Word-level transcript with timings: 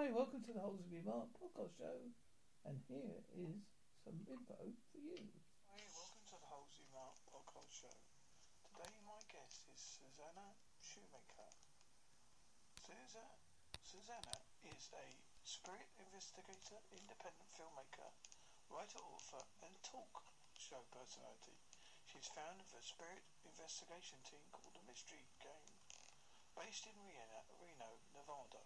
Hi, 0.00 0.08
welcome 0.16 0.40
to 0.48 0.56
the 0.56 0.64
Halsey 0.64 1.04
Mark 1.04 1.28
podcast 1.36 1.76
show, 1.76 2.00
and 2.64 2.80
here 2.88 3.20
is 3.36 3.52
some 4.00 4.16
info 4.24 4.56
for 4.56 4.96
you. 4.96 5.20
Hi, 5.68 5.76
welcome 5.92 6.24
to 6.24 6.40
the 6.40 6.48
Halsey 6.48 6.88
Remark 6.88 7.20
podcast 7.28 7.68
show. 7.68 7.96
Today 8.64 8.96
my 9.04 9.20
guest 9.28 9.68
is 9.68 9.76
Susanna 9.76 10.56
Shoemaker. 10.80 11.52
Susa- 12.80 13.36
Susanna 13.84 14.40
is 14.64 14.88
a 14.96 15.04
spirit 15.44 15.92
investigator, 16.00 16.80
independent 16.96 17.52
filmmaker, 17.52 18.08
writer, 18.72 19.04
author, 19.04 19.44
and 19.68 19.76
talk 19.84 20.24
show 20.56 20.80
personality. 20.96 21.60
She's 22.08 22.32
founder 22.32 22.64
of 22.64 22.72
a 22.72 22.80
spirit 22.80 23.20
investigation 23.44 24.16
team 24.24 24.48
called 24.48 24.72
the 24.72 24.84
Mystery 24.88 25.28
Game, 25.44 25.68
based 26.56 26.88
in 26.88 26.96
Reno, 27.04 27.44
Reno, 27.60 28.00
Nevada. 28.16 28.64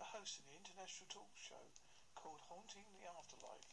A 0.00 0.16
host 0.16 0.40
of 0.40 0.48
the 0.48 0.56
international 0.56 1.12
talk 1.12 1.28
show 1.36 1.60
called 2.16 2.40
Haunting 2.48 2.88
the 2.96 3.04
Afterlife 3.04 3.68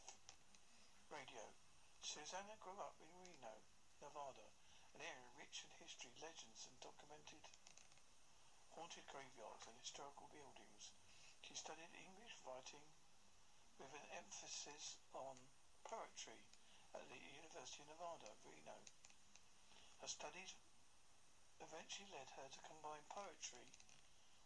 Radio. 1.07 1.55
Susanna 2.03 2.59
grew 2.59 2.75
up 2.83 2.99
in 2.99 3.07
Reno, 3.15 3.55
Nevada, 4.03 4.43
an 4.91 5.07
area 5.07 5.31
rich 5.39 5.63
in 5.63 5.71
history, 5.79 6.11
legends, 6.19 6.67
and 6.67 6.75
documented 6.83 7.39
haunted 8.75 9.07
graveyards 9.07 9.71
and 9.71 9.79
historical 9.79 10.27
buildings. 10.35 10.91
She 11.47 11.55
studied 11.55 11.95
English 11.95 12.35
writing 12.43 12.83
with 13.79 13.95
an 13.95 14.07
emphasis 14.19 14.99
on 15.15 15.39
poetry 15.87 16.43
at 16.91 17.07
the 17.07 17.23
University 17.39 17.87
of 17.87 17.95
Nevada, 17.95 18.35
Reno. 18.43 18.75
Her 20.03 20.11
studies 20.11 20.59
eventually 21.63 22.11
led 22.11 22.27
her 22.35 22.51
to 22.51 22.67
combine 22.67 23.07
poetry 23.07 23.63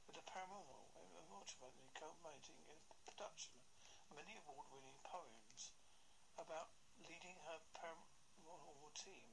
with 0.06 0.14
the 0.14 0.30
paranormal, 0.30 0.91
ultimately 1.32 1.88
culminating 1.96 2.60
in 2.68 2.80
production 3.08 3.56
of 4.00 4.06
many 4.16 4.36
award-winning 4.44 5.00
poems 5.08 5.72
about 6.36 6.70
leading 7.08 7.38
her 7.48 7.60
paranormal 7.76 8.92
team 8.94 9.32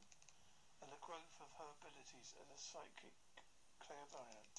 and 0.83 0.91
the 0.91 1.03
growth 1.03 1.35
of 1.43 1.51
her 1.59 1.69
abilities 1.79 2.35
as 2.39 2.49
a 2.49 2.59
psychic 2.59 3.15
clairvoyant. 3.83 4.57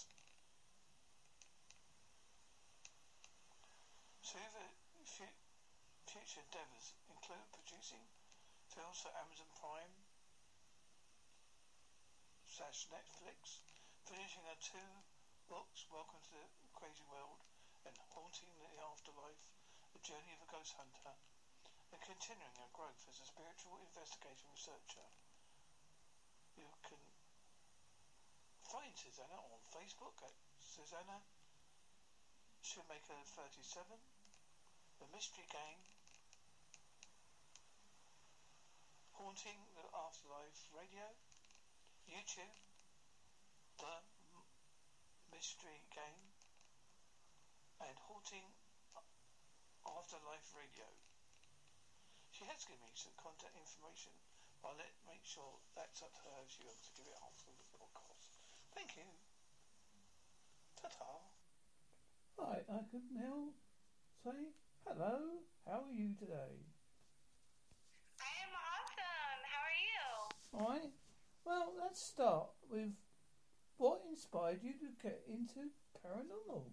Suva 4.22 4.66
fu- 5.06 5.40
future 6.06 6.44
endeavours 6.44 6.94
include 7.10 7.48
producing 7.56 8.04
films 8.70 9.00
for 9.02 9.10
Amazon 9.18 9.50
Prime 9.58 9.96
slash 12.46 12.86
Netflix, 12.94 13.64
finishing 14.06 14.44
her 14.46 14.60
two 14.62 15.09
Welcome 15.50 16.22
to 16.30 16.38
the 16.62 16.70
Crazy 16.78 17.02
World 17.10 17.42
and 17.82 17.98
Haunting 18.14 18.54
the 18.62 18.70
Afterlife, 18.86 19.42
The 19.98 20.06
Journey 20.06 20.38
of 20.38 20.46
a 20.46 20.50
Ghost 20.54 20.78
Hunter, 20.78 21.18
and 21.90 21.98
continuing 22.06 22.54
her 22.62 22.70
growth 22.70 23.02
as 23.10 23.18
a 23.18 23.26
spiritual 23.26 23.82
investigation 23.82 24.46
researcher. 24.54 25.10
You 26.54 26.70
can 26.86 27.02
find 28.62 28.94
Susanna 28.94 29.42
on 29.42 29.58
Facebook 29.74 30.22
at 30.22 30.38
Susanna 30.62 31.18
Shoemaker 32.62 33.18
37, 33.34 33.90
The 35.02 35.10
Mystery 35.10 35.50
Game, 35.50 35.82
Haunting 39.18 39.66
the 39.74 39.90
Afterlife 39.98 40.62
Radio, 40.78 41.10
YouTube, 42.06 42.54
The 43.82 44.19
Mystery 45.34 45.86
Game, 45.94 46.34
and 47.80 47.96
Haunting 48.10 48.46
Afterlife 49.86 50.52
Radio. 50.58 50.90
She 52.34 52.46
has 52.46 52.66
given 52.66 52.84
me 52.86 52.96
some 52.96 53.16
contact 53.20 53.56
information, 53.56 54.14
but 54.62 54.74
I'll 54.74 54.80
let 54.80 54.92
make 55.06 55.24
sure 55.24 55.62
that's 55.76 56.02
up 56.02 56.14
to 56.18 56.24
her 56.30 56.44
if 56.44 56.52
she 56.52 56.64
wants 56.66 56.84
to 56.88 56.94
give 56.98 57.08
it 57.08 57.20
after 57.20 57.52
the 57.52 57.68
podcast. 57.74 58.42
Thank 58.74 58.96
you. 58.98 59.08
Ta-ta. 60.80 61.24
Right, 62.40 62.66
I 62.70 62.82
could 62.88 63.08
now 63.12 63.54
say 64.24 64.56
hello. 64.88 65.44
How 65.68 65.84
are 65.88 65.96
you 65.96 66.16
today? 66.18 66.64
I 68.20 68.32
am 68.44 68.54
awesome. 68.56 69.40
How 69.46 69.62
are 69.68 69.80
you? 69.84 70.04
All 70.54 70.68
right. 70.70 70.92
Well, 71.44 71.74
let's 71.78 72.02
start 72.02 72.50
with 72.70 72.96
what 73.80 74.04
inspired 74.04 74.60
you 74.60 74.76
to 74.76 74.92
get 75.00 75.24
into 75.24 75.72
paranormal. 75.96 76.68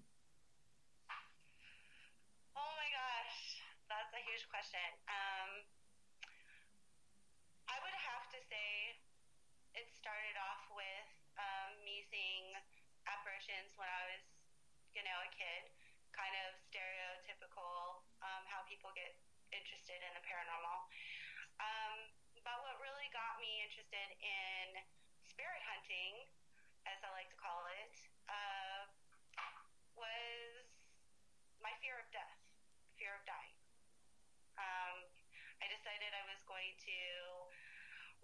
Oh 2.59 2.73
my 2.75 2.89
gosh, 2.91 3.63
that's 3.87 4.11
a 4.11 4.23
huge 4.27 4.43
question. 4.51 4.83
Um, 5.07 5.63
I 7.71 7.79
would 7.79 7.95
have 7.95 8.27
to 8.35 8.43
say 8.51 8.99
it 9.79 9.87
started 9.95 10.35
off 10.51 10.67
with 10.75 11.09
um, 11.39 11.79
me 11.87 12.03
seeing 12.11 12.59
apparitions 13.07 13.79
when 13.79 13.87
I 13.87 14.03
was, 14.11 14.27
you 14.91 15.07
know, 15.07 15.19
a 15.23 15.31
kid. 15.31 15.71
Kind 16.11 16.35
of 16.49 16.59
stereotypical 16.59 18.03
um, 18.19 18.43
how 18.51 18.67
people 18.67 18.91
get 18.99 19.15
interested 19.55 20.01
in 20.03 20.11
the 20.17 20.25
paranormal. 20.27 20.91
Um, 21.63 22.11
but 22.43 22.57
what 22.67 22.83
really 22.83 23.07
got 23.15 23.39
me 23.39 23.63
interested 23.63 24.11
in 24.19 24.81
spirit 25.23 25.63
hunting, 25.63 26.27
as 26.87 27.03
I 27.03 27.11
like 27.13 27.31
to 27.31 27.39
call 27.39 27.67
it, 27.83 27.95
uh, 28.31 28.83
was 29.99 30.67
my 31.59 31.75
fear 31.83 31.99
of 31.99 32.07
death, 32.15 32.39
fear 32.95 33.13
of 33.15 33.23
dying. 33.27 33.59
Um, 34.57 34.97
I 35.61 35.67
decided 35.69 36.15
I 36.15 36.25
was 36.31 36.41
going 36.47 36.75
to 36.87 37.01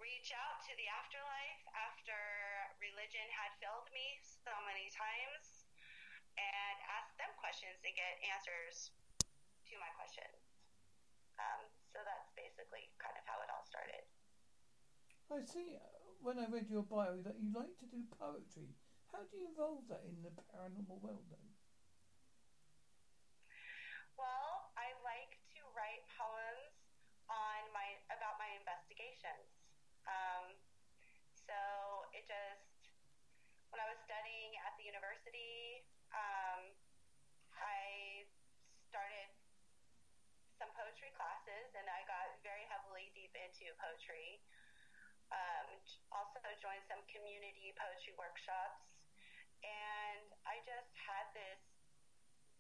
reach 0.01 0.35
out 0.35 0.63
to 0.67 0.73
the 0.79 0.89
afterlife 0.89 1.63
after 1.75 2.19
religion 2.81 3.27
had 3.31 3.53
failed 3.63 3.87
me 3.95 4.19
so 4.23 4.55
many 4.67 4.89
times 4.91 5.69
and 6.39 6.77
ask 6.89 7.13
them 7.21 7.31
questions 7.39 7.79
and 7.85 7.93
get 7.93 8.19
answers 8.33 8.95
to 9.69 9.75
my 9.79 9.91
questions. 9.99 10.39
Um, 11.37 11.69
so 11.93 12.01
that's 12.05 12.33
basically 12.33 12.89
kind 12.97 13.15
of 13.19 13.25
how 13.29 13.41
it 13.45 13.49
all 13.53 13.65
started. 13.67 14.05
I 15.33 15.41
see 15.49 15.81
when 16.23 16.39
I 16.39 16.47
read 16.47 16.71
your 16.71 16.87
bio 16.87 17.19
that 17.27 17.35
you 17.43 17.51
like 17.51 17.75
to 17.83 17.87
do 17.91 18.07
poetry. 18.15 18.71
How 19.11 19.27
do 19.27 19.35
you 19.37 19.51
involve 19.51 19.83
that 19.91 20.07
in 20.07 20.23
the 20.23 20.31
paranormal 20.31 21.03
world 21.03 21.27
then? 21.29 21.43
Well, 24.15 24.71
I 24.79 24.95
like 25.03 25.35
to 25.59 25.61
write 25.75 26.07
poems 26.15 26.79
on 27.27 27.61
my 27.75 27.99
about 28.15 28.39
my 28.39 28.49
investigations. 28.55 29.51
Um, 30.07 30.55
so 31.35 31.59
it 32.15 32.23
just 32.31 32.71
when 33.75 33.83
I 33.83 33.89
was 33.91 33.99
studying 34.07 34.55
at 34.63 34.79
the 34.79 34.87
university, 34.87 35.83
um, 36.15 36.71
I 37.59 38.31
started 38.87 39.33
some 40.61 40.71
poetry 40.79 41.11
classes, 41.19 41.75
and 41.75 41.89
I 41.91 42.07
got 42.07 42.39
very 42.47 42.63
heavily 42.71 43.11
deep 43.17 43.35
into 43.35 43.75
poetry. 43.83 44.39
Um, 45.33 45.81
also 46.13 46.45
joined 46.61 46.85
some 46.93 47.01
community 47.09 47.73
poetry 47.81 48.13
workshops, 48.21 48.85
and 49.65 50.29
I 50.45 50.61
just 50.69 50.93
had 50.93 51.25
this 51.33 51.61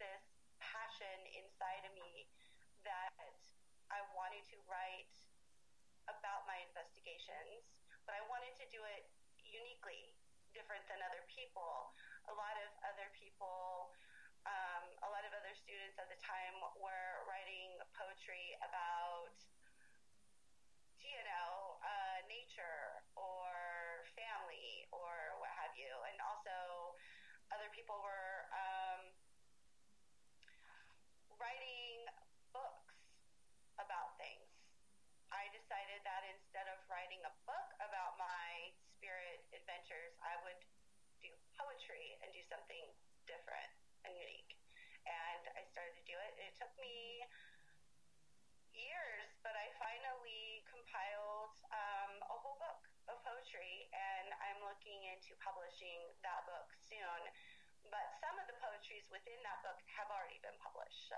this 0.00 0.25
passion 0.59 1.19
inside 1.37 1.84
of 1.84 1.93
me 1.94 2.27
that 2.82 3.12
I 3.93 4.00
wanted 4.16 4.43
to 4.50 4.56
write 4.66 5.12
about 6.09 6.49
my 6.49 6.59
investigations, 6.65 7.62
but 8.09 8.16
I 8.16 8.22
wanted 8.27 8.56
to 8.59 8.66
do 8.72 8.81
it 8.97 9.06
uniquely, 9.44 10.16
different 10.56 10.82
than 10.88 10.99
other 11.06 11.22
people. 11.28 11.93
A 12.27 12.34
lot 12.34 12.56
of 12.65 12.71
other 12.88 13.12
people, 13.15 13.93
um, 14.49 14.84
a 15.06 15.11
lot 15.12 15.22
of 15.28 15.32
other 15.37 15.55
students 15.55 16.00
at 16.00 16.09
the 16.11 16.19
time 16.25 16.56
were 16.81 17.12
writing 17.29 17.79
poetry 17.94 18.56
about, 18.64 19.37
you 21.12 21.23
know, 21.29 21.76
uh, 21.85 22.19
nature 22.26 23.05
or 23.14 23.53
family 24.17 24.88
or 24.91 25.37
what 25.38 25.53
have 25.53 25.76
you, 25.76 25.93
and 26.09 26.17
also 26.25 26.97
other 27.53 27.69
people 27.76 28.00
were. 28.00 28.49
Um, 28.53 29.12
writing 31.43 32.06
books 32.55 32.94
about 33.82 34.14
things. 34.14 34.47
I 35.35 35.50
decided 35.50 36.06
that 36.06 36.23
instead 36.31 36.70
of 36.70 36.79
writing 36.87 37.19
a 37.26 37.35
book 37.43 37.69
about 37.82 38.15
my 38.15 38.70
spirit 38.94 39.43
adventures, 39.50 40.15
I 40.23 40.38
would 40.47 40.62
do 41.19 41.35
poetry 41.58 42.15
and 42.23 42.31
do 42.31 42.47
something 42.47 42.87
different 43.26 43.70
and 44.06 44.15
unique. 44.15 44.55
And 45.03 45.50
I 45.58 45.67
started 45.75 45.99
to 45.99 46.05
do 46.06 46.15
it. 46.15 46.32
It 46.38 46.55
took 46.62 46.70
me 46.79 47.26
years, 48.70 49.35
but 49.43 49.58
I 49.58 49.67
finally 49.82 50.62
compiled 50.93 51.56
um, 51.73 52.12
a 52.21 52.37
whole 52.37 52.61
book 52.61 52.85
of 53.09 53.17
poetry, 53.25 53.89
and 53.97 54.29
I'm 54.44 54.61
looking 54.61 55.00
into 55.09 55.33
publishing 55.41 56.05
that 56.21 56.44
book 56.44 56.69
soon. 56.85 57.23
but 57.89 58.12
some 58.21 58.37
of 58.37 58.44
the 58.44 58.53
poetries 58.61 59.09
within 59.09 59.41
that 59.41 59.65
book 59.65 59.81
have 59.89 60.12
already 60.12 60.37
been 60.44 60.56
published. 60.61 61.09
So 61.09 61.17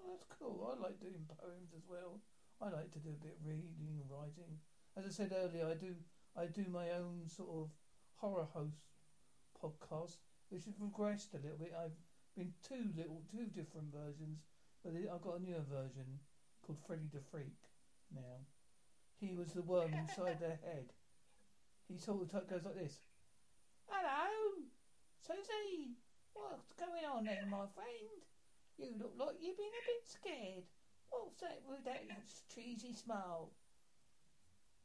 that's 0.00 0.24
cool. 0.32 0.64
I 0.64 0.80
like 0.80 0.96
doing 0.96 1.28
poems 1.28 1.76
as 1.76 1.84
well. 1.84 2.24
I 2.56 2.72
like 2.72 2.88
to 2.96 3.04
do 3.04 3.12
a 3.12 3.20
bit 3.20 3.36
of 3.36 3.44
reading 3.44 4.00
and 4.00 4.08
writing. 4.08 4.56
As 4.96 5.04
I 5.04 5.12
said 5.12 5.36
earlier, 5.36 5.68
I 5.68 5.76
do 5.76 5.92
I 6.32 6.48
do 6.48 6.64
my 6.72 6.88
own 6.96 7.28
sort 7.28 7.52
of 7.52 7.68
horror 8.16 8.48
host 8.48 8.80
podcast, 9.60 10.24
which 10.48 10.64
has 10.64 10.80
progressed 10.80 11.36
a 11.36 11.42
little 11.44 11.60
bit. 11.60 11.76
I've 11.76 12.00
been 12.32 12.56
two 12.64 12.96
little 12.96 13.20
two 13.28 13.52
different 13.52 13.92
versions, 13.92 14.40
but 14.80 14.96
I've 14.96 15.20
got 15.20 15.36
a 15.36 15.44
newer 15.44 15.68
version 15.68 16.16
called 16.64 16.80
Freddy 16.80 17.12
the 17.12 17.20
Freak 17.28 17.71
now. 18.14 18.46
He 19.20 19.34
was 19.34 19.52
the 19.52 19.62
worm 19.62 19.94
inside 19.94 20.40
their 20.40 20.58
head. 20.64 20.92
He 21.88 21.98
sort 21.98 22.22
of 22.22 22.48
goes 22.48 22.64
like 22.64 22.74
this. 22.74 22.98
Hello, 23.86 24.66
Susie. 25.20 25.96
What's 26.34 26.72
going 26.72 27.04
on 27.04 27.24
there, 27.24 27.44
my 27.48 27.68
friend? 27.74 28.24
You 28.78 28.96
look 28.98 29.14
like 29.18 29.36
you've 29.40 29.60
been 29.60 29.66
a 29.68 29.84
bit 29.86 30.02
scared. 30.08 30.64
What's 31.10 31.40
that 31.40 31.60
with 31.68 31.84
that 31.84 32.08
cheesy 32.48 32.94
smile? 32.94 33.52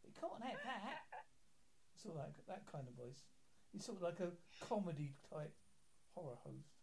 We 0.03 0.11
can't 0.11 0.43
have 0.43 0.59
that. 0.67 1.23
Sort 1.95 2.19
of 2.19 2.21
like 2.27 2.37
that 2.47 2.63
kind 2.71 2.85
of 2.87 2.93
voice. 2.99 3.23
He's 3.71 3.85
sort 3.85 3.97
of 3.97 4.03
like 4.03 4.19
a 4.19 4.35
comedy 4.59 5.15
type 5.31 5.55
horror 6.13 6.37
host. 6.43 6.75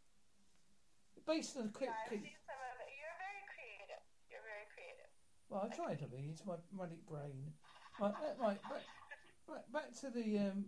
Based 1.26 1.56
on 1.56 1.68
a 1.68 1.72
quick 1.72 1.92
I've 1.92 2.08
seen 2.10 2.24
some 2.44 2.60
of 2.60 2.76
it. 2.82 2.90
You're 2.98 3.16
very 3.20 3.44
creative. 3.52 4.04
You're 4.28 4.44
very 4.44 4.66
creative. 4.72 5.12
Well, 5.48 5.68
I 5.70 5.74
try 5.74 5.94
to 5.94 6.06
be. 6.06 6.30
It's 6.30 6.44
my 6.46 6.56
manic 6.76 7.04
brain. 7.06 7.52
Right, 8.00 8.10
uh, 8.10 8.42
right, 8.42 8.58
back, 9.46 9.72
back 9.72 9.94
to 10.00 10.10
the 10.10 10.50
um, 10.50 10.66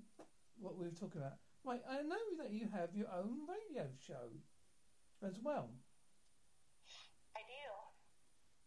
what 0.61 0.77
we 0.77 0.87
were 0.87 0.95
talking 0.95 1.21
about. 1.21 1.41
Right, 1.65 1.83
I 1.89 2.03
know 2.03 2.23
that 2.39 2.53
you 2.53 2.69
have 2.71 2.95
your 2.95 3.11
own 3.11 3.43
radio 3.49 3.91
show 3.99 4.31
as 5.27 5.35
well. 5.43 5.71
I 7.35 7.43
do. 7.43 7.67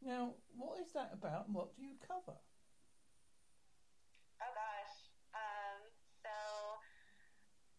Now, 0.03 0.35
what 0.57 0.79
is 0.83 0.91
that 0.91 1.11
about 1.13 1.47
and 1.47 1.56
what 1.56 1.75
do 1.75 1.83
you 1.83 1.95
cover? 2.03 2.35
Oh 4.39 4.51
gosh. 4.51 4.95
Um, 5.31 5.79
so 6.19 6.35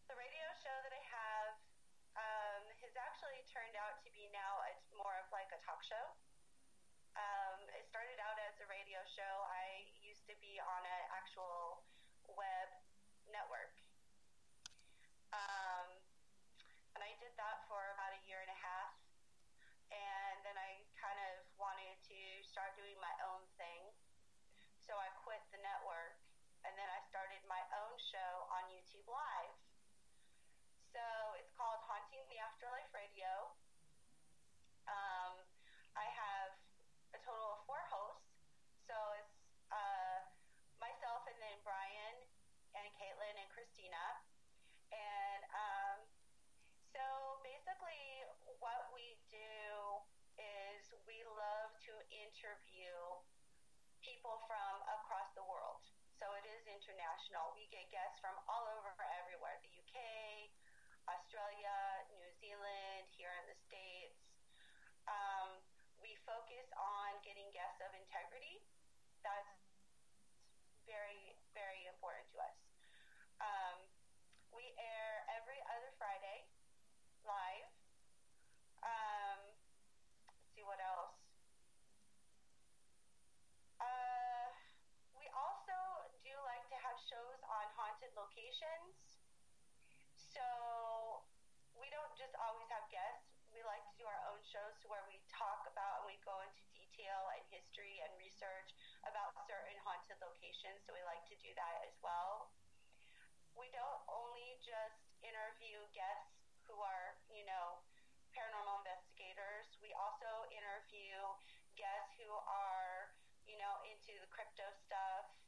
the 0.09 0.17
radio 0.17 0.47
show 0.65 0.77
that 0.81 0.95
I 0.97 1.03
have 1.05 1.53
um, 2.17 2.63
has 2.81 2.95
actually 2.97 3.45
turned 3.53 3.77
out 3.77 4.01
to 4.05 4.09
be 4.17 4.29
now 4.33 4.65
it's 4.73 4.89
more 4.97 5.17
of 5.21 5.29
like 5.29 5.53
a 5.53 5.61
talk 5.61 5.85
show. 5.85 6.05
Show. 9.21 9.37
I 9.53 9.85
used 10.01 10.25
to 10.33 10.37
be 10.41 10.57
on 10.57 10.81
an 10.81 11.03
actual 11.13 11.85
web 12.25 12.69
network. 13.29 13.77
Um, 15.37 15.93
and 16.97 17.05
I 17.05 17.13
did 17.21 17.37
that 17.37 17.69
for 17.69 17.85
about 17.93 18.17
a 18.17 18.21
year 18.25 18.41
and 18.41 18.49
a 18.49 18.57
half. 18.65 18.97
And 19.93 20.41
then 20.41 20.57
I 20.57 20.81
kind 20.97 21.21
of 21.21 21.45
wanted 21.61 22.01
to 22.09 22.21
start 22.49 22.73
doing 22.81 22.97
my 22.97 23.13
own 23.29 23.45
thing. 23.61 23.93
So 24.81 24.97
I 24.97 25.13
quit 25.21 25.45
the 25.53 25.61
network 25.61 26.17
and 26.65 26.73
then 26.81 26.89
I 26.89 27.05
started 27.13 27.45
my 27.45 27.61
own 27.77 27.93
show 28.01 28.49
on 28.57 28.73
YouTube 28.73 29.05
Live. 29.05 29.57
So 30.97 31.05
it's 31.37 31.53
called 31.61 31.85
Haunting 31.85 32.25
the 32.33 32.41
Afterlife 32.41 32.89
Radio. 32.97 33.53
Um, 34.89 35.45
I 35.93 36.09
have 36.09 36.57
a 37.13 37.21
total 37.21 37.61
of 37.61 37.69
four 37.69 37.85
hosts. 37.93 38.31
So 38.91 38.99
it's 39.23 39.39
uh, 39.71 40.19
myself 40.83 41.23
and 41.31 41.39
then 41.39 41.57
Brian 41.63 42.17
and 42.75 42.87
Caitlin 42.99 43.39
and 43.39 43.47
Christina. 43.55 44.19
And 44.91 45.43
um, 45.55 45.99
so 46.91 47.39
basically, 47.47 48.27
what 48.59 48.91
we 48.91 49.15
do 49.31 49.55
is 50.43 50.91
we 51.07 51.23
love 51.23 51.71
to 51.87 51.95
interview 52.11 52.91
people 54.03 54.43
from 54.51 54.75
across 54.91 55.31
the 55.39 55.47
world. 55.47 55.87
So 56.19 56.27
it 56.35 56.51
is 56.51 56.67
international. 57.31 57.55
We 57.55 57.71
get 57.71 57.87
guests 57.95 58.19
from 58.19 58.35
all 58.51 58.67
over 58.67 58.91
everywhere 59.23 59.55
the 59.63 59.71
UK, 59.71 59.95
Australia, 61.07 61.79
New 62.11 62.27
Zealand, 62.43 63.07
here 63.15 63.31
in 63.39 63.47
the 63.47 63.59
States. 63.71 64.19
Um, 65.07 65.63
we 66.03 66.19
focus 66.27 66.67
on 66.75 67.15
getting 67.23 67.47
guests 67.55 67.79
of 67.87 67.95
integrity. 67.95 68.67
That's 69.23 69.55
very, 70.91 71.39
very 71.55 71.87
important 71.87 72.27
to 72.35 72.43
us. 72.43 72.59
Um, 73.39 73.79
we 74.51 74.75
air 74.75 75.23
every 75.39 75.63
other 75.71 75.95
Friday 76.03 76.51
live. 77.23 77.71
Um, 78.83 79.39
let's 80.27 80.51
see 80.59 80.67
what 80.67 80.83
else. 80.83 81.15
Uh, 83.79 84.51
we 85.15 85.31
also 85.31 85.79
do 86.27 86.35
like 86.43 86.67
to 86.69 86.79
have 86.83 86.97
shows 87.07 87.41
on 87.47 87.67
So 88.51 90.43
we 91.79 91.87
don't 91.87 92.11
just 92.19 92.35
always 92.35 92.67
have 92.75 92.83
guests. 92.91 93.31
We 93.55 93.63
like 93.63 93.87
to 93.87 93.95
do 93.95 94.03
our 94.11 94.23
own 94.27 94.43
shows 94.43 94.75
where 94.91 95.07
we 95.07 95.23
talk 95.31 95.71
about 95.71 96.03
and 96.03 96.11
we 96.11 96.19
go 96.27 96.35
into 96.43 96.67
detail 96.75 97.31
and 97.31 97.47
history 97.47 98.03
and 98.03 98.11
research 98.19 98.75
about 99.07 99.39
certain 99.47 99.79
haunted 99.87 100.19
locations. 100.19 100.83
So 100.83 100.91
we 100.99 101.03
like 101.07 101.23
to 101.31 101.39
do 101.39 101.55
that 101.55 101.87
as 101.87 101.95
well. 102.03 102.51
We 103.55 103.71
don't 103.71 104.03
only 104.11 104.59
just 104.67 104.99
interview 105.23 105.87
guests 105.95 106.35
who 106.67 106.75
are, 106.83 107.23
you 107.31 107.47
know, 107.47 107.87
paranormal 108.35 108.83
investigators. 108.83 109.71
We 109.79 109.95
also 109.95 110.51
interview 110.51 111.15
guests 111.79 112.19
who 112.19 112.35
are, 112.35 113.15
you 113.47 113.63
know, 113.63 113.79
into 113.87 114.19
the 114.19 114.27
crypto 114.27 114.67
stuff. 114.75 115.39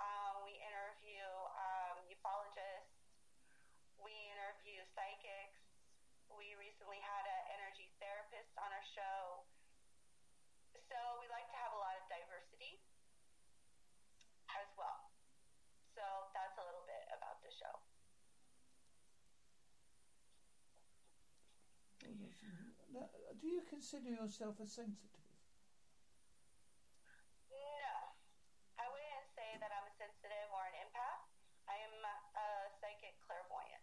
Um, 0.00 0.48
we 0.48 0.56
interview 0.56 1.20
um, 1.52 2.00
ufologists. 2.08 3.04
We 4.00 4.12
interview 4.32 4.80
psychics. 5.00 5.64
We 6.28 6.52
recently 6.60 7.00
had 7.00 7.24
an 7.24 7.42
energy 7.56 7.88
therapist 7.96 8.52
on 8.60 8.68
our 8.68 8.84
show. 8.84 9.48
So 10.76 10.98
we 11.24 11.26
like 11.32 11.48
to 11.48 11.56
have 11.56 11.72
a 11.72 11.80
lot 11.80 11.96
of 11.96 12.04
diversity 12.12 12.84
as 14.52 14.68
well. 14.76 15.08
So 15.96 16.04
that's 16.36 16.60
a 16.60 16.64
little 16.68 16.84
bit 16.84 17.08
about 17.16 17.40
the 17.40 17.48
show. 17.48 17.80
Do 23.40 23.48
you 23.48 23.64
consider 23.64 24.12
yourself 24.12 24.60
a 24.60 24.68
sensitive? 24.68 25.24
No, 27.48 27.96
I 28.76 28.84
wouldn't 28.84 29.32
say 29.32 29.56
that 29.64 29.72
I'm 29.72 29.88
a 29.88 29.94
sensitive 29.96 30.48
or 30.52 30.60
an 30.68 30.76
empath. 30.84 31.24
I 31.64 31.80
am 31.88 31.96
a 32.04 32.68
psychic 32.82 33.16
clairvoyant. 33.24 33.80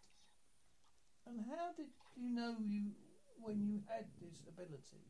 And 1.28 1.44
how 1.44 1.76
did 1.76 1.92
you 2.16 2.32
know 2.32 2.56
you 2.56 2.96
when 3.36 3.60
you 3.60 3.84
had 3.84 4.08
this 4.16 4.40
ability? 4.48 5.04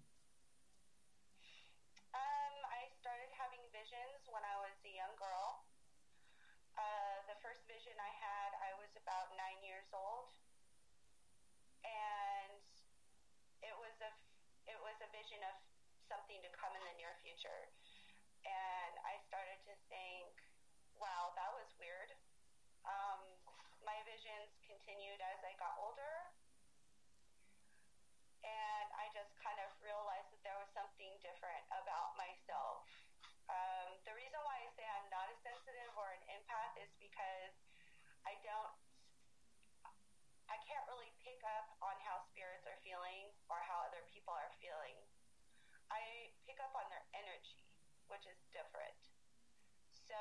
Um, 2.11 2.55
I 2.67 2.91
started 2.99 3.31
having 3.39 3.63
visions 3.71 4.27
when 4.27 4.43
I 4.43 4.59
was 4.59 4.75
a 4.83 4.91
young 4.99 5.15
girl. 5.15 5.63
Uh, 6.75 7.23
the 7.31 7.39
first 7.39 7.63
vision 7.71 7.95
I 8.03 8.11
had, 8.19 8.51
I 8.59 8.75
was 8.83 8.91
about 8.99 9.31
nine 9.39 9.63
years 9.63 9.87
old, 9.95 10.35
and 11.87 12.67
it 13.63 13.79
was 13.79 13.95
a 14.03 14.11
it 14.67 14.79
was 14.83 14.99
a 14.99 15.09
vision 15.15 15.39
of 15.47 15.55
something 16.11 16.43
to 16.43 16.51
come 16.51 16.75
in 16.75 16.83
the 16.83 16.99
near 16.99 17.15
future. 17.23 17.71
And 18.43 18.93
I 19.07 19.23
started 19.31 19.63
to 19.71 19.75
think, 19.87 20.35
wow, 20.99 21.31
that 21.39 21.55
was 21.55 21.71
weird. 21.79 22.11
Um, 22.83 23.23
my 24.29 24.45
continued 24.69 25.21
as 25.25 25.41
I 25.41 25.57
got 25.57 25.73
older, 25.81 26.15
and 28.45 28.89
I 28.93 29.09
just 29.17 29.33
kind 29.41 29.57
of 29.65 29.73
realized 29.81 30.29
that 30.37 30.43
there 30.45 30.59
was 30.61 30.69
something 30.77 31.17
different 31.25 31.65
about 31.73 32.13
myself. 32.21 32.85
Um, 33.49 33.97
the 34.05 34.13
reason 34.13 34.37
why 34.45 34.61
I 34.61 34.69
say 34.77 34.85
I'm 34.85 35.09
not 35.09 35.33
a 35.33 35.37
sensitive 35.41 35.93
or 35.97 36.13
an 36.13 36.21
empath 36.29 36.77
is 36.77 36.93
because 37.01 37.57
I 38.29 38.37
don't, 38.45 38.77
I 40.53 40.61
can't 40.61 40.85
really 40.93 41.13
pick 41.25 41.41
up 41.49 41.73
on 41.81 41.97
how 42.05 42.21
spirits 42.29 42.69
are 42.69 42.77
feeling 42.85 43.33
or 43.49 43.65
how 43.65 43.89
other 43.89 44.05
people 44.13 44.37
are 44.37 44.53
feeling. 44.61 45.01
I 45.89 46.37
pick 46.45 46.61
up 46.61 46.77
on 46.77 46.85
their 46.93 47.05
energy, 47.17 47.65
which 48.13 48.29
is 48.29 48.37
different. 48.53 49.01
So 49.97 50.21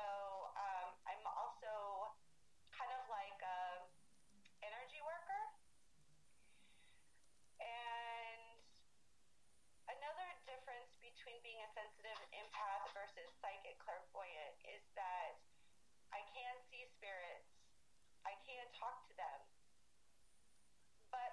um, 0.56 0.96
I'm 1.04 1.24
also 1.28 2.16
kind 2.72 2.92
of 2.96 3.04
like 3.12 3.36
a 3.44 3.84
energy 4.62 5.00
worker. 5.02 5.42
And 7.58 8.62
another 9.90 10.28
difference 10.46 10.92
between 11.02 11.40
being 11.42 11.60
a 11.64 11.70
sensitive 11.74 12.20
empath 12.36 12.84
versus 12.94 13.28
psychic 13.42 13.80
clairvoyant 13.82 14.56
is 14.68 14.84
that 14.94 15.40
I 16.14 16.24
can 16.32 16.54
see 16.70 16.86
spirits, 16.96 17.48
I 18.24 18.32
can 18.46 18.64
talk 18.78 19.04
to 19.10 19.14
them, 19.18 19.40
but 21.12 21.28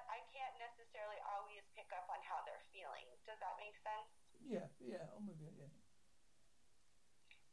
sense? 3.85 4.09
Yeah, 4.41 4.67
yeah, 4.81 5.05
I'm 5.13 5.29
with 5.29 5.37
you. 5.37 5.53
Yeah. 5.53 5.69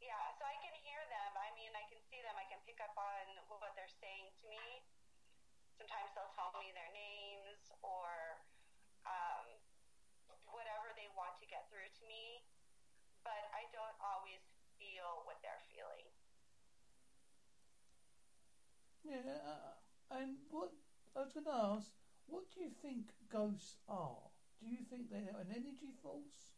Yeah, 0.01 0.25
so 0.35 0.43
I 0.43 0.57
can 0.59 0.75
hear 0.83 0.99
them. 1.07 1.31
I 1.39 1.53
mean, 1.55 1.71
I 1.71 1.85
can 1.87 2.01
see 2.11 2.19
them. 2.19 2.35
I 2.35 2.43
can 2.49 2.59
pick 2.67 2.81
up 2.83 2.91
on 2.97 3.23
what 3.47 3.71
they're 3.77 3.95
saying 4.03 4.33
to 4.41 4.45
me. 4.51 4.83
Sometimes 5.79 6.11
they'll 6.11 6.33
tell 6.35 6.51
me 6.59 6.75
their 6.75 6.91
names 6.91 7.71
or 7.81 8.43
um, 9.07 9.47
whatever 10.51 10.91
they 10.99 11.07
want 11.15 11.39
to 11.39 11.47
get 11.47 11.71
through 11.71 11.87
to 11.87 12.03
me, 12.05 12.43
but 13.23 13.47
I 13.55 13.65
don't 13.71 13.97
always 14.03 14.43
feel 14.75 15.23
what 15.23 15.39
they're 15.39 15.63
feeling. 15.71 16.07
Yeah, 19.07 19.39
uh, 19.39 19.79
and 20.19 20.35
what 20.51 20.75
I 21.15 21.23
was 21.23 21.31
going 21.31 21.47
to 21.47 21.79
ask, 21.79 21.89
what 22.27 22.51
do 22.53 22.59
you 22.59 22.71
think 22.83 23.15
ghosts 23.31 23.79
are? 23.87 24.32
Do 24.63 24.71
you 24.71 24.87
think 24.87 25.11
they're 25.11 25.35
an 25.43 25.51
energy 25.51 25.91
force, 25.99 26.55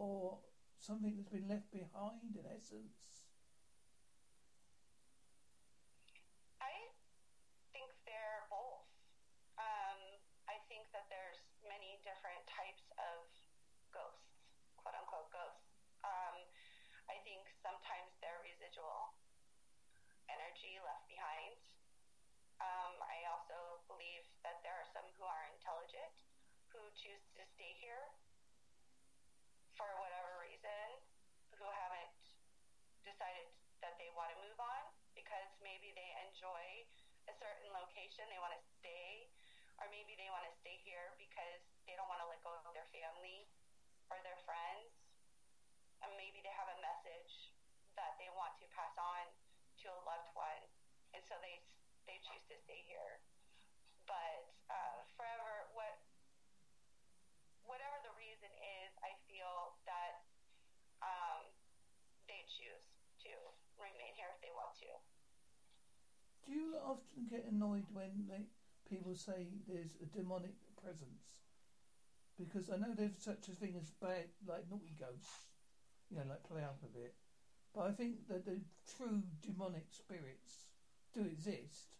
or 0.00 0.40
something 0.80 1.20
that's 1.20 1.28
been 1.28 1.44
left 1.44 1.68
behind 1.68 2.32
in 2.32 2.48
essence? 2.48 3.28
I 6.64 6.72
think 7.76 7.92
they're 8.08 8.48
both. 8.48 8.88
Um, 9.60 10.00
I 10.48 10.56
think 10.72 10.88
that 10.96 11.12
there's 11.12 11.44
many 11.60 12.00
different 12.00 12.40
types 12.48 12.88
of 12.96 13.28
ghosts, 13.92 14.56
quote 14.80 14.96
unquote 14.96 15.28
ghosts. 15.28 15.92
Um, 16.08 16.40
I 17.12 17.20
think 17.20 17.44
sometimes 17.60 18.16
they're 18.24 18.40
residual 18.40 19.12
energy 20.32 20.80
left 20.80 21.04
behind. 21.04 21.60
Um, 22.64 22.96
I 23.04 23.28
also 23.28 23.84
believe 23.92 24.24
that 24.40 24.64
there 24.64 24.72
are 24.72 24.88
some 24.88 25.04
who 25.20 25.28
are 25.28 25.44
intelligent 25.52 26.16
who 26.76 26.92
choose 26.92 27.24
to 27.32 27.42
stay 27.56 27.72
here 27.80 28.12
for 29.80 29.88
whatever 29.96 30.44
reason, 30.44 31.00
who 31.56 31.64
haven't 31.64 32.20
decided 33.00 33.48
that 33.80 33.96
they 33.96 34.12
want 34.12 34.28
to 34.28 34.38
move 34.44 34.60
on 34.60 34.84
because 35.16 35.48
maybe 35.64 35.96
they 35.96 36.10
enjoy 36.36 36.84
a 37.32 37.34
certain 37.40 37.72
location, 37.72 38.28
they 38.28 38.36
want 38.36 38.52
to 38.52 38.60
stay, 38.76 39.24
or 39.80 39.88
maybe 39.88 40.12
they 40.20 40.28
want 40.28 40.44
to 40.44 40.52
stay 40.60 40.76
here 40.84 41.16
because 41.16 41.64
they 41.88 41.96
don't 41.96 42.12
want 42.12 42.20
to 42.20 42.28
let 42.28 42.44
go 42.44 42.52
of 42.52 42.68
their 42.76 42.84
family 42.92 43.48
or 44.12 44.20
their 44.20 44.36
friends, 44.44 44.92
and 46.04 46.12
maybe 46.20 46.44
they 46.44 46.52
have 46.52 46.68
a 46.68 46.78
message 46.84 47.56
that 47.96 48.20
they 48.20 48.28
want 48.36 48.52
to 48.60 48.68
pass 48.76 48.92
on 49.00 49.32
to 49.80 49.88
a 49.88 50.00
loved 50.04 50.28
one, 50.36 50.60
and 51.16 51.24
so 51.24 51.40
they 51.40 51.64
they 52.04 52.20
choose 52.28 52.44
to 52.52 52.56
stay 52.68 52.84
here. 52.84 53.24
But 54.04 54.52
uh, 54.68 55.08
forever, 55.16 55.72
what 55.72 55.96
whatever 57.64 57.96
the 58.04 58.12
reason 58.20 58.52
is, 58.84 58.92
I 59.00 59.16
feel 59.24 59.72
that 59.88 60.20
um, 61.00 61.48
they 62.28 62.44
choose 62.60 62.84
to 63.24 63.32
remain 63.80 64.12
here 64.20 64.28
if 64.36 64.38
they 64.44 64.52
want 64.52 64.76
to. 64.84 64.92
Do 66.46 66.52
you 66.52 66.74
often 66.84 67.26
get 67.28 67.44
annoyed 67.50 67.84
when 67.92 68.30
they, 68.30 68.46
people 68.88 69.14
say 69.16 69.48
there's 69.66 69.96
a 70.00 70.06
demonic 70.16 70.54
presence? 70.80 71.34
Because 72.38 72.70
I 72.70 72.76
know 72.76 72.94
there's 72.94 73.18
such 73.18 73.48
a 73.48 73.56
thing 73.58 73.74
as 73.80 73.90
bad, 74.00 74.30
like 74.46 74.70
naughty 74.70 74.94
ghosts, 74.98 75.50
you 76.10 76.16
know, 76.16 76.22
like 76.28 76.44
play 76.44 76.62
up 76.62 76.78
a 76.84 76.90
bit. 76.96 77.14
But 77.74 77.88
I 77.88 77.92
think 77.92 78.28
that 78.28 78.46
the 78.46 78.60
true 78.96 79.22
demonic 79.42 79.84
spirits 79.90 80.70
do 81.12 81.26
exist. 81.26 81.96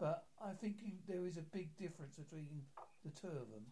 But 0.00 0.26
I 0.40 0.52
think 0.56 0.80
you, 0.80 0.96
there 1.06 1.24
is 1.28 1.36
a 1.36 1.44
big 1.44 1.76
difference 1.76 2.16
between 2.16 2.64
the 3.04 3.12
two 3.12 3.28
of 3.28 3.52
them. 3.52 3.68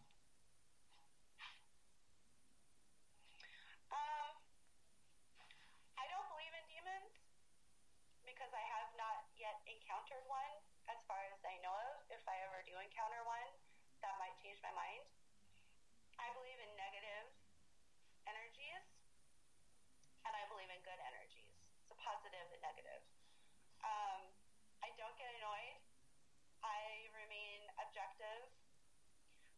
Um, 3.88 4.30
I 5.96 6.04
don't 6.04 6.28
believe 6.32 6.52
in 6.52 6.64
demons 6.68 7.12
because 8.28 8.52
I 8.52 8.64
have 8.76 8.92
not 9.00 9.24
yet 9.40 9.56
encountered 9.64 10.24
one, 10.28 10.54
as 10.92 11.00
far 11.08 11.16
as 11.32 11.40
I 11.44 11.56
know 11.64 11.72
of. 11.72 12.04
If 12.12 12.24
I 12.28 12.36
ever 12.44 12.60
do 12.68 12.76
encounter 12.98 13.22
one, 13.30 13.54
that 14.02 14.10
might 14.18 14.34
change 14.42 14.58
my 14.58 14.74
mind. 14.74 15.06
I 16.18 16.34
believe 16.34 16.58
in 16.58 16.66
negative 16.74 17.30
energies, 18.26 18.90
and 20.26 20.34
I 20.34 20.42
believe 20.50 20.66
in 20.66 20.82
good 20.82 20.98
energies. 21.06 21.54
So 21.86 21.94
positive 21.94 22.42
and 22.50 22.58
negative. 22.58 22.98
Um, 23.86 24.34
I 24.82 24.90
don't 24.98 25.14
get 25.14 25.30
annoyed. 25.30 25.78
I 26.66 27.06
remain 27.14 27.70
objective. 27.78 28.50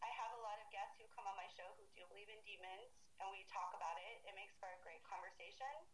I 0.04 0.12
have 0.20 0.36
a 0.36 0.40
lot 0.44 0.60
of 0.60 0.68
guests 0.68 1.00
who 1.00 1.08
come 1.08 1.24
on 1.24 1.32
my 1.32 1.48
show 1.56 1.72
who 1.80 1.88
do 1.96 2.04
believe 2.12 2.28
in 2.28 2.44
demons, 2.44 2.92
and 3.24 3.32
we 3.32 3.48
talk 3.48 3.72
about 3.72 3.96
it. 4.04 4.20
It 4.28 4.36
makes 4.36 4.52
for 4.60 4.68
a 4.68 4.76
great 4.84 5.00
conversation. 5.08 5.88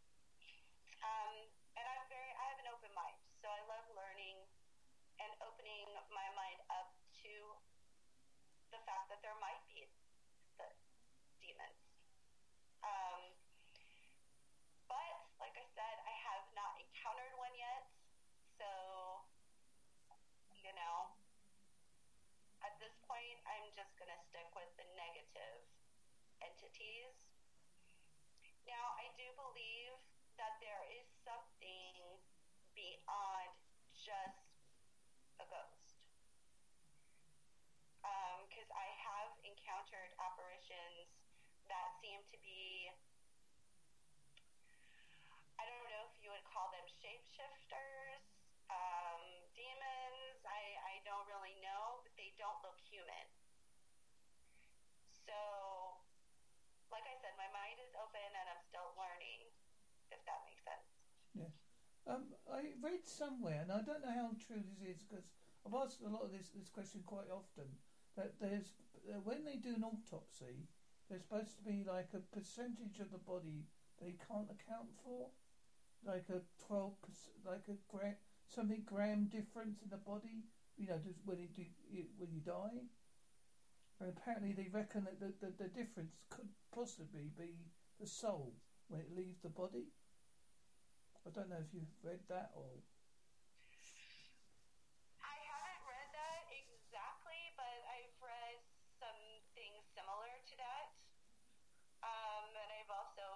Um, 0.99 1.47
and 1.79 1.85
I'm 1.95 2.03
very, 2.11 2.27
I 2.27 2.43
have 2.51 2.59
an 2.59 2.67
open 2.75 2.91
mind, 2.91 3.15
so 3.39 3.47
I 3.47 3.63
love 3.71 3.87
learning 3.95 4.35
and 5.23 5.31
opening 5.47 5.87
my 6.11 6.27
mind 6.35 6.59
up 6.75 6.91
to 7.23 7.33
the 8.71 8.79
fact 8.85 9.09
that 9.09 9.19
there 9.25 9.35
might 9.41 9.59
be 9.67 9.87
the 10.59 10.67
demons. 11.41 11.81
Um, 12.83 13.21
but 14.87 15.13
like 15.41 15.55
I 15.57 15.65
said, 15.73 15.95
I 16.05 16.13
have 16.29 16.45
not 16.53 16.77
encountered 16.79 17.33
one 17.39 17.55
yet, 17.57 17.89
so 18.59 18.69
you 20.61 20.71
know, 20.75 21.15
at 22.61 22.75
this 22.83 22.93
point, 23.07 23.37
I'm 23.47 23.71
just 23.71 23.95
going 23.95 24.11
to 24.11 24.19
stick 24.27 24.49
with 24.51 24.69
the 24.75 24.87
negative 24.99 25.63
entities. 26.43 27.15
Now, 28.67 28.99
I 28.99 29.07
do 29.15 29.31
believe 29.39 29.95
that 30.35 30.59
there 30.59 30.83
is 30.91 31.07
something 31.23 32.19
beyond 33.07 33.55
just 33.95 34.43
a 35.39 35.47
ghost. 35.47 35.95
Because 38.47 38.69
I 38.73 38.87
have 39.03 39.31
encountered 39.43 40.11
apparitions 40.17 41.11
that 41.67 41.93
seem 41.99 42.19
to 42.31 42.37
be, 42.41 42.89
I 45.59 45.67
don't 45.67 45.83
know 45.91 46.07
if 46.09 46.15
you 46.23 46.31
would 46.31 46.47
call 46.47 46.71
them 46.71 46.87
shapeshifters, 46.87 48.23
um, 48.71 49.21
demons. 49.51 50.39
I, 50.47 50.63
I 50.79 50.93
don't 51.03 51.27
really 51.27 51.59
know, 51.59 52.01
but 52.01 52.15
they 52.15 52.33
don't 52.39 52.57
look 52.63 52.79
human. 52.87 53.27
So, 55.27 55.35
like 56.87 57.03
I 57.03 57.15
said, 57.19 57.35
my 57.35 57.51
mind 57.51 57.83
is 57.83 57.91
open 57.99 58.25
and 58.25 58.47
I'm 58.47 58.63
still 58.63 58.95
learning, 58.95 59.51
if 60.09 60.23
that 60.23 60.39
makes 60.47 60.63
sense. 60.63 60.87
Yeah. 61.35 61.51
Um, 62.07 62.23
I 62.47 62.71
read 62.81 63.03
somewhere, 63.03 63.59
and 63.61 63.71
I 63.71 63.81
don't 63.83 63.99
know 63.99 64.15
how 64.15 64.31
true 64.39 64.63
this 64.63 64.95
is 64.95 65.03
because 65.03 65.27
I've 65.65 65.75
asked 65.75 65.99
a 66.01 66.09
lot 66.09 66.23
of 66.23 66.31
this 66.31 66.49
this 66.55 66.69
question 66.69 67.03
quite 67.05 67.27
often. 67.27 67.67
That 68.15 68.39
there's 68.39 68.71
when 69.23 69.43
they 69.43 69.57
do 69.57 69.75
an 69.75 69.83
autopsy, 69.83 70.71
there's 71.09 71.23
supposed 71.23 71.55
to 71.57 71.63
be 71.63 71.83
like 71.83 72.09
a 72.15 72.23
percentage 72.33 72.99
of 72.99 73.11
the 73.11 73.19
body 73.19 73.67
they 73.99 74.15
can't 74.23 74.47
account 74.47 74.87
for, 75.03 75.27
like 76.05 76.25
a 76.31 76.39
twelve, 76.65 76.95
like 77.45 77.67
a 77.67 77.75
gram, 77.91 78.15
something 78.47 78.83
gram 78.85 79.27
difference 79.27 79.81
in 79.83 79.89
the 79.89 79.97
body. 79.97 80.47
You 80.77 80.87
know, 80.87 80.99
just 81.03 81.19
when 81.25 81.39
it, 81.39 81.55
do, 81.55 81.63
it 81.91 82.07
when 82.17 82.29
you 82.31 82.39
die. 82.39 82.85
And 83.99 84.13
apparently 84.15 84.53
they 84.53 84.69
reckon 84.71 85.05
that 85.05 85.19
the, 85.19 85.33
the, 85.41 85.51
the 85.57 85.69
difference 85.69 86.13
could 86.29 86.47
possibly 86.73 87.31
be 87.35 87.65
the 87.99 88.05
soul 88.05 88.53
when 88.87 89.01
it 89.01 89.09
leaves 89.17 89.41
the 89.41 89.49
body. 89.49 89.89
I 91.27 91.29
don't 91.35 91.51
know 91.51 91.59
if 91.59 91.67
you've 91.75 91.91
read 91.99 92.23
that 92.31 92.55
or. 92.55 92.71
I 95.19 95.35
haven't 95.43 95.83
read 95.83 96.09
that 96.15 96.47
exactly, 96.55 97.51
but 97.59 97.83
I've 97.83 98.15
read 98.23 98.63
some 98.95 99.43
things 99.51 99.83
similar 99.91 100.31
to 100.31 100.55
that. 100.55 100.87
Um, 101.99 102.47
and 102.55 102.69
I've 102.79 102.87
also 102.95 103.27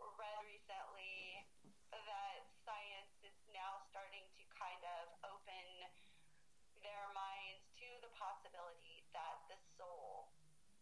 read 0.00 0.38
recently 0.48 1.44
that 1.92 2.48
science 2.64 3.12
is 3.20 3.36
now 3.52 3.84
starting 3.92 4.24
to 4.40 4.42
kind 4.56 4.80
of 4.96 5.12
open 5.28 5.66
their 6.80 7.04
minds 7.12 7.68
to 7.84 7.88
the 8.00 8.08
possibility 8.16 9.04
that 9.12 9.44
the 9.52 9.60
soul, 9.76 10.32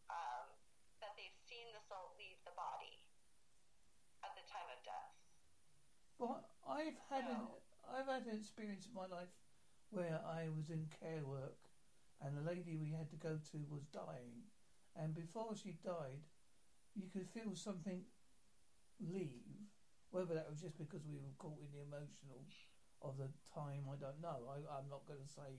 um, 0.06 0.54
that 1.02 1.18
they've 1.18 1.40
seen 1.50 1.66
the 1.74 1.82
soul 1.90 2.14
leave 2.14 2.38
the 2.46 2.54
body 2.54 3.10
at 4.22 4.38
the 4.38 4.46
time 4.46 4.70
of 4.70 4.78
death. 4.86 5.18
Well, 6.18 6.44
I've 6.68 6.98
had 7.10 7.24
an 7.30 7.46
I've 7.88 8.06
had 8.06 8.26
an 8.26 8.38
experience 8.38 8.86
in 8.86 8.94
my 8.94 9.06
life 9.06 9.32
where 9.90 10.20
I 10.24 10.48
was 10.56 10.70
in 10.70 10.86
care 11.00 11.24
work, 11.24 11.58
and 12.20 12.36
the 12.36 12.48
lady 12.48 12.76
we 12.76 12.90
had 12.90 13.10
to 13.10 13.16
go 13.16 13.38
to 13.52 13.58
was 13.68 13.84
dying, 13.92 14.48
and 14.96 15.14
before 15.14 15.54
she 15.54 15.76
died, 15.84 16.24
you 16.94 17.08
could 17.12 17.28
feel 17.28 17.54
something 17.54 18.02
leave. 19.00 19.68
Whether 20.10 20.34
that 20.34 20.50
was 20.50 20.60
just 20.60 20.78
because 20.78 21.02
we 21.08 21.16
were 21.16 21.36
caught 21.38 21.60
in 21.60 21.72
the 21.72 21.84
emotional 21.84 22.44
of 23.00 23.16
the 23.16 23.32
time, 23.52 23.88
I 23.88 23.96
don't 23.96 24.20
know. 24.20 24.44
I, 24.48 24.60
I'm 24.76 24.88
not 24.88 25.08
going 25.08 25.24
to 25.24 25.32
say 25.32 25.56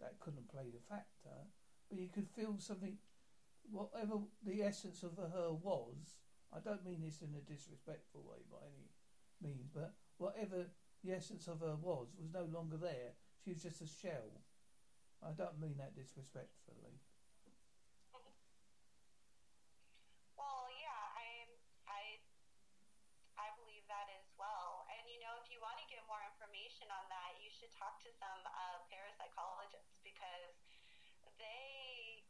that 0.00 0.18
couldn't 0.18 0.50
play 0.50 0.70
the 0.74 0.82
factor, 0.90 1.46
but 1.88 1.98
you 1.98 2.08
could 2.08 2.28
feel 2.28 2.58
something 2.58 2.98
whatever 3.70 4.18
the 4.44 4.62
essence 4.62 5.02
of 5.02 5.16
her 5.16 5.52
was, 5.52 6.18
I 6.52 6.58
don't 6.58 6.84
mean 6.84 7.00
this 7.00 7.22
in 7.22 7.34
a 7.34 7.40
disrespectful 7.40 8.22
way 8.26 8.42
by 8.50 8.66
any 8.66 8.90
means, 9.42 9.68
but 9.74 9.94
whatever 10.18 10.70
the 11.02 11.12
essence 11.12 11.48
of 11.48 11.60
her 11.60 11.74
was 11.74 12.14
was 12.14 12.30
no 12.32 12.46
longer 12.46 12.78
there. 12.78 13.18
She 13.42 13.50
was 13.50 13.62
just 13.62 13.82
a 13.82 13.90
shell. 13.90 14.42
I 15.22 15.34
don't 15.34 15.58
mean 15.58 15.78
that 15.78 15.94
disrespectfully. 15.94 16.98
Well, 20.38 20.66
yeah, 20.78 21.02
I 21.14 21.46
I 21.86 22.02
I 23.38 23.48
believe 23.58 23.86
that 23.90 24.10
as 24.18 24.26
well. 24.38 24.86
And 24.90 25.02
you 25.10 25.18
know, 25.22 25.34
if 25.42 25.50
you 25.50 25.58
want 25.62 25.78
to 25.78 25.86
get 25.90 26.02
more 26.06 26.22
information 26.26 26.90
on 26.90 27.06
that, 27.10 27.38
you 27.38 27.50
should 27.50 27.70
talk 27.74 28.02
to 28.02 28.10
some 28.14 28.42
uh, 28.46 28.82
parapsychologists 28.90 29.98
because 30.02 30.54
they 31.38 32.22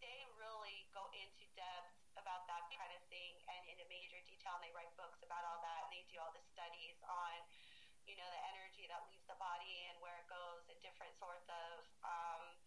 they 0.00 0.24
really 0.40 0.88
go 0.96 1.08
into 1.12 1.44
depth 1.56 1.92
about 2.16 2.48
that 2.48 2.68
kind 2.72 2.92
of 2.96 3.00
thing 3.12 3.36
and 3.52 3.60
into 3.68 3.84
major 3.88 4.20
detail. 4.24 4.56
And 4.60 4.64
they 4.64 4.72
write 4.72 4.92
books 4.96 5.20
about 5.20 5.44
all 5.44 5.60
that, 5.60 5.88
and 5.88 5.92
they 5.92 5.99
do 6.10 6.18
all 6.18 6.34
the 6.34 6.42
studies 6.50 6.98
on 7.06 7.38
you 8.04 8.18
know 8.18 8.26
the 8.26 8.42
energy 8.50 8.90
that 8.90 9.06
leaves 9.06 9.22
the 9.30 9.38
body 9.38 9.86
and 9.86 9.96
where 10.02 10.18
it 10.18 10.26
goes, 10.26 10.66
and 10.66 10.78
different 10.82 11.14
sorts 11.22 11.46
of 11.46 11.86
um, 12.02 12.58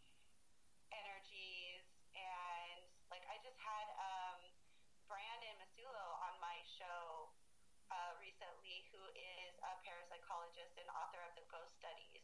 energies. 0.96 1.84
And 2.16 2.88
like 3.12 3.28
I 3.28 3.36
just 3.44 3.60
had 3.60 3.88
um, 4.00 4.40
Brandon 5.12 5.60
Massullo 5.60 6.08
on 6.24 6.40
my 6.40 6.64
show 6.80 7.36
uh, 7.92 8.16
recently, 8.24 8.88
who 8.96 9.04
is 9.12 9.54
a 9.60 9.74
parapsychologist 9.84 10.80
and 10.80 10.88
author 10.96 11.20
of 11.28 11.36
the 11.36 11.44
Ghost 11.52 11.76
Studies, 11.76 12.24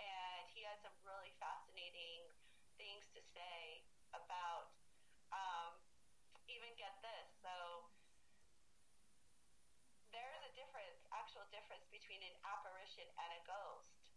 and 0.00 0.48
he 0.56 0.64
has 0.64 0.80
some 0.80 0.96
really 1.04 1.36
fascinating 1.36 2.24
things 2.80 3.04
to 3.12 3.20
say 3.36 3.84
about. 4.16 4.72
Um, 5.28 5.76
even 6.48 6.72
get 6.80 6.96
this, 7.04 7.28
so 7.44 7.84
there's 10.12 10.42
a 10.42 10.52
difference, 10.56 10.98
actual 11.12 11.44
difference 11.52 11.84
between 11.92 12.24
an 12.24 12.27
apparition 12.46 13.06
and 13.18 13.30
a 13.38 13.42
ghost. 13.46 14.12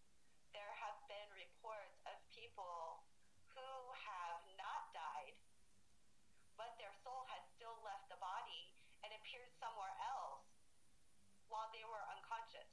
There 0.52 0.74
have 0.84 0.98
been 1.08 1.30
reports 1.34 1.98
of 2.06 2.16
people 2.30 3.08
who 3.56 3.72
have 3.96 4.44
not 4.60 4.92
died, 4.92 5.38
but 6.60 6.76
their 6.78 6.94
soul 7.04 7.26
has 7.32 7.44
still 7.56 7.76
left 7.82 8.12
the 8.12 8.20
body 8.20 8.76
and 9.02 9.12
appeared 9.16 9.52
somewhere 9.58 9.96
else 10.04 10.46
while 11.50 11.68
they 11.76 11.84
were 11.84 12.04
unconscious, 12.16 12.72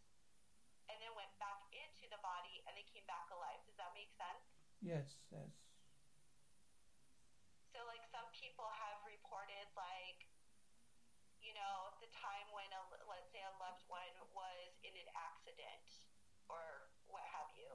and 0.86 0.94
then 1.02 1.10
went 1.18 1.34
back 1.42 1.66
into 1.74 2.06
the 2.14 2.20
body 2.22 2.62
and 2.66 2.78
they 2.78 2.86
came 2.86 3.02
back 3.10 3.26
alive. 3.34 3.58
Does 3.66 3.74
that 3.80 3.90
make 3.94 4.10
sense? 4.14 4.44
Yes, 4.78 5.18
yes. 5.34 5.50
So, 7.74 7.82
like, 7.90 8.02
some 8.14 8.26
people 8.34 8.70
have 8.70 9.02
reported, 9.06 9.66
like, 9.74 10.26
you 11.42 11.54
know, 11.54 11.94
the 12.02 12.10
time 12.14 12.46
when, 12.54 12.66
a, 12.74 12.82
let's 13.06 13.30
say, 13.34 13.42
a 13.42 13.54
loved 13.58 13.82
one 13.90 14.14
was 14.34 14.67
accident 15.58 16.06
or 16.46 16.62
what 17.10 17.26
have 17.34 17.50
you, 17.58 17.66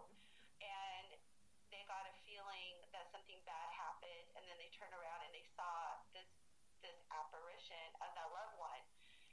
and 0.63 1.19
they 1.67 1.83
got 1.91 2.07
a 2.07 2.15
feeling 2.23 2.79
that 2.95 3.11
something 3.11 3.37
bad 3.43 3.67
happened, 3.75 4.27
and 4.39 4.43
then 4.47 4.55
they 4.57 4.71
turn 4.71 4.89
around 4.95 5.19
and 5.27 5.35
they 5.35 5.43
saw 5.53 5.99
this 6.15 6.31
this 6.79 6.95
apparition 7.11 7.91
of 8.03 8.11
that 8.15 8.27
loved 8.31 8.55
one. 8.59 8.83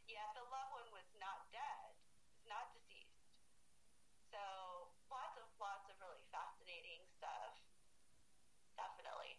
Yet 0.06 0.34
the 0.34 0.42
loved 0.50 0.74
one 0.74 0.88
was 0.90 1.06
not 1.22 1.46
dead, 1.54 1.94
was 2.34 2.42
not 2.50 2.74
deceased. 2.74 3.30
So 4.34 4.42
lots 5.06 5.38
of 5.38 5.46
lots 5.62 5.86
of 5.86 5.94
really 6.02 6.22
fascinating 6.34 7.06
stuff. 7.14 7.54
Definitely. 8.74 9.38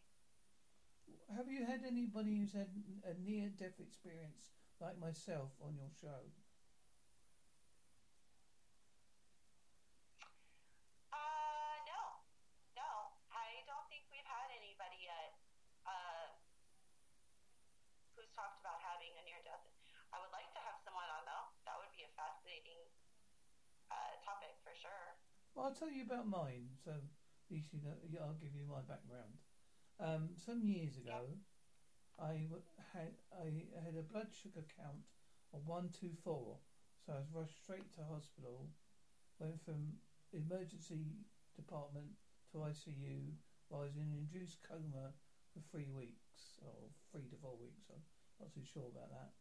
Have 1.35 1.47
you 1.51 1.67
had 1.67 1.83
anybody 1.83 2.39
who's 2.39 2.55
had 2.55 2.71
a 3.03 3.15
near 3.19 3.51
death 3.51 3.79
experience 3.79 4.55
like 4.79 4.99
myself 4.99 5.51
on 5.63 5.75
your 5.79 5.91
show? 5.91 6.27
Uh, 11.11 11.75
no, 11.87 12.01
no. 12.75 12.91
I 13.31 13.63
don't 13.63 13.87
think 13.87 14.03
we've 14.11 14.27
had 14.27 14.51
anybody 14.51 15.07
yet 15.07 15.39
uh, 15.87 16.35
who's 18.15 18.31
talked 18.35 18.59
about 18.59 18.83
having 18.83 19.15
a 19.15 19.24
near 19.24 19.39
death. 19.47 19.63
I 20.11 20.19
would 20.19 20.31
like 20.35 20.51
to 20.51 20.61
have 20.67 20.83
someone 20.83 21.07
on 21.15 21.24
though. 21.24 21.47
That 21.63 21.79
would 21.79 21.91
be 21.95 22.03
a 22.03 22.11
fascinating 22.19 22.79
uh, 23.87 24.19
topic 24.27 24.59
for 24.67 24.75
sure. 24.75 25.15
Well, 25.55 25.66
I'll 25.66 25.74
tell 25.75 25.92
you 25.92 26.03
about 26.03 26.27
mine. 26.27 26.72
So, 26.83 26.92
at 26.92 27.51
least 27.51 27.74
you 27.74 27.79
know, 27.83 28.24
I'll 28.24 28.40
give 28.40 28.55
you 28.55 28.66
my 28.70 28.81
background. 28.81 29.35
Um, 30.00 30.29
some 30.37 30.64
years 30.64 30.98
ago, 30.98 31.27
I 32.20 32.48
had 32.94 33.14
I 33.33 33.51
had 33.83 33.96
a 33.98 34.03
blood 34.03 34.27
sugar 34.31 34.66
count 34.77 35.03
of 35.53 35.68
one 35.68 35.90
two 35.90 36.11
four, 36.24 36.57
so 37.05 37.14
I 37.14 37.20
was 37.20 37.27
rushed 37.33 37.57
straight 37.64 37.92
to 37.96 38.01
hospital. 38.03 38.70
Went 39.40 39.59
from 39.66 39.98
emergency 40.31 41.25
department 41.55 42.16
to 42.51 42.59
ICU. 42.59 43.33
While 43.68 43.81
I 43.81 43.85
was 43.85 43.96
in 43.96 44.03
an 44.03 44.27
induced 44.31 44.59
coma 44.68 45.14
for 45.53 45.59
three 45.72 45.90
weeks, 45.90 46.59
or 46.61 46.92
three 47.11 47.27
to 47.27 47.35
four 47.42 47.55
weeks. 47.57 47.87
I'm 47.90 48.03
not 48.40 48.53
too 48.53 48.64
sure 48.64 48.87
about 48.87 49.11
that. 49.11 49.31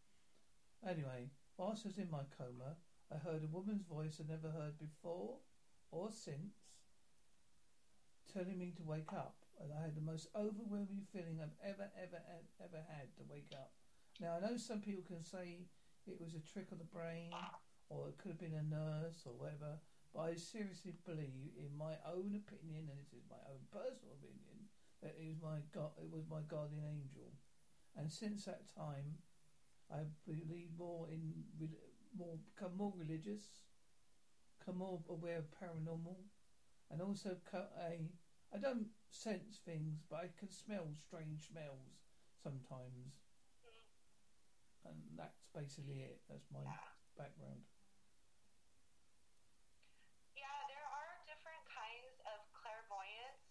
Anyway, 0.89 1.31
whilst 1.57 1.85
I 1.85 1.89
was 1.89 1.99
in 1.99 2.11
my 2.11 2.23
coma, 2.37 2.77
I 3.13 3.17
heard 3.19 3.43
a 3.43 3.49
woman's 3.49 3.83
voice 3.83 4.21
I'd 4.21 4.29
never 4.29 4.51
heard 4.51 4.79
before 4.79 5.39
or 5.91 6.11
since, 6.11 6.55
telling 8.33 8.59
me 8.59 8.73
to 8.77 8.83
wake 8.83 9.13
up. 9.13 9.37
And 9.61 9.73
I 9.77 9.83
had 9.83 9.95
the 9.95 10.01
most 10.01 10.29
overwhelming 10.35 11.05
feeling 11.13 11.43
I've 11.43 11.59
ever, 11.61 11.91
ever, 12.01 12.23
ever, 12.63 12.83
had 12.89 13.13
to 13.17 13.23
wake 13.29 13.53
up. 13.53 13.73
Now, 14.21 14.37
I 14.37 14.41
know 14.41 14.57
some 14.57 14.81
people 14.81 15.05
can 15.05 15.23
say 15.23 15.69
it 16.07 16.17
was 16.21 16.33
a 16.35 16.41
trick 16.41 16.73
of 16.73 16.79
the 16.79 16.89
brain, 16.89 17.35
or 17.91 18.09
it 18.09 18.17
could 18.17 18.33
have 18.33 18.41
been 18.41 18.57
a 18.57 18.63
nurse, 18.63 19.27
or 19.27 19.35
whatever, 19.37 19.77
but 20.15 20.33
I 20.33 20.35
seriously 20.35 20.95
believe, 21.05 21.53
in 21.59 21.77
my 21.77 21.99
own 22.07 22.35
opinion, 22.39 22.89
and 22.89 22.99
this 22.99 23.13
is 23.13 23.27
my 23.29 23.43
own 23.51 23.63
personal 23.71 24.17
opinion, 24.17 24.71
that 25.03 25.15
it 25.19 25.27
was 25.27 25.39
my 25.43 25.61
God, 25.75 25.91
it 26.01 26.11
was 26.11 26.25
my 26.31 26.41
guardian 26.49 26.87
angel. 26.87 27.31
And 27.97 28.11
since 28.11 28.45
that 28.47 28.65
time, 28.75 29.21
I 29.91 30.07
believe 30.27 30.71
more 30.79 31.09
in, 31.11 31.35
more, 32.17 32.39
become 32.55 32.77
more 32.77 32.93
religious, 32.97 33.61
become 34.61 34.77
more 34.77 35.01
aware 35.09 35.41
of 35.41 35.49
paranormal, 35.57 36.21
and 36.93 37.01
also 37.01 37.41
a 37.57 38.05
I 38.53 38.59
don't 38.59 38.93
sense 39.09 39.63
things, 39.65 40.03
but 40.11 40.27
I 40.27 40.29
can 40.37 40.51
smell 40.53 40.93
strange 41.01 41.49
smells 41.49 41.97
sometimes, 42.43 43.17
mm. 43.65 43.81
and 44.85 44.99
that's 45.17 45.49
basically 45.57 46.05
it. 46.05 46.21
That's 46.29 46.45
my 46.53 46.61
ah. 46.67 46.93
background. 47.17 47.63
Yeah, 50.37 50.51
there 50.67 50.83
are 50.83 51.11
different 51.25 51.63
kinds 51.71 52.19
of 52.27 52.43
clairvoyance. 52.53 53.47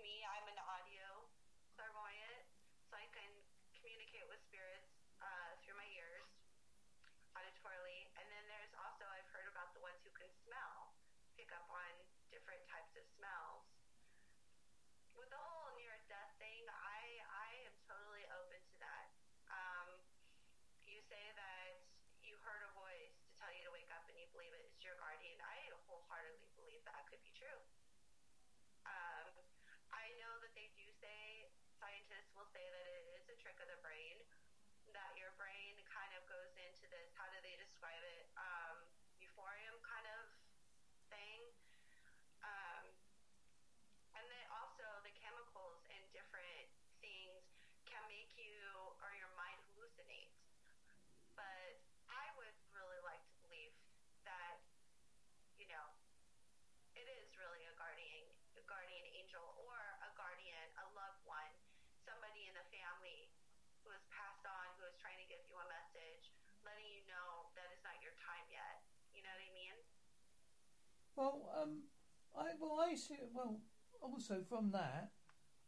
Me, 0.00 0.24
I'm 0.24 0.48
an 0.48 0.60
audio 0.64 1.28
clairvoyant, 1.76 2.44
so 2.88 2.96
I 2.96 3.04
can 3.12 3.28
communicate 3.76 4.24
with 4.32 4.40
spirits 4.48 4.88
uh, 5.20 5.52
through 5.60 5.76
my 5.76 5.88
ears, 6.00 6.32
auditorily. 7.36 8.08
And 8.16 8.24
then 8.32 8.44
there's 8.48 8.72
also, 8.80 9.04
I've 9.04 9.28
heard 9.36 9.48
about 9.52 9.76
the 9.76 9.84
ones 9.84 10.00
who 10.00 10.12
can 10.16 10.32
smell, 10.48 10.96
pick 11.36 11.52
up 11.52 11.68
on 11.68 11.92
different 12.32 12.62
types 12.68 12.96
of 12.96 13.04
smells. 13.16 13.68
With 15.16 15.28
the 15.28 15.40
whole 15.40 15.68
near 15.76 15.96
death 16.08 16.32
thing, 16.40 16.64
I, 16.70 17.02
I 17.28 17.48
am 17.68 17.74
totally 17.84 18.24
open 18.32 18.60
to 18.62 18.76
that. 18.80 19.06
Um, 19.50 19.88
you 20.86 21.02
say 21.04 21.20
that 21.36 21.84
you 22.24 22.38
heard 22.40 22.62
a 22.64 22.72
voice 22.72 23.16
to 23.26 23.30
tell 23.36 23.52
you 23.52 23.60
to 23.68 23.72
wake 23.74 23.90
up 23.92 24.06
and 24.08 24.16
you 24.16 24.24
believe 24.32 24.54
it 24.54 24.64
is 24.64 24.80
your 24.80 24.96
guardian. 24.96 25.36
I 25.44 25.58
wholeheartedly 25.90 26.48
believe 26.56 26.80
that 26.86 27.04
could 27.10 27.20
be 27.26 27.34
true. 27.34 27.60
Um, 28.86 29.28
I 29.92 30.06
know 30.22 30.38
that 30.40 30.54
they 30.54 30.70
do 30.72 30.86
say, 31.02 31.50
scientists 31.76 32.32
will 32.32 32.48
say 32.48 32.62
that 32.62 32.84
it 32.86 33.06
is 33.20 33.26
a 33.28 33.36
trick 33.42 33.58
of 33.60 33.68
the 33.68 33.80
brain, 33.84 34.16
that 34.94 35.12
your 35.18 35.34
brain 35.36 35.76
kind 35.90 36.14
of 36.14 36.22
goes 36.30 36.54
into 36.56 36.86
this, 36.88 37.10
how 37.18 37.26
do 37.28 37.38
they 37.42 37.58
describe 37.58 38.00
it, 38.16 38.30
um, 38.38 38.86
euphorium 39.20 39.76
kind 39.84 40.06
of 40.16 40.24
thing. 41.10 41.40
Um, 42.40 42.84
and 44.16 44.24
then 44.26 44.46
also 44.52 44.84
the 45.06 45.14
chemicals 45.16 45.80
and 45.92 46.02
different 46.12 46.68
things 47.00 47.40
can 47.86 48.02
make 48.10 48.32
you 48.36 48.56
or 49.00 49.10
your 49.16 49.30
mind 49.38 49.58
hallucinate. 49.72 50.32
But 51.36 51.80
I 52.10 52.26
would 52.36 52.56
really 52.76 53.00
like 53.06 53.22
to 53.30 53.34
believe 53.46 53.72
that, 54.26 54.60
you 55.56 55.68
know, 55.70 55.86
it 56.98 57.06
is 57.06 57.32
really 57.38 57.64
a 57.64 57.74
guardian, 57.80 58.26
a 58.58 58.64
guardian 58.68 59.04
angel 59.16 59.44
or 59.64 59.78
a 60.04 60.10
guardian, 60.18 60.66
a 60.84 60.86
loved 60.92 61.22
one, 61.24 61.52
somebody 62.04 62.44
in 62.44 62.54
the 62.56 62.66
family 62.68 63.30
who 63.84 63.88
has 63.94 64.04
passed 64.12 64.44
on, 64.44 64.66
who 64.76 64.84
is 64.84 64.96
trying 65.00 65.16
to 65.16 65.28
give 65.28 65.40
you 65.48 65.56
a 65.56 65.66
message, 65.72 66.28
letting 66.60 66.88
you 66.92 67.00
know 67.08 67.48
that 67.56 67.64
it's 67.72 67.80
not 67.80 67.96
your 68.04 68.12
time 68.20 68.44
yet. 68.52 68.84
You 69.16 69.24
know 69.24 69.32
what 69.32 69.48
I 69.48 69.52
mean? 69.56 69.76
Well, 71.20 71.52
um, 71.60 71.82
I 72.34 72.48
well 72.58 72.80
I. 72.80 72.96
Well, 73.34 73.60
also 74.00 74.40
from 74.48 74.70
that, 74.70 75.10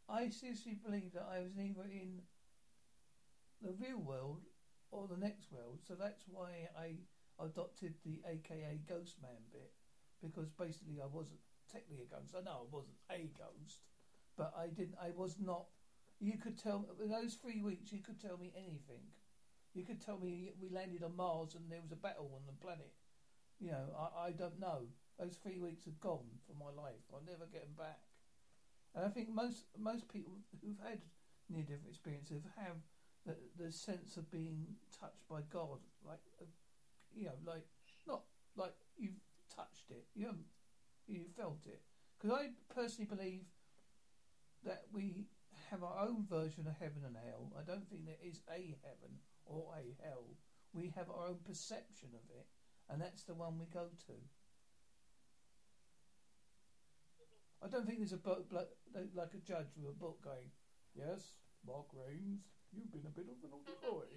I 0.09 0.31
seriously 0.31 0.79
believe 0.83 1.13
that 1.13 1.29
I 1.31 1.41
was 1.41 1.53
neither 1.55 1.83
in 1.83 2.23
the 3.61 3.75
real 3.79 3.99
world 3.99 4.47
or 4.91 5.07
the 5.07 5.19
next 5.19 5.53
world, 5.53 5.81
so 5.87 5.95
that's 5.95 6.23
why 6.27 6.71
I 6.75 6.95
adopted 7.39 7.97
the 8.03 8.23
AKA 8.27 8.81
Ghost 8.89 9.17
Man 9.21 9.45
bit 9.53 9.73
because 10.23 10.49
basically 10.49 11.03
I 11.03 11.07
wasn't 11.07 11.41
technically 11.71 12.05
a 12.05 12.09
ghost. 12.09 12.33
I 12.35 12.41
know 12.41 12.65
I 12.65 12.75
wasn't 12.75 12.97
a 13.11 13.29
ghost, 13.37 13.81
but 14.39 14.55
I 14.57 14.69
didn't. 14.69 14.97
I 15.03 15.11
was 15.15 15.37
not. 15.39 15.67
You 16.19 16.39
could 16.39 16.59
tell 16.59 16.87
in 16.99 17.11
those 17.11 17.35
three 17.35 17.61
weeks. 17.61 17.93
You 17.93 18.01
could 18.01 18.19
tell 18.19 18.39
me 18.39 18.55
anything. 18.57 19.05
You 19.75 19.85
could 19.85 20.01
tell 20.01 20.19
me 20.19 20.53
we 20.59 20.71
landed 20.71 21.03
on 21.03 21.15
Mars 21.15 21.55
and 21.55 21.71
there 21.71 21.83
was 21.83 21.93
a 21.93 21.97
battle 21.97 22.31
on 22.35 22.41
the 22.47 22.59
planet. 22.59 22.95
You 23.61 23.73
know, 23.73 23.85
I, 24.17 24.29
I 24.29 24.31
don't 24.31 24.59
know. 24.59 24.89
Those 25.19 25.37
three 25.43 25.59
weeks 25.59 25.87
are 25.87 25.99
gone 26.01 26.27
from 26.47 26.59
my 26.59 26.73
life. 26.75 27.03
I'll 27.13 27.23
never 27.27 27.47
get 27.47 27.63
them 27.63 27.77
back. 27.77 28.01
And 28.95 29.05
I 29.05 29.09
think 29.09 29.29
most 29.33 29.65
most 29.79 30.09
people 30.09 30.33
who've 30.61 30.83
had 30.85 31.01
near 31.49 31.63
death 31.63 31.87
experiences 31.89 32.43
have 32.57 32.77
the, 33.27 33.37
the 33.57 33.73
sense 33.73 34.17
of 34.17 34.31
being 34.31 34.67
touched 34.99 35.29
by 35.29 35.41
God, 35.53 35.79
like 36.07 36.25
uh, 36.41 36.45
you 37.15 37.27
know, 37.27 37.39
like 37.47 37.67
not 38.07 38.23
like 38.57 38.75
you've 38.99 39.21
touched 39.55 39.91
it, 39.91 40.05
you 40.15 40.27
haven't, 40.27 40.47
you 41.07 41.25
felt 41.37 41.61
it. 41.67 41.81
Because 42.19 42.39
I 42.39 42.75
personally 42.75 43.09
believe 43.09 43.45
that 44.65 44.85
we 44.93 45.27
have 45.71 45.83
our 45.83 46.07
own 46.07 46.27
version 46.29 46.67
of 46.67 46.75
heaven 46.79 47.03
and 47.07 47.17
hell. 47.17 47.53
I 47.59 47.63
don't 47.63 47.89
think 47.89 48.07
there 48.07 48.23
is 48.23 48.41
a 48.49 48.77
heaven 48.85 49.19
or 49.47 49.75
a 49.75 49.97
hell. 50.05 50.25
We 50.73 50.93
have 50.97 51.11
our 51.11 51.29
own 51.29 51.39
perception 51.45 52.09
of 52.15 52.25
it, 52.37 52.47
and 52.89 53.01
that's 53.01 53.25
the 53.25 53.35
one 53.35 53.59
we 53.59 53.67
go 53.67 53.87
to. 54.07 54.13
I 57.63 57.71
don't 57.71 57.87
think 57.87 58.03
there's 58.03 58.11
a 58.13 58.19
book 58.19 58.51
like, 58.51 58.67
a 58.99 59.39
judge 59.47 59.71
with 59.79 59.87
a 59.87 59.95
book 59.95 60.19
going, 60.19 60.51
yes, 60.99 61.39
Mark 61.63 61.87
Rains, 61.95 62.43
you've 62.75 62.91
been 62.91 63.07
a 63.07 63.15
bit 63.15 63.31
of 63.31 63.39
an 63.39 63.55
boy. 63.79 64.11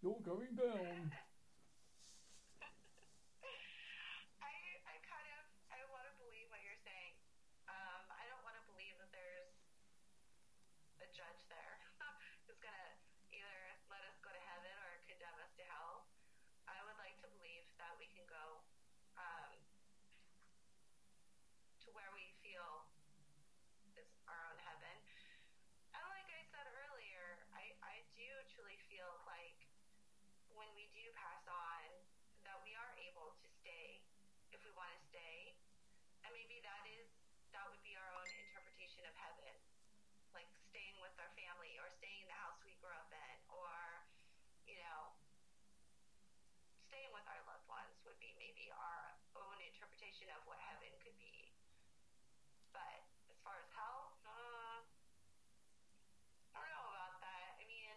You're 0.00 0.24
going 0.24 0.56
down. 0.56 1.12
I, 4.40 4.52
I 4.88 4.94
kind 5.04 5.28
of, 5.36 5.44
I 5.68 5.84
want 5.92 6.08
to 6.08 6.14
believe 6.16 6.48
what 6.48 6.64
you're 6.64 6.80
saying. 6.80 7.12
Um, 7.68 8.08
I 8.08 8.24
don't 8.32 8.40
want 8.40 8.56
to 8.56 8.64
believe 8.72 8.96
that 9.04 9.12
there's 9.12 9.52
a 11.04 11.08
judge 11.12 11.44
there 11.52 11.76
who's 12.48 12.56
going 12.56 12.72
to 12.72 12.88
either 13.36 13.58
let 13.92 14.00
us 14.08 14.16
go 14.24 14.32
to 14.32 14.42
heaven 14.48 14.72
or 14.80 14.96
condemn 15.04 15.36
us 15.44 15.52
to 15.60 15.64
hell. 15.68 16.08
I 16.64 16.80
would 16.88 16.96
like 16.96 17.20
to 17.20 17.28
believe 17.36 17.68
that 17.76 17.92
we 18.00 18.08
can 18.10 18.24
go 18.24 18.64
um, 19.20 19.52
to 21.86 21.88
where 21.94 22.10
we 22.14 22.26
feel 22.42 22.90
is 23.94 24.10
our 24.26 24.42
own 24.50 24.58
heaven. 24.66 24.96
And 25.94 26.02
like 26.10 26.26
I 26.30 26.42
said 26.50 26.66
earlier, 26.70 27.42
I, 27.54 27.74
I 27.82 27.94
do 28.18 28.30
truly 28.54 28.78
feel 28.90 29.10
like 29.26 29.58
when 30.54 30.70
we 30.78 30.86
do 30.94 31.04
pass 31.18 31.42
on, 31.50 31.86
that 32.46 32.58
we 32.62 32.72
are 32.78 32.92
able 33.02 33.34
to 33.34 33.46
stay 33.62 34.00
if 34.54 34.62
we 34.62 34.70
want 34.78 34.90
to 34.94 35.00
stay. 35.10 35.58
And 36.22 36.30
maybe 36.32 36.62
that 36.62 36.86
is, 36.94 37.10
that 37.50 37.66
would 37.66 37.82
be 37.82 37.98
our 37.98 38.10
own 38.14 38.28
interpretation 38.46 39.02
of 39.10 39.14
heaven. 39.18 39.54
Like 40.32 40.48
staying 40.70 40.96
with 41.02 41.12
our 41.18 41.28
family 41.34 41.76
or 41.82 41.90
staying 41.98 42.22
in 42.24 42.28
the 42.30 42.38
house 42.38 42.56
we 42.62 42.78
grew 42.78 42.94
up 42.94 43.10
in 43.10 43.36
or, 43.52 43.74
you 44.70 44.78
know, 44.80 45.12
staying 46.88 47.10
with 47.12 47.26
our 47.26 47.42
loved 47.48 47.66
ones 47.68 47.96
would 48.06 48.20
be 48.22 48.32
maybe 48.38 48.70
our 48.72 49.18
own 49.36 49.58
interpretation 49.66 50.30
of 50.32 50.40
what 50.48 50.60
heaven 50.62 50.92
could 51.02 51.16
be. 51.18 51.52
But 52.72 53.04
as 53.28 53.36
far 53.44 53.56
as 53.60 53.68
hell, 53.76 54.16
uh, 54.24 54.80
I 56.52 56.56
don't 56.60 56.72
know 56.72 56.88
about 56.92 57.16
that. 57.20 57.60
I 57.60 57.64
mean, 57.68 57.96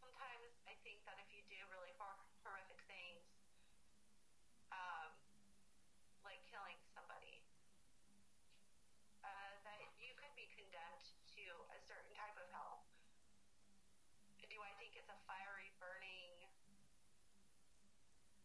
sometimes 0.00 0.52
I 0.64 0.76
think 0.84 1.04
that 1.08 1.16
if 1.20 1.28
you 1.32 1.44
do 1.48 1.60
really 1.72 1.92
hor- 2.00 2.24
horrific 2.44 2.80
things, 2.88 3.24
um, 4.72 5.12
like 6.24 6.40
killing 6.48 6.76
somebody, 6.92 7.44
uh, 9.24 9.52
that 9.64 9.80
you 10.00 10.12
could 10.16 10.32
be 10.36 10.48
condemned 10.56 11.04
to 11.36 11.44
a 11.72 11.78
certain 11.84 12.12
type 12.16 12.36
of 12.36 12.48
hell. 12.52 12.84
Do 14.48 14.56
I 14.64 14.72
think 14.80 14.96
it's 14.96 15.12
a 15.12 15.18
fiery, 15.28 15.76
burning 15.76 16.48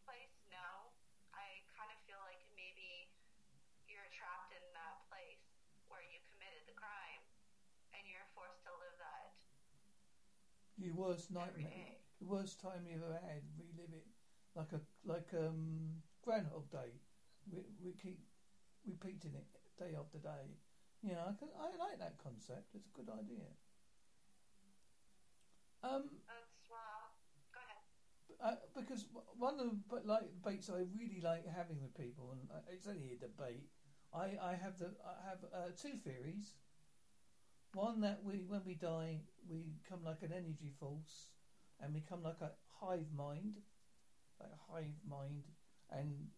place? 0.04 0.36
No. 0.52 0.92
I 1.32 1.64
kind 1.74 1.88
of 1.88 1.98
feel 2.04 2.20
like 2.28 2.38
maybe 2.54 3.08
you're 3.88 4.06
trapped 4.12 4.52
in 4.52 4.62
that 4.76 5.00
place 5.08 5.40
where 5.88 6.04
you 6.04 6.20
committed 6.28 6.62
the 6.68 6.76
crime 6.76 7.24
and 7.96 8.04
you're 8.06 8.28
forced 8.36 8.62
to 8.68 8.72
live 8.78 8.94
that 9.00 9.32
The 10.84 10.90
worst 10.92 11.30
nightmare, 11.32 11.96
the 12.20 12.26
worst 12.26 12.60
time 12.60 12.84
you 12.86 12.96
ever 13.00 13.14
had. 13.14 13.40
Relive 13.56 13.94
it 13.94 14.06
like 14.54 14.72
a 14.74 14.80
like 15.08 15.32
um 15.32 16.02
Groundhog 16.22 16.70
Day. 16.70 16.92
We 17.50 17.60
we 17.82 17.92
keep 17.92 18.20
repeating 18.86 19.32
it 19.34 19.48
day 19.78 19.96
after 19.98 20.18
day. 20.18 20.60
You 21.02 21.12
know, 21.12 21.24
I, 21.28 21.32
can, 21.38 21.48
I 21.56 21.68
like 21.76 21.98
that 22.00 22.18
concept. 22.22 22.74
It's 22.74 22.88
a 22.88 22.96
good 22.96 23.08
idea. 23.08 23.48
Um, 25.82 26.04
That's 26.28 26.64
well. 26.70 27.12
Go 27.52 27.60
ahead. 27.60 28.56
uh, 28.56 28.56
because 28.80 29.06
one 29.38 29.60
of 29.60 29.66
the 29.66 29.76
but 29.88 30.06
like 30.06 30.28
debates 30.32 30.70
I 30.70 30.84
really 30.96 31.20
like 31.22 31.44
having 31.46 31.80
with 31.82 31.94
people, 31.96 32.32
and 32.32 32.48
uh, 32.50 32.60
it's 32.72 32.86
only 32.88 33.12
a 33.12 33.20
debate. 33.20 33.68
I, 34.12 34.36
I 34.40 34.54
have 34.54 34.78
the 34.78 34.92
I 35.04 35.28
have 35.28 35.40
uh, 35.52 35.70
two 35.76 35.96
theories. 36.04 36.54
One 37.74 38.00
that 38.02 38.20
we 38.24 38.44
when 38.46 38.62
we 38.64 38.74
die 38.74 39.18
we 39.50 39.76
come 39.88 40.00
like 40.04 40.22
an 40.22 40.32
energy 40.32 40.72
force, 40.78 41.34
and 41.82 41.92
we 41.92 42.00
come 42.00 42.22
like 42.22 42.40
a 42.40 42.52
hive 42.80 43.10
mind, 43.16 43.58
like 44.40 44.50
a 44.50 44.72
hive 44.72 44.98
mind, 45.08 45.42
and 45.90 46.30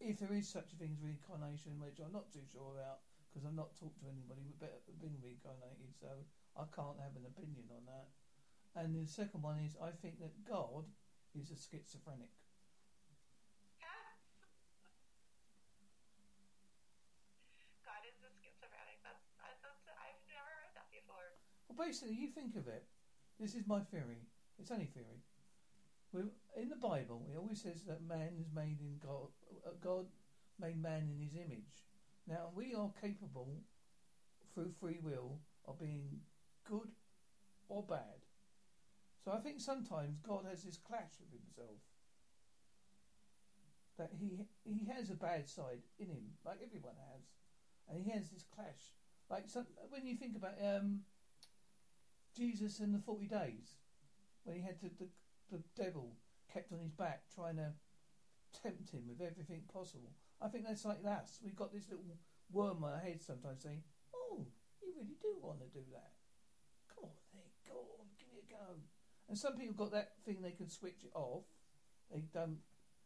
if 0.00 0.18
there 0.20 0.32
is 0.32 0.48
such 0.48 0.72
a 0.72 0.76
thing 0.76 0.94
as 0.94 1.02
reincarnation, 1.02 1.78
which 1.78 1.98
I'm 1.98 2.12
not 2.12 2.32
too 2.32 2.44
sure 2.50 2.76
about 2.78 3.02
because 3.34 3.42
I've 3.42 3.58
not 3.58 3.74
talked 3.74 3.98
to 3.98 4.06
anybody 4.06 4.46
who's 4.46 4.62
been 5.02 5.18
reincarnated, 5.18 5.90
so 5.98 6.06
I 6.54 6.70
can't 6.70 7.02
have 7.02 7.18
an 7.18 7.26
opinion 7.26 7.66
on 7.74 7.82
that. 7.90 8.06
And 8.78 8.94
the 8.94 9.10
second 9.10 9.42
one 9.42 9.58
is 9.58 9.74
I 9.82 9.90
think 9.90 10.22
that 10.22 10.30
God 10.46 10.86
is 11.34 11.50
a 11.50 11.58
schizophrenic. 11.58 12.30
God 17.82 18.02
is 18.06 18.22
a 18.22 18.30
schizophrenic. 18.38 19.02
That's, 19.02 19.26
that's, 19.34 19.58
that's 19.66 19.82
I've 19.98 20.22
never 20.30 20.46
heard 20.62 20.74
that 20.78 20.86
before. 20.94 21.34
Well, 21.76 21.86
basically, 21.86 22.14
you 22.14 22.28
think 22.28 22.56
of 22.56 22.68
it. 22.68 22.84
This 23.40 23.54
is 23.54 23.66
my 23.66 23.80
theory. 23.80 24.28
It's 24.58 24.70
only 24.70 24.86
theory. 24.86 25.22
We, 26.12 26.22
in 26.60 26.68
the 26.68 26.76
Bible, 26.76 27.26
it 27.32 27.36
always 27.36 27.60
says 27.60 27.82
that 27.88 28.06
man 28.06 28.34
is 28.38 28.46
made 28.54 28.78
in 28.80 28.98
God. 29.02 29.28
Uh, 29.66 29.70
God 29.82 30.06
made 30.60 30.80
man 30.80 31.08
in 31.10 31.20
His 31.20 31.34
image. 31.34 31.84
Now 32.28 32.50
we 32.54 32.74
are 32.74 32.90
capable, 33.00 33.58
through 34.54 34.72
free 34.80 34.98
will, 35.02 35.38
of 35.66 35.80
being 35.80 36.20
good 36.64 36.92
or 37.68 37.82
bad. 37.82 38.22
So 39.24 39.32
I 39.32 39.38
think 39.38 39.60
sometimes 39.60 40.18
God 40.20 40.44
has 40.48 40.62
this 40.62 40.76
clash 40.76 41.18
with 41.18 41.32
Himself. 41.32 41.80
That 43.98 44.10
he 44.18 44.38
he 44.64 44.86
has 44.92 45.10
a 45.10 45.14
bad 45.14 45.48
side 45.48 45.82
in 46.00 46.08
him, 46.08 46.34
like 46.44 46.58
everyone 46.64 46.96
has, 47.12 47.22
and 47.88 48.04
he 48.04 48.10
has 48.10 48.28
this 48.28 48.44
clash. 48.52 48.90
Like 49.30 49.48
some, 49.48 49.66
when 49.88 50.04
you 50.04 50.16
think 50.16 50.36
about 50.36 50.58
um, 50.60 51.00
Jesus 52.34 52.80
in 52.80 52.92
the 52.92 52.98
forty 52.98 53.26
days, 53.26 53.78
when 54.44 54.56
he 54.56 54.62
had 54.62 54.80
to, 54.80 54.90
the 54.98 55.08
the 55.50 55.62
devil 55.76 56.16
kept 56.52 56.72
on 56.72 56.80
his 56.80 56.92
back 56.92 57.22
trying 57.34 57.56
to 57.56 57.72
tempt 58.62 58.90
him 58.90 59.02
with 59.08 59.20
everything 59.20 59.62
possible. 59.72 60.12
I 60.40 60.48
think 60.48 60.66
that's 60.66 60.84
like 60.84 61.04
us. 61.04 61.38
We've 61.42 61.56
got 61.56 61.72
this 61.72 61.88
little 61.88 62.04
worm 62.52 62.84
on 62.84 62.92
our 62.92 62.98
head 62.98 63.22
sometimes 63.22 63.62
saying, 63.62 63.82
"Oh, 64.14 64.46
you 64.82 64.92
really 64.96 65.16
do 65.20 65.38
want 65.40 65.60
to 65.60 65.68
do 65.70 65.84
that? 65.92 66.12
Come 66.94 67.04
on, 67.04 67.16
then, 67.32 67.48
go 67.66 67.78
on, 67.98 68.06
give 68.18 68.28
it 68.34 68.44
a 68.44 68.52
go." 68.52 68.82
And 69.28 69.38
some 69.38 69.56
people 69.56 69.74
got 69.74 69.92
that 69.92 70.12
thing 70.24 70.42
they 70.42 70.52
can 70.52 70.68
switch 70.68 71.04
it 71.04 71.12
off. 71.14 71.44
They 72.12 72.22
don't 72.32 72.60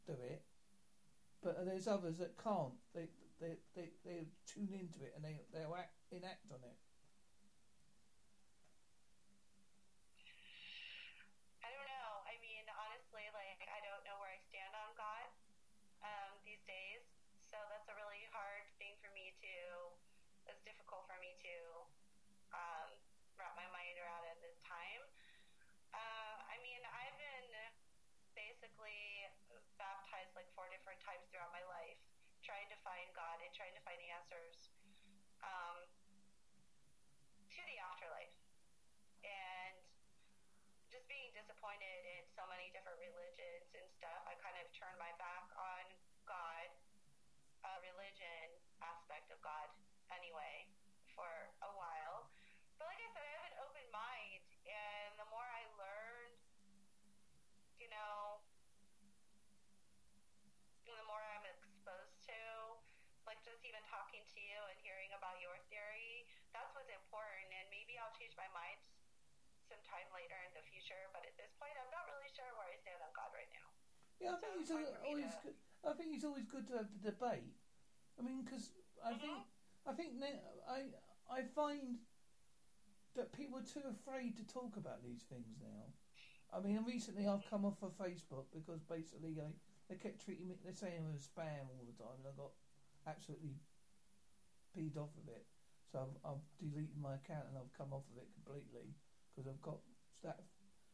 do 0.06 0.12
it. 0.12 0.42
But 1.42 1.64
there's 1.64 1.86
others 1.86 2.18
that 2.18 2.34
can't. 2.36 2.74
They 2.94 3.06
they 3.38 3.62
they 3.76 3.94
they 4.02 4.26
tune 4.44 4.74
into 4.74 5.06
it 5.06 5.14
and 5.14 5.22
they 5.22 5.46
they'll 5.54 5.76
act, 5.78 5.94
enact 6.10 6.50
on 6.50 6.58
it. 6.66 6.74
I 11.62 11.70
don't 11.70 11.86
know. 11.86 12.10
I 12.26 12.34
mean, 12.42 12.66
honestly, 12.66 13.22
like 13.30 13.62
I 13.70 13.78
don't 13.86 14.02
know 14.02 14.18
where 14.18 14.34
I 14.34 14.40
stand 14.50 14.74
on 14.74 14.90
God 14.98 15.30
um, 16.02 16.34
these 16.42 16.62
days. 16.66 17.06
So 17.38 17.56
that's 17.70 17.86
a 17.86 17.94
really 17.94 18.26
hard 18.34 18.66
thing 18.82 18.98
for 18.98 19.08
me 19.14 19.30
to. 19.38 19.56
It's 20.50 20.60
difficult 20.66 21.06
for 21.06 21.16
me 21.22 21.38
to 21.38 21.56
um, 22.50 22.90
wrap 23.38 23.54
my 23.54 23.68
mind 23.70 23.94
around 24.02 24.26
at 24.26 24.42
this 24.42 24.58
time. 24.66 25.02
Uh, 25.94 26.36
I 26.50 26.58
mean, 26.60 26.82
I've 26.82 27.16
been 27.16 27.48
basically 28.36 29.28
baptized 29.80 30.34
like 30.36 30.50
four 30.52 30.68
different 30.68 31.00
times 31.00 31.24
throughout 31.32 31.54
my 31.54 31.64
life, 31.70 31.98
trying 32.44 32.68
to 32.68 32.78
find 32.84 33.08
God 33.16 33.40
and 33.40 33.50
trying 33.56 33.72
to 33.72 33.82
find 33.86 33.98
answers. 34.12 34.70
Um, 35.40 35.88
my 68.38 68.48
mind 68.54 68.78
sometime 69.66 70.08
later 70.14 70.38
in 70.48 70.52
the 70.54 70.64
future. 70.70 70.98
But 71.12 71.26
at 71.26 71.34
this 71.36 71.50
point, 71.58 71.74
I'm 71.76 71.90
not 71.90 72.06
really 72.08 72.30
sure 72.32 72.46
where 72.56 72.70
I 72.70 72.78
stand 72.80 73.02
on 73.02 73.12
God 73.12 73.30
right 73.34 73.50
now. 73.52 73.68
Yeah, 74.22 74.34
I 74.34 74.38
So 74.38 74.40
think 74.46 74.52
it's 74.62 74.70
it's 74.70 74.72
hard 74.72 74.86
al- 74.86 74.94
for 74.94 75.02
me 75.02 75.08
always 75.10 75.34
to- 75.34 75.42
good. 75.44 75.56
I 75.84 75.92
think 75.94 76.08
it's 76.14 76.26
always 76.26 76.46
good 76.46 76.66
to 76.70 76.74
have 76.80 76.90
the 76.94 77.02
debate. 77.12 77.54
I 78.18 78.20
mean, 78.22 78.42
because 78.42 78.72
I 79.02 79.12
Mhm. 79.14 79.20
think 79.20 79.38
I 79.86 79.92
think 79.94 80.10
now 80.14 80.34
I 80.66 80.78
I 81.28 81.40
find 81.54 81.98
that 83.14 83.32
people 83.32 83.58
are 83.58 83.64
too 83.66 83.82
afraid 83.88 84.36
to 84.36 84.44
talk 84.46 84.76
about 84.76 85.02
these 85.02 85.22
things 85.24 85.58
now. 85.60 85.92
I 86.50 86.60
mean, 86.60 86.82
recently 86.84 87.26
I've 87.28 87.44
come 87.46 87.64
off 87.64 87.82
of 87.82 87.92
Facebook 87.96 88.50
because 88.50 88.82
basically 88.84 89.34
they 89.34 89.52
they 89.88 89.96
kept 89.96 90.20
treating 90.24 90.48
me. 90.48 90.56
They're 90.62 90.72
saying 90.74 91.04
I 91.06 91.10
was 91.12 91.26
spam 91.28 91.68
all 91.70 91.84
the 91.86 91.92
time, 91.96 92.18
and 92.18 92.28
I 92.28 92.32
got 92.32 92.52
absolutely 93.06 93.60
peed 94.74 94.96
off 94.96 95.16
of 95.16 95.28
it. 95.28 95.46
So 95.90 96.04
I've, 96.04 96.36
I've 96.36 96.44
deleted 96.60 97.00
my 97.00 97.16
account 97.16 97.48
and 97.48 97.56
I've 97.56 97.72
come 97.72 97.96
off 97.96 98.04
of 98.12 98.20
it 98.20 98.28
completely 98.36 98.92
because 99.32 99.48
I've 99.48 99.62
got 99.62 99.80
that 100.22 100.44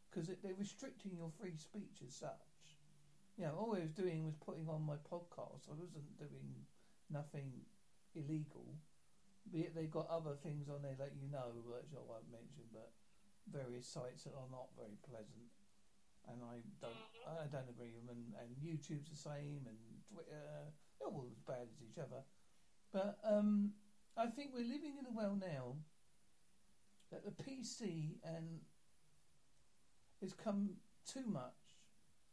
because 0.07 0.31
they're 0.31 0.55
restricting 0.55 1.19
your 1.19 1.35
free 1.35 1.59
speech 1.59 1.99
as 2.07 2.15
such. 2.15 2.47
You 3.35 3.51
know, 3.51 3.59
all 3.59 3.75
I 3.75 3.83
was 3.83 3.91
doing 3.91 4.23
was 4.23 4.39
putting 4.39 4.71
on 4.71 4.87
my 4.87 4.95
podcast. 5.11 5.67
I 5.67 5.75
wasn't 5.75 6.07
doing 6.15 6.63
nothing 7.11 7.67
illegal. 8.15 8.79
But 9.51 9.59
yet 9.59 9.75
they've 9.75 9.91
got 9.91 10.07
other 10.07 10.39
things 10.39 10.71
on 10.71 10.87
there 10.87 10.95
that 11.03 11.19
you 11.19 11.27
know, 11.27 11.51
which 11.67 11.91
I 11.91 12.05
won't 12.07 12.31
mention, 12.31 12.65
but 12.71 12.95
various 13.51 13.91
sites 13.91 14.23
that 14.25 14.39
are 14.39 14.49
not 14.55 14.71
very 14.79 14.97
pleasant. 15.03 15.51
And 16.31 16.41
I 16.41 16.63
don't, 16.81 17.03
I 17.27 17.51
don't 17.51 17.69
agree 17.69 17.93
with 17.93 18.07
them. 18.07 18.17
And, 18.17 18.33
and 18.39 18.49
YouTube's 18.63 19.11
the 19.11 19.19
same, 19.19 19.67
and 19.67 19.77
Twitter, 20.09 20.71
they're 20.97 21.11
all 21.11 21.27
as 21.29 21.37
bad 21.43 21.69
as 21.69 21.83
each 21.83 21.99
other. 21.99 22.23
But 22.95 23.19
um, 23.27 23.75
I 24.17 24.27
think 24.27 24.51
we're 24.53 24.65
living 24.65 24.97
in 24.99 25.07
a 25.07 25.11
world 25.11 25.41
now 25.41 25.77
that 27.11 27.25
the 27.25 27.31
PC 27.43 28.19
and 28.23 28.61
has 30.21 30.33
come 30.33 30.71
too 31.07 31.27
much. 31.27 31.79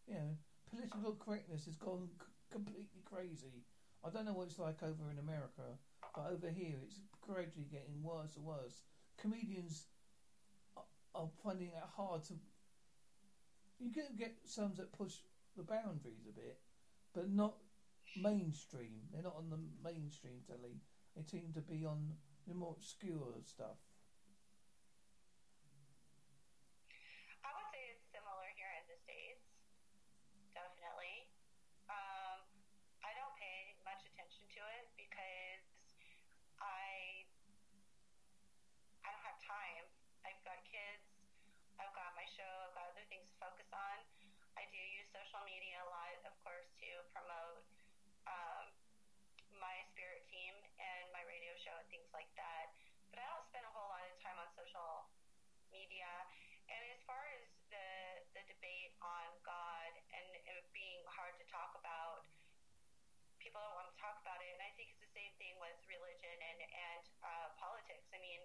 You 0.08 0.16
know, 0.16 0.38
political 0.70 1.16
correctness 1.16 1.66
has 1.66 1.76
gone 1.76 2.10
c- 2.20 2.28
completely 2.52 3.02
crazy. 3.06 3.64
I 4.04 4.10
don't 4.10 4.26
know 4.26 4.34
what 4.34 4.48
it's 4.48 4.60
like 4.60 4.82
over 4.84 5.10
in 5.12 5.20
America, 5.20 5.78
but 6.16 6.28
over 6.32 6.50
here 6.50 6.78
it's 6.84 7.00
gradually 7.22 7.66
getting 7.70 8.02
worse 8.04 8.36
and 8.36 8.46
worse. 8.46 8.82
Comedians 9.18 9.86
are, 10.76 10.84
are 11.16 11.30
finding 11.44 11.70
it 11.70 11.84
hard 11.96 12.24
to. 12.26 12.34
You 13.80 13.92
can 13.92 14.16
get 14.18 14.38
some 14.46 14.74
that 14.76 14.92
push 14.92 15.18
the 15.56 15.64
boundaries 15.64 16.26
a 16.30 16.32
bit, 16.32 16.58
but 17.14 17.30
not 17.30 17.56
mainstream. 18.16 19.08
They're 19.12 19.24
not 19.24 19.36
on 19.38 19.50
the 19.50 19.60
mainstream 19.84 20.42
telly. 20.46 20.80
They 21.16 21.24
seem 21.24 21.52
to 21.54 21.62
be 21.62 21.86
on 21.86 22.16
the 22.48 22.56
more 22.56 22.74
obscure 22.76 23.36
stuff. 23.44 23.78
I 27.44 27.50
would 27.52 27.70
say 27.70 27.82
it's 27.94 28.08
similar 28.10 28.48
here 28.56 28.72
in 28.80 28.86
the 28.88 28.98
States. 29.04 29.44
Definitely. 30.56 31.28
Um, 31.92 32.40
I 33.04 33.12
don't 33.20 33.36
pay 33.36 33.76
much 33.84 34.02
attention 34.08 34.48
to 34.56 34.62
it 34.80 34.88
because 34.96 35.64
I 36.64 37.28
I 39.04 39.12
don't 39.12 39.26
have 39.28 39.40
time. 39.44 39.86
I've 40.24 40.42
got 40.46 40.62
kids, 40.64 41.04
I've 41.82 41.94
got 41.98 42.14
my 42.16 42.26
show, 42.38 42.54
I've 42.70 42.76
got 42.78 42.88
other 42.94 43.06
things 43.10 43.26
to 43.30 43.36
focus 43.42 43.68
on. 43.74 43.98
I 44.56 44.70
do 44.70 44.78
use 44.78 45.10
social 45.10 45.42
media 45.44 45.82
a 45.82 45.90
lot, 45.90 46.14
of 46.30 46.34
course, 46.46 46.70
to 46.80 46.90
promote 47.16 47.66
um, 48.30 48.70
my 49.58 49.76
spirit 49.94 50.22
team 50.30 50.54
and 50.78 51.10
my 51.14 51.26
radio 51.26 51.54
show 51.62 51.74
and 51.74 51.90
things 52.12 52.28
like 52.28 52.36
that. 52.36 52.76
But 53.08 53.24
I 53.24 53.26
don't 53.32 53.48
spend 53.48 53.64
a 53.64 53.72
whole 53.72 53.88
lot 53.88 54.04
of 54.04 54.20
time 54.20 54.36
on 54.36 54.52
social 54.60 55.08
media. 55.72 56.12
And 56.68 56.80
as 56.92 57.00
far 57.08 57.24
as 57.40 57.48
the 57.72 57.88
the 58.36 58.44
debate 58.52 58.92
on 59.00 59.32
God 59.48 59.92
and 60.12 60.28
it 60.36 60.68
being 60.76 61.00
hard 61.08 61.40
to 61.40 61.46
talk 61.48 61.72
about, 61.80 62.28
people 63.40 63.64
don't 63.64 63.80
want 63.80 63.88
to 63.88 64.00
talk 64.00 64.20
about 64.20 64.44
it. 64.44 64.52
And 64.52 64.60
I 64.60 64.76
think 64.76 64.92
it's 64.92 65.00
the 65.00 65.16
same 65.16 65.32
thing 65.40 65.56
with 65.64 65.80
religion 65.88 66.36
and 66.36 66.60
and 66.60 67.04
uh, 67.24 67.48
politics. 67.56 68.12
I 68.12 68.20
mean, 68.20 68.44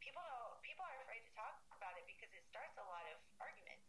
people 0.00 0.24
don't 0.24 0.56
people 0.64 0.88
are 0.88 0.96
afraid 1.04 1.28
to 1.28 1.32
talk 1.36 1.60
about 1.76 1.92
it 2.00 2.08
because 2.08 2.32
it 2.32 2.44
starts 2.48 2.72
a 2.80 2.86
lot 2.88 3.04
of 3.12 3.20
arguments, 3.36 3.84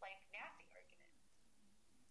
like 0.00 0.16
nasty 0.32 0.72
arguments. 0.72 1.20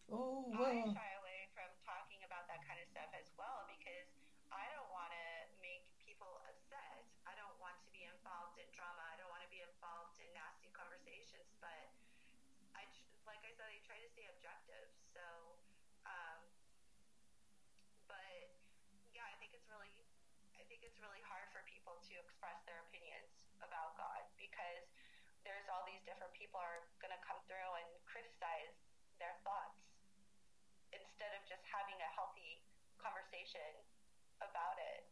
Oh 0.05 0.45
well, 0.53 0.85
shy 0.93 1.11
away 1.17 1.49
from 1.57 1.73
talking 1.81 2.21
about 2.29 2.45
that 2.45 2.61
kind 2.61 2.77
of 2.77 2.85
stuff 2.93 3.09
as 3.17 3.25
well 3.41 3.65
because 3.65 4.21
I 4.51 4.67
don't 4.75 4.91
want 4.91 5.15
to 5.15 5.27
make 5.63 5.87
people 6.03 6.43
upset. 6.43 7.07
I 7.23 7.31
don't 7.39 7.55
want 7.63 7.79
to 7.87 7.89
be 7.95 8.03
involved 8.03 8.59
in 8.59 8.67
drama. 8.75 8.99
I 9.07 9.15
don't 9.15 9.31
want 9.31 9.41
to 9.47 9.51
be 9.51 9.63
involved 9.63 10.19
in 10.19 10.27
nasty 10.35 10.67
conversations. 10.75 11.47
But 11.63 11.87
I, 12.75 12.83
tr- 12.91 13.15
like 13.23 13.39
I 13.47 13.55
said, 13.55 13.71
I 13.71 13.79
try 13.87 13.95
to 14.03 14.11
stay 14.11 14.27
objective. 14.27 14.91
So, 15.15 15.23
um, 16.03 16.43
but 18.11 18.51
yeah, 19.15 19.23
I 19.23 19.39
think 19.39 19.55
it's 19.55 19.65
really, 19.71 20.03
I 20.59 20.67
think 20.67 20.83
it's 20.83 20.90
really 21.01 21.23
hard 21.25 21.49
for 21.51 21.61
people 21.67 21.97
to 21.97 22.13
express 22.21 22.57
their 22.69 22.79
opinions 22.87 23.29
about 23.61 23.97
God 23.97 24.21
because 24.37 24.85
there's 25.43 25.65
all 25.69 25.83
these 25.89 26.01
different 26.05 26.33
people 26.37 26.61
are 26.61 26.85
going 27.01 27.13
to 27.13 27.21
come 27.25 27.41
through 27.49 27.71
and 27.81 27.89
criticize 28.05 28.73
their 29.17 29.33
thoughts 29.41 29.81
instead 30.93 31.33
of 31.37 31.41
just 31.49 31.65
having 31.65 31.97
a 32.01 32.09
healthy 32.13 32.61
conversation 33.01 33.81
about 34.41 34.77
it. 34.77 35.09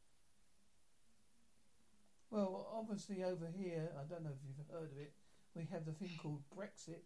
well, 2.30 2.70
obviously 2.74 3.24
over 3.24 3.50
here, 3.58 3.90
I 3.98 4.06
don't 4.06 4.24
know 4.24 4.34
if 4.34 4.42
you've 4.46 4.70
heard 4.70 4.92
of 4.92 4.98
it. 4.98 5.14
We 5.56 5.66
have 5.72 5.86
the 5.86 5.94
thing 5.94 6.14
called 6.22 6.42
Brexit, 6.54 7.02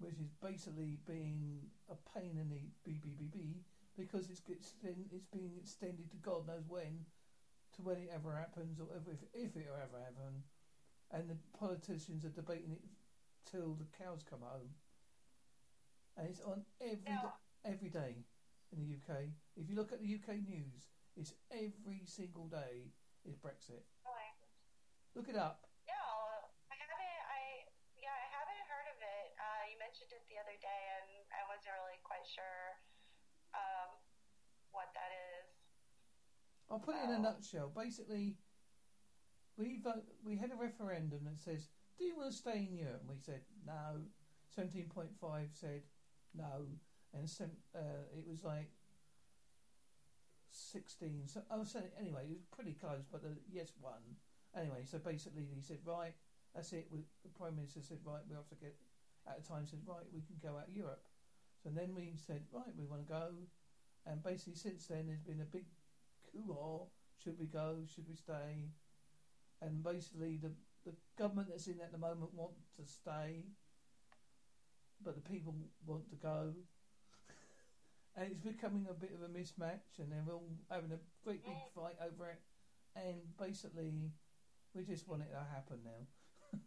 which 0.00 0.16
is 0.16 0.32
basically 0.42 0.98
being 1.06 1.68
a 1.90 1.96
pain 2.16 2.40
in 2.40 2.48
the 2.48 2.64
BBBB 2.88 3.60
because 3.96 4.30
it's 4.30 4.42
it's 4.48 4.72
it's 5.12 5.26
being 5.32 5.52
extended 5.60 6.10
to 6.10 6.16
God 6.16 6.46
knows 6.48 6.64
when, 6.66 7.04
to 7.76 7.82
when 7.82 7.96
it 7.98 8.10
ever 8.14 8.34
happens 8.34 8.80
or 8.80 8.86
if 8.96 9.06
if 9.32 9.56
it 9.56 9.66
ever 9.68 9.98
happen, 9.98 10.42
and 11.10 11.28
the 11.28 11.36
politicians 11.58 12.24
are 12.24 12.30
debating 12.34 12.72
it 12.72 12.84
till 13.44 13.74
the 13.74 13.86
cows 13.98 14.22
come 14.28 14.40
home. 14.40 14.74
And 16.16 16.28
it's 16.30 16.40
on 16.40 16.64
every 16.80 17.14
da- 17.22 17.38
every 17.64 17.88
day 17.90 18.24
in 18.70 18.78
the 18.78 18.88
UK. 18.94 19.34
If 19.56 19.68
you 19.68 19.74
look 19.74 19.92
at 19.92 20.00
the 20.00 20.10
UK 20.14 20.42
news, 20.46 20.90
it's 21.16 21.34
every 21.50 22.02
single 22.06 22.46
day 22.46 22.92
is 23.24 23.36
Brexit. 23.36 23.82
Look 25.14 25.28
it 25.30 25.38
up. 25.38 25.66
No, 25.86 26.02
I 26.70 26.74
haven't. 26.74 27.22
I 27.30 27.70
yeah, 27.98 28.10
I 28.14 28.26
haven't 28.34 28.62
heard 28.66 28.88
of 28.90 28.98
it. 28.98 29.26
Uh, 29.38 29.62
you 29.70 29.78
mentioned 29.78 30.10
it 30.10 30.26
the 30.26 30.38
other 30.42 30.58
day, 30.58 30.82
and 30.98 31.22
I 31.30 31.42
wasn't 31.46 31.70
really 31.78 32.02
quite 32.02 32.26
sure 32.26 32.82
um, 33.54 33.94
what 34.74 34.90
that 34.98 35.10
is. 35.14 35.23
I'll 36.70 36.78
put 36.78 36.96
it 36.96 37.04
in 37.04 37.14
a 37.14 37.18
nutshell. 37.18 37.70
Basically, 37.74 38.36
we 39.56 39.78
vote, 39.82 40.04
we 40.24 40.36
had 40.36 40.50
a 40.50 40.56
referendum 40.56 41.20
that 41.24 41.38
says, 41.38 41.68
"Do 41.98 42.04
you 42.04 42.16
want 42.16 42.30
to 42.30 42.36
stay 42.36 42.66
in 42.68 42.76
Europe?" 42.76 43.00
And 43.00 43.10
we 43.10 43.18
said 43.18 43.42
no. 43.66 44.02
Seventeen 44.50 44.88
point 44.88 45.10
five 45.20 45.48
said 45.52 45.82
no, 46.32 46.66
and 47.12 47.28
uh, 47.74 47.78
it 48.16 48.24
was 48.28 48.44
like 48.44 48.70
sixteen. 50.50 51.26
So 51.26 51.42
I 51.50 51.56
was 51.56 51.70
saying 51.70 51.90
anyway, 51.98 52.22
it 52.30 52.30
was 52.30 52.44
pretty 52.54 52.72
close, 52.72 53.04
but 53.10 53.22
the 53.22 53.36
yes 53.50 53.72
won. 53.80 54.00
Anyway, 54.56 54.84
so 54.84 54.98
basically 54.98 55.46
he 55.52 55.60
said, 55.60 55.78
"Right, 55.84 56.14
that's 56.54 56.72
it." 56.72 56.86
We, 56.90 57.00
the 57.24 57.30
prime 57.30 57.56
minister 57.56 57.80
said, 57.82 57.98
"Right, 58.04 58.22
we 58.28 58.36
have 58.36 58.48
to 58.48 58.54
get." 58.54 58.76
At 59.26 59.42
the 59.42 59.48
time, 59.48 59.66
said, 59.66 59.80
"Right, 59.86 60.04
we 60.12 60.20
can 60.20 60.36
go 60.42 60.58
out 60.58 60.68
of 60.68 60.76
Europe." 60.76 61.08
So 61.62 61.70
then 61.70 61.94
we 61.94 62.14
said, 62.14 62.42
"Right, 62.52 62.76
we 62.76 62.84
want 62.84 63.06
to 63.06 63.12
go," 63.12 63.30
and 64.06 64.22
basically 64.22 64.54
since 64.54 64.86
then 64.86 65.06
there's 65.06 65.22
been 65.22 65.40
a 65.40 65.44
big 65.50 65.64
hoo 66.34 66.86
should 67.24 67.38
we 67.38 67.46
go? 67.46 67.78
Should 67.86 68.06
we 68.08 68.14
stay? 68.14 68.68
And 69.62 69.82
basically, 69.82 70.36
the 70.36 70.52
the 70.84 70.92
government 71.16 71.48
that's 71.48 71.66
in 71.66 71.80
at 71.80 71.92
the 71.92 71.98
moment 71.98 72.34
want 72.34 72.52
to 72.76 72.84
stay, 72.84 73.44
but 75.02 75.14
the 75.14 75.22
people 75.22 75.54
want 75.86 76.10
to 76.10 76.16
go. 76.16 76.52
And 78.16 78.30
it's 78.30 78.38
becoming 78.38 78.86
a 78.88 78.94
bit 78.94 79.10
of 79.10 79.26
a 79.26 79.28
mismatch, 79.28 79.98
and 79.98 80.06
they're 80.06 80.32
all 80.32 80.46
having 80.70 80.92
a 80.92 81.02
great 81.24 81.42
big 81.42 81.58
mm. 81.58 81.74
fight 81.74 81.98
over 81.98 82.30
it. 82.30 82.38
And 82.94 83.18
basically, 83.36 84.12
we 84.72 84.84
just 84.84 85.08
want 85.08 85.22
it 85.22 85.34
to 85.34 85.42
happen 85.50 85.82
now. 85.82 86.06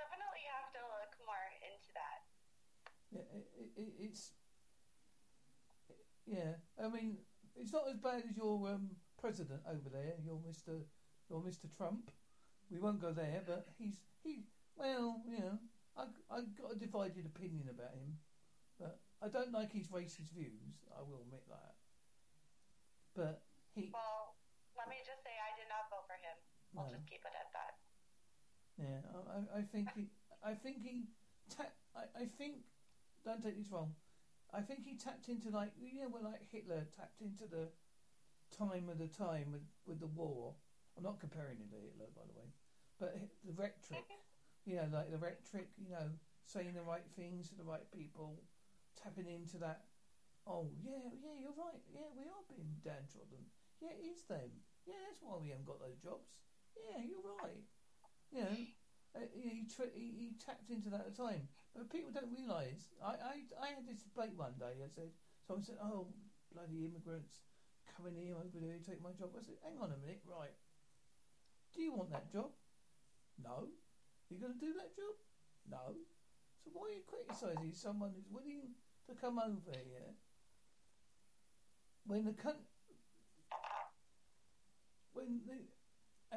Definitely 0.00 0.48
have 0.56 0.72
to 0.72 0.80
look 0.88 1.12
more 1.28 1.52
into 1.68 1.92
that. 1.92 2.24
Yeah, 3.12 3.28
it, 3.36 3.44
it- 3.76 4.08
it's 4.08 4.32
yeah. 6.26 6.54
I 6.82 6.88
mean, 6.88 7.18
it's 7.56 7.72
not 7.72 7.88
as 7.90 7.98
bad 7.98 8.24
as 8.28 8.36
your 8.36 8.68
um, 8.68 8.90
president 9.20 9.62
over 9.68 9.88
there, 9.88 10.14
your 10.24 10.40
Mister, 10.46 10.72
your 11.30 11.42
Mister 11.42 11.68
Trump. 11.68 12.10
We 12.70 12.78
won't 12.78 13.00
go 13.00 13.12
there, 13.12 13.42
but 13.46 13.66
he's 13.78 14.00
he. 14.22 14.44
Well, 14.76 15.22
you 15.28 15.38
know, 15.38 15.58
I 15.96 16.04
I 16.30 16.40
got 16.60 16.72
a 16.72 16.76
divided 16.76 17.26
opinion 17.26 17.68
about 17.70 17.94
him, 17.94 18.18
but 18.78 19.00
I 19.22 19.28
don't 19.28 19.52
like 19.52 19.72
his 19.72 19.88
racist 19.88 20.32
views. 20.34 20.82
I 20.96 21.02
will 21.02 21.20
admit 21.22 21.44
that. 21.48 21.74
But 23.14 23.42
he, 23.74 23.90
Well, 23.92 24.34
let 24.76 24.88
me 24.88 24.96
just 25.06 25.22
say 25.22 25.30
I 25.30 25.54
did 25.56 25.68
not 25.70 25.86
vote 25.90 26.06
for 26.08 26.18
him. 26.18 26.36
I'll 26.76 26.90
just 26.90 27.06
keep 27.06 27.22
it 27.22 27.34
at 27.38 27.52
that. 27.54 27.78
Yeah, 28.76 29.00
I, 29.14 29.38
I- 29.38 29.58
I 29.60 29.62
think 29.62 29.88
he, 29.94 30.10
I 30.42 30.54
think 30.54 30.82
he, 30.82 31.06
ta- 31.48 31.70
I, 31.94 32.22
I 32.22 32.26
think, 32.26 32.66
don't 33.24 33.40
take 33.40 33.56
this 33.56 33.70
wrong, 33.70 33.94
I 34.54 34.62
think 34.62 34.86
he 34.86 34.94
tapped 34.94 35.28
into 35.28 35.50
like, 35.50 35.72
you 35.80 36.00
know, 36.00 36.08
when 36.08 36.22
like 36.22 36.46
Hitler 36.50 36.86
tapped 36.94 37.20
into 37.20 37.44
the 37.50 37.68
time 38.54 38.86
of 38.86 39.02
the 39.02 39.10
time 39.10 39.50
with, 39.50 39.66
with 39.86 39.98
the 39.98 40.10
war. 40.14 40.54
I'm 40.96 41.02
not 41.02 41.18
comparing 41.18 41.58
him 41.58 41.74
to 41.74 41.80
Hitler, 41.82 42.06
by 42.14 42.22
the 42.22 42.38
way, 42.38 42.48
but 43.02 43.18
the 43.42 43.50
rhetoric, 43.58 44.06
you 44.64 44.78
know, 44.78 44.86
like 44.94 45.10
the 45.10 45.18
rhetoric, 45.18 45.74
you 45.74 45.90
know, 45.90 46.06
saying 46.46 46.70
the 46.78 46.86
right 46.86 47.04
things 47.18 47.50
to 47.50 47.58
the 47.58 47.66
right 47.66 47.82
people, 47.90 48.38
tapping 48.94 49.26
into 49.26 49.58
that. 49.58 49.90
Oh 50.46 50.70
yeah, 50.78 51.10
yeah, 51.18 51.34
you're 51.34 51.56
right. 51.58 51.82
Yeah, 51.90 52.06
we 52.14 52.30
are 52.30 52.44
being 52.46 52.78
downtrodden. 52.84 53.42
Yeah, 53.82 53.96
it 53.96 54.06
is 54.06 54.22
them. 54.30 54.62
Yeah, 54.86 55.00
that's 55.08 55.18
why 55.18 55.34
we 55.40 55.50
haven't 55.50 55.66
got 55.66 55.82
those 55.82 55.98
jobs. 55.98 56.30
Yeah, 56.78 57.02
you're 57.02 57.26
right. 57.42 57.64
You 58.30 58.44
know, 58.44 58.56
uh, 59.14 59.26
he, 59.32 59.62
he, 59.94 60.06
he 60.18 60.26
tapped 60.44 60.70
into 60.70 60.90
that 60.90 61.06
at 61.06 61.14
the 61.14 61.22
time. 61.22 61.48
But 61.74 61.90
people 61.90 62.10
don't 62.10 62.30
realise. 62.30 62.90
I, 63.02 63.14
I, 63.14 63.34
I 63.58 63.68
had 63.74 63.86
this 63.86 64.02
debate 64.02 64.34
one 64.36 64.54
day. 64.58 64.82
I 64.82 64.90
said, 64.90 65.10
someone 65.46 65.64
said, 65.64 65.78
oh, 65.82 66.10
bloody 66.54 66.86
immigrants 66.86 67.42
coming 67.94 68.14
here 68.18 68.34
over 68.34 68.58
there 68.58 68.78
take 68.82 69.02
my 69.02 69.14
job. 69.14 69.34
I 69.38 69.42
said, 69.42 69.58
hang 69.62 69.78
on 69.78 69.94
a 69.94 69.98
minute, 69.98 70.22
right. 70.26 70.54
Do 71.74 71.82
you 71.82 71.94
want 71.94 72.10
that 72.10 72.30
job? 72.30 72.50
No. 73.42 73.70
you 74.30 74.38
going 74.38 74.54
to 74.54 74.62
do 74.62 74.72
that 74.78 74.94
job? 74.94 75.14
No. 75.66 75.98
So 76.62 76.70
why 76.72 76.90
are 76.90 76.96
you 76.98 77.06
criticising 77.06 77.74
someone 77.74 78.14
who's 78.14 78.30
willing 78.30 78.74
to 79.06 79.14
come 79.14 79.38
over 79.38 79.74
here 79.74 80.14
when 82.06 82.24
the 82.24 82.32
cunt 82.32 82.62
when 85.12 85.40
the 85.46 85.60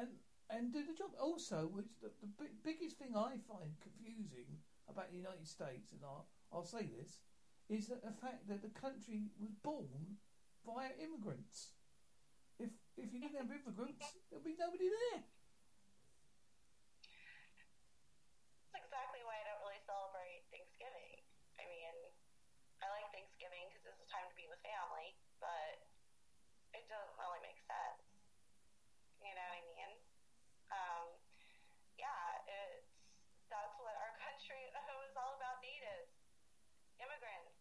and 0.00 0.08
and 0.50 0.72
do 0.72 0.84
the 0.84 0.96
job. 0.96 1.12
Also, 1.20 1.68
which 1.72 1.92
the, 2.00 2.10
the 2.20 2.30
big, 2.40 2.52
biggest 2.64 2.96
thing 2.98 3.12
I 3.16 3.36
find 3.48 3.76
confusing 3.80 4.60
about 4.88 5.10
the 5.12 5.20
United 5.20 5.46
States, 5.46 5.92
and 5.92 6.00
I'll, 6.02 6.26
I'll 6.52 6.64
say 6.64 6.88
this, 6.88 7.20
is 7.68 7.88
that 7.88 8.00
the 8.00 8.16
fact 8.16 8.48
that 8.48 8.64
the 8.64 8.72
country 8.72 9.28
was 9.36 9.52
born 9.60 10.16
via 10.64 10.96
immigrants. 10.96 11.76
If 12.58 12.72
if 12.96 13.12
you 13.12 13.20
didn't 13.20 13.38
have 13.38 13.52
immigrants, 13.52 14.16
there'd 14.32 14.42
be 14.42 14.56
nobody 14.58 14.88
there. 14.88 15.22
That's 18.72 18.82
exactly 18.82 19.22
why 19.22 19.38
I 19.38 19.44
don't 19.46 19.62
really 19.62 19.78
celebrate 19.86 20.42
Thanksgiving. 20.50 21.22
I 21.60 21.64
mean, 21.70 21.94
I 22.82 22.90
like 22.90 23.06
Thanksgiving 23.14 23.70
because 23.70 23.86
it's 23.86 24.02
a 24.02 24.10
time 24.10 24.26
to 24.26 24.34
be 24.34 24.50
with 24.50 24.58
family, 24.66 25.14
but 25.38 25.86
it 26.74 26.88
doesn't 26.90 27.16
really 27.20 27.38
make 27.46 27.60
sense. 27.62 28.02
You 29.22 29.30
know 29.36 29.46
what 29.46 29.62
I 29.62 29.64
mean? 29.70 29.92
Um, 30.74 31.06
yeah, 31.94 32.42
it's 32.50 32.90
that's 33.46 33.74
what 33.78 33.94
our 34.02 34.14
country 34.18 34.66
was 34.74 35.14
all 35.14 35.38
about. 35.38 35.62
Natives, 35.62 36.10
immigrants 36.98 37.54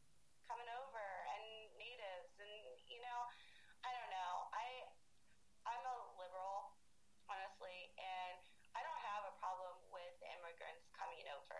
coming 0.49 0.67
over, 0.81 1.05
and 1.37 1.69
natives, 1.77 2.33
and 2.41 2.65
you 2.89 2.99
know, 3.05 3.19
I 3.85 3.93
don't 3.93 4.11
know. 4.11 4.31
I 4.53 4.65
I'm 5.67 5.83
a 5.83 5.97
liberal, 6.15 6.77
honestly, 7.27 7.91
and 7.99 8.39
I 8.71 8.79
don't 8.85 9.01
have 9.03 9.27
a 9.27 9.33
problem 9.39 9.75
with 9.91 10.15
immigrants 10.39 10.87
coming 10.95 11.27
over. 11.35 11.59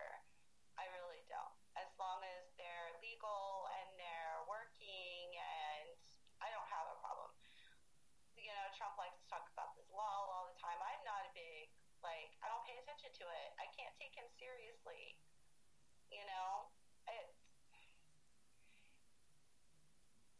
I 0.80 0.88
really 0.96 1.20
don't. 1.28 1.56
As 1.76 1.90
long 2.00 2.24
as 2.24 2.48
they're 2.56 2.94
legal 3.04 3.68
and 3.82 3.88
they're 4.00 4.40
working, 4.48 5.28
and 5.36 5.92
I 6.40 6.48
don't 6.54 6.68
have 6.72 6.88
a 6.88 6.96
problem. 7.04 7.34
You 8.38 8.54
know, 8.54 8.66
Trump 8.80 8.96
likes 8.96 9.18
to 9.20 9.26
talk 9.28 9.44
about 9.52 9.76
this 9.76 9.84
wall 9.92 10.32
all 10.32 10.48
the 10.48 10.56
time. 10.56 10.78
I'm 10.80 11.02
not 11.04 11.26
a 11.26 11.30
big, 11.36 11.68
like, 12.00 12.32
I 12.40 12.48
don't 12.48 12.64
pay 12.64 12.80
attention 12.80 13.12
to 13.12 13.24
it. 13.28 13.48
I 13.60 13.68
can't 13.76 13.92
take 14.00 14.16
him 14.16 14.24
seriously. 14.40 15.20
You 16.08 16.24
know? 16.24 16.72
It, 17.12 17.28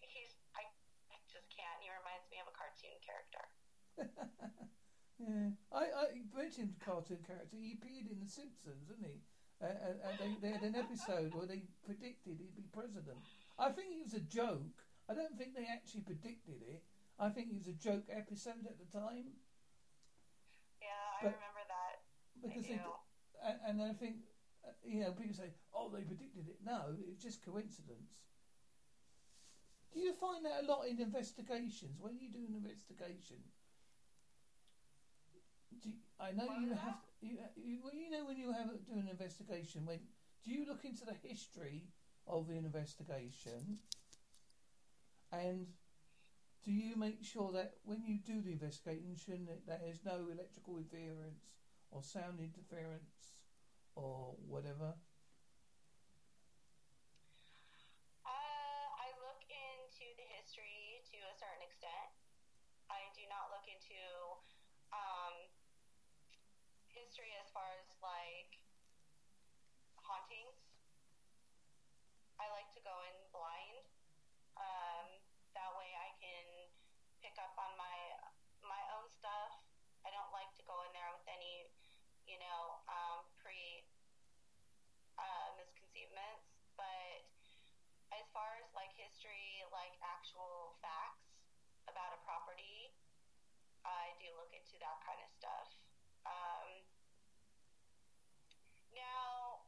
he's, 0.01 0.33
I 0.57 0.65
just 1.29 1.51
can't. 1.53 1.77
He 1.85 1.93
reminds 1.93 2.25
me 2.33 2.41
of 2.41 2.49
a 2.49 2.55
cartoon 2.57 2.97
character. 3.05 3.45
yeah, 5.19 5.51
I, 5.73 5.83
I 5.85 6.05
mentioned 6.37 6.75
cartoon 6.85 7.19
character. 7.27 7.57
He 7.59 7.73
appeared 7.75 8.07
in 8.11 8.21
The 8.21 8.31
Simpsons, 8.31 8.87
didn't 8.87 9.05
he? 9.07 9.21
Uh, 9.61 9.67
and, 9.67 9.97
and 10.07 10.15
they, 10.19 10.31
they 10.49 10.53
had 10.55 10.63
an 10.63 10.77
episode 10.77 11.35
where 11.35 11.47
they 11.47 11.63
predicted 11.85 12.39
he'd 12.39 12.55
be 12.55 12.63
president. 12.73 13.19
I 13.59 13.71
think 13.71 13.91
it 13.91 13.99
was 14.05 14.15
a 14.15 14.21
joke. 14.23 14.87
I 15.11 15.15
don't 15.15 15.37
think 15.37 15.55
they 15.57 15.67
actually 15.67 16.03
predicted 16.03 16.63
it. 16.63 16.83
I 17.19 17.29
think 17.31 17.51
it 17.51 17.59
was 17.59 17.67
a 17.67 17.75
joke 17.75 18.07
episode 18.07 18.63
at 18.71 18.79
the 18.79 18.87
time 18.87 19.35
Yeah, 20.81 21.19
I 21.19 21.25
But- 21.27 21.35
remember 21.35 21.65
that. 21.67 21.97
because 22.39 22.65
I 22.71 22.79
they, 22.79 22.81
and, 23.43 23.59
and 23.67 23.83
I 23.91 23.93
think 23.95 24.23
uh, 24.65 24.71
you 24.85 25.01
know 25.01 25.11
people 25.13 25.35
say, 25.35 25.51
"Oh, 25.75 25.91
they 25.91 26.03
predicted 26.07 26.47
it." 26.47 26.59
No, 26.63 26.95
it's 27.11 27.23
just 27.23 27.45
coincidence. 27.45 28.15
Do 29.93 29.99
you 30.01 30.13
find 30.15 30.45
that 30.45 30.63
a 30.63 30.67
lot 30.67 30.87
in 30.87 31.01
investigations? 31.01 31.99
When 31.99 32.19
you 32.19 32.31
do 32.31 32.45
an 32.47 32.55
investigation, 32.55 33.43
do 35.77 35.89
you, 35.89 35.97
I 36.21 36.33
know 36.33 36.49
you 36.61 36.75
have 36.75 36.97
you, 37.21 37.39
you 37.57 37.79
well, 37.83 37.95
you 37.95 38.11
know 38.11 38.25
when 38.25 38.37
you 38.37 38.53
have 38.53 38.71
do 38.87 38.93
an 38.95 39.09
investigation. 39.11 39.85
When 39.85 40.01
do 40.45 40.51
you 40.51 40.67
look 40.67 40.85
into 40.85 41.05
the 41.05 41.15
history 41.15 41.89
of 42.27 42.49
the 42.49 42.55
investigation, 42.55 43.79
and 45.33 45.67
do 46.65 46.73
you 46.73 46.97
make 46.97 47.25
sure 47.25 47.53
that 47.53 47.75
when 47.85 48.03
you 48.05 48.19
do 48.19 48.41
the 48.43 48.53
investigation 48.53 49.47
that 49.47 49.67
there 49.67 49.81
is 49.89 50.05
no 50.05 50.29
electrical 50.29 50.77
interference 50.77 51.49
or 51.91 52.03
sound 52.03 52.41
interference 52.41 53.39
or 53.95 54.35
whatever? 54.45 54.95
Uh, 58.27 58.87
I 59.01 59.09
look 59.23 59.41
into 59.49 60.07
the 60.19 60.27
history 60.37 61.01
to 61.09 61.19
a 61.25 61.35
certain 61.39 61.65
extent. 61.65 62.11
I 62.91 63.09
do 63.15 63.25
not 63.33 63.49
look 63.55 63.65
into 63.65 63.97
um, 64.93 65.35
history 66.93 67.33
as 67.41 67.49
far 67.55 67.65
as 67.79 67.87
like 68.03 68.61
hauntings. 69.97 70.59
I 72.37 72.51
like 72.55 72.71
to 72.77 72.78
go 72.89 72.97
in 73.05 73.17
blind. 73.29 73.85
Um, 74.57 75.21
that 75.53 75.71
way 75.77 75.93
I 75.93 76.17
can 76.17 76.73
pick 77.21 77.37
up 77.37 77.53
on 77.61 77.77
my 77.77 77.99
my 78.65 78.81
own 78.97 79.13
stuff. 79.13 79.61
I 80.05 80.09
don't 80.09 80.33
like 80.33 80.49
to 80.57 80.65
go 80.65 80.81
in 80.89 80.91
there 80.97 81.13
with 81.13 81.29
any, 81.29 81.69
you 82.25 82.41
know, 82.41 82.81
um, 82.89 83.29
pre 83.37 83.85
uh, 85.21 85.53
misconceivements. 85.61 86.49
But 86.81 87.29
as 88.17 88.25
far 88.33 88.57
as 88.57 88.69
like 88.73 88.97
history, 88.97 89.61
like 89.69 89.93
actual 90.01 90.81
facts 90.81 91.29
about 91.85 92.17
a 92.17 92.21
property, 92.25 92.97
I 93.85 94.17
do 94.17 94.33
look 94.41 94.53
into 94.57 94.81
that 94.81 94.97
kind 95.05 95.21
of 95.21 95.29
stuff. 95.37 95.69
Um, 96.25 96.89
now, 98.97 99.65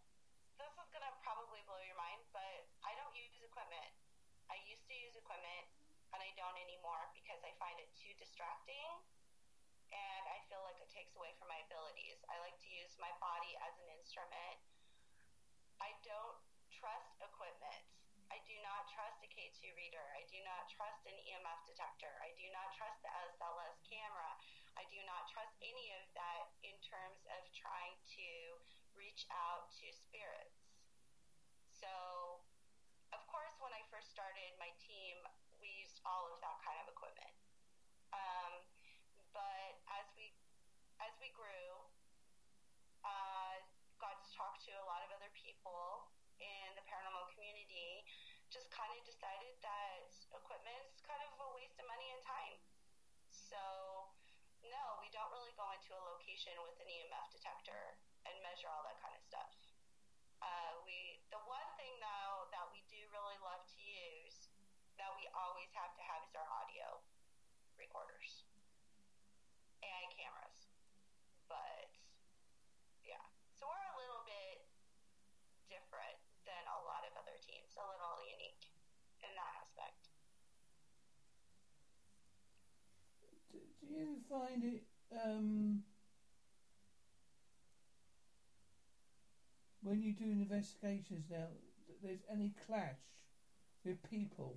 this 0.56 0.72
is 0.76 0.88
gonna 0.92 1.12
probably 1.24 1.60
blow 1.68 1.80
your 1.84 1.96
mind, 1.96 2.20
but 2.32 2.68
I 2.84 2.92
don't 3.00 3.14
use 3.16 3.32
equipment. 3.40 3.92
I 4.50 4.58
used 4.68 4.84
to 4.90 4.94
use 4.94 5.14
equipment, 5.16 5.64
and 6.12 6.20
I 6.20 6.30
don't 6.36 6.58
anymore 6.60 7.08
because 7.16 7.40
I 7.40 7.49
find 7.60 7.76
it 7.76 7.92
too 7.94 8.16
distracting, 8.16 8.90
and 9.92 10.24
I 10.26 10.40
feel 10.48 10.64
like 10.64 10.80
it 10.80 10.88
takes 10.88 11.12
away 11.14 11.36
from 11.36 11.52
my 11.52 11.60
abilities. 11.68 12.24
I 12.32 12.40
like 12.40 12.56
to 12.64 12.70
use 12.72 12.96
my 12.96 13.12
body 13.20 13.52
as 13.68 13.76
an 13.76 13.88
instrument. 14.00 14.58
I 15.78 15.92
don't 16.00 16.40
trust 16.72 17.20
equipment. 17.20 17.84
I 18.30 18.38
do 18.46 18.54
not 18.62 18.86
trust 18.94 19.20
a 19.26 19.28
K2 19.28 19.74
reader. 19.74 20.06
I 20.14 20.22
do 20.30 20.38
not 20.46 20.70
trust 20.70 21.02
an 21.04 21.18
EMF 21.18 21.60
detector. 21.66 22.14
I 22.22 22.30
do 22.38 22.46
not 22.54 22.70
trust 22.78 23.02
the 23.02 23.10
SLS 23.34 23.76
camera. 23.84 24.32
I 24.78 24.86
do 24.86 25.02
not 25.02 25.26
trust 25.34 25.58
any 25.60 25.90
of 25.98 26.06
that 26.14 26.54
in 26.62 26.78
terms 26.80 27.26
of 27.34 27.42
trying 27.52 27.98
to 28.16 28.30
reach 28.94 29.26
out 29.34 29.74
to 29.82 29.86
spirits. 29.90 30.62
So, 31.74 31.90
of 33.10 33.22
course, 33.26 33.58
when 33.58 33.74
I 33.74 33.82
first 33.90 34.14
started 34.14 34.54
my 34.62 34.70
team, 34.78 35.26
we 35.58 35.68
used 35.82 35.98
all 36.06 36.30
of 36.30 36.38
that 36.40 36.62
kind 36.62 36.78
of 36.80 36.86
equipment. 36.86 37.34
Um, 38.14 38.62
but 39.34 39.74
as 40.00 40.06
we 40.14 40.30
as 41.02 41.12
we 41.18 41.32
grew, 41.32 41.68
uh, 43.02 43.56
got 43.96 44.20
to 44.20 44.28
talk 44.32 44.60
to 44.68 44.72
a 44.76 44.84
lot 44.84 45.00
of 45.04 45.10
other 45.16 45.32
people 45.60 46.08
in 46.40 46.72
the 46.72 46.80
paranormal 46.88 47.28
community, 47.36 48.00
just 48.48 48.72
kind 48.72 48.88
of 48.96 49.04
decided 49.04 49.52
that 49.60 50.08
equipment 50.32 50.88
is 50.88 51.04
kind 51.04 51.20
of 51.20 51.36
a 51.36 51.48
waste 51.52 51.76
of 51.76 51.84
money 51.84 52.08
and 52.16 52.22
time. 52.24 52.56
So, 53.28 53.60
no, 54.64 54.84
we 55.04 55.12
don't 55.12 55.28
really 55.36 55.52
go 55.60 55.68
into 55.76 55.92
a 55.92 56.00
location 56.16 56.56
with 56.64 56.80
an 56.80 56.88
EMF 56.88 57.28
detector 57.28 58.00
and 58.24 58.32
measure 58.40 58.72
all 58.72 58.88
that 58.88 58.96
kind 59.04 59.12
of 59.12 59.20
stuff. 59.20 59.52
Uh, 60.40 60.80
we 60.88 61.20
the 61.28 61.42
one 61.44 61.68
thing 61.76 61.92
though 62.00 62.48
that 62.56 62.64
we 62.72 62.80
do 62.88 62.96
really 63.12 63.36
love 63.44 63.60
to 63.76 63.80
use 63.84 64.48
that 64.96 65.12
we 65.20 65.28
always 65.36 65.68
have 65.76 65.92
to 65.92 66.00
have 66.00 66.24
is 66.24 66.32
our 66.32 66.48
audio 66.48 67.04
recorders 67.76 68.48
and 69.84 70.08
cameras. 70.16 70.60
Do 83.79 83.79
you 83.90 84.18
find 84.28 84.64
it 84.64 84.82
um, 85.24 85.82
when 89.82 90.00
you 90.00 90.12
do 90.12 90.24
investigations 90.24 91.24
now 91.30 91.48
that 91.88 92.02
there's 92.02 92.24
any 92.30 92.54
clash 92.66 92.98
with 93.84 94.02
people 94.08 94.56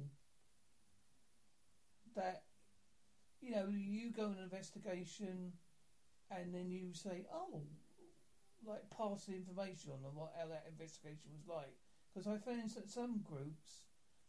that 2.15 2.43
you 3.41 3.51
know 3.51 3.67
you 3.69 4.11
go 4.11 4.25
on 4.25 4.35
an 4.37 4.43
investigation 4.43 5.53
and 6.29 6.53
then 6.53 6.69
you 6.69 6.93
say 6.93 7.25
oh 7.33 7.61
like 8.65 8.89
pass 8.89 9.25
the 9.25 9.33
information 9.35 9.91
on 9.91 9.99
what 10.15 10.33
how 10.39 10.47
that 10.47 10.65
investigation 10.69 11.31
was 11.33 11.47
like. 11.47 11.73
Because 12.13 12.27
I 12.27 12.37
find 12.37 12.69
that 12.69 12.89
some 12.89 13.21
groups 13.23 13.85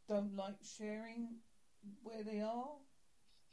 don't 0.09 0.37
like 0.37 0.57
sharing 0.63 1.37
where 2.03 2.23
they 2.23 2.41
are 2.41 2.77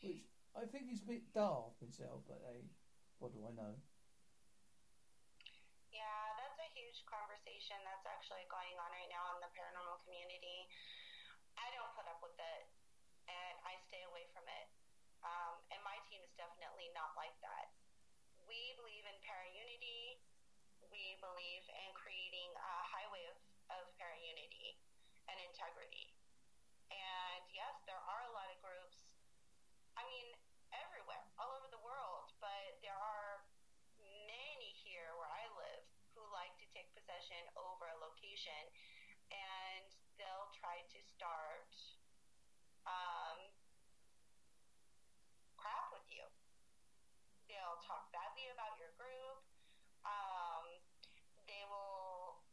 which 0.01 0.30
I 0.55 0.65
think 0.65 0.87
he's 0.87 1.01
a 1.03 1.05
bit 1.07 1.33
daft 1.33 1.79
himself, 1.79 2.23
but 2.27 2.41
hey 2.47 2.65
what 3.19 3.33
do 3.33 3.39
I 3.47 3.51
know 3.55 3.75
Yeah, 5.91 6.23
that's 6.39 6.59
a 6.59 6.69
huge 6.73 7.03
conversation 7.05 7.77
that's 7.83 8.05
actually 8.07 8.45
going 8.47 8.75
on 8.79 8.89
right 8.91 9.11
now 9.11 9.35
in 9.35 9.39
the 9.43 9.51
paranormal 9.51 9.99
community. 10.03 10.67
I 11.59 11.67
don't 11.75 11.91
put 11.95 12.07
up 12.07 12.19
with 12.23 12.35
it, 12.39 12.63
and 13.27 13.55
I 13.67 13.77
stay 13.87 14.03
away 14.07 14.27
from 14.31 14.47
it. 14.47 14.67
Um, 15.23 15.61
and 15.69 15.81
my 15.85 15.99
team 16.09 16.23
is 16.25 16.33
definitely 16.39 16.89
not 16.95 17.13
like 17.15 17.35
that. 17.45 17.71
We 18.47 18.73
believe 18.79 19.05
in 19.05 19.17
para-unity. 19.21 20.19
We 20.89 21.17
believe 21.21 21.63
in 21.69 21.89
creating 21.95 22.51
a 22.57 22.73
highway 22.87 23.23
of, 23.31 23.37
of 23.79 23.83
para-unity 23.99 24.79
and 25.29 25.37
integrity. 25.47 26.11
And 26.91 27.43
yes, 27.53 27.75
there 27.87 27.99
are 27.99 28.23
a 28.27 28.33
lot 28.33 28.49
of 28.51 28.57
groups, 28.61 29.05
I 29.95 30.03
mean, 30.07 30.35
everywhere, 30.75 31.23
all 31.39 31.51
over 31.55 31.67
the 31.71 31.81
world, 31.83 32.31
but 32.41 32.79
there 32.83 32.97
are 32.97 33.43
many 34.27 34.71
here 34.83 35.15
where 35.15 35.29
I 35.31 35.45
live 35.55 35.83
who 36.15 36.23
like 36.33 36.51
to 36.59 36.67
take 36.75 36.91
possession 36.95 37.39
over 37.55 37.87
a 37.87 37.97
location 38.03 38.63
and 39.31 39.87
they'll 40.19 40.51
try 40.55 40.83
to 40.91 40.99
start 41.15 41.71
um, 42.87 43.39
crap 45.55 45.91
with 45.95 46.07
you. 46.11 46.25
They'll 47.47 47.79
talk 47.85 48.11
badly 48.11 48.47
about 48.51 48.75
your 48.79 48.91
group. 48.99 49.39
Um, 50.03 50.65
they 51.47 51.63
will 51.69 52.43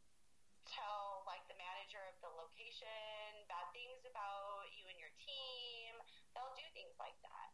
tell 0.67 1.23
like 1.25 1.43
the 1.49 1.57
manager 1.57 1.99
of 2.09 2.15
location 2.79 3.43
bad 3.51 3.67
things 3.75 3.99
about 4.07 4.63
you 4.71 4.87
and 4.87 4.95
your 4.95 5.11
team. 5.19 5.99
They'll 6.31 6.55
do 6.55 6.63
things 6.71 6.95
like 6.95 7.19
that. 7.27 7.51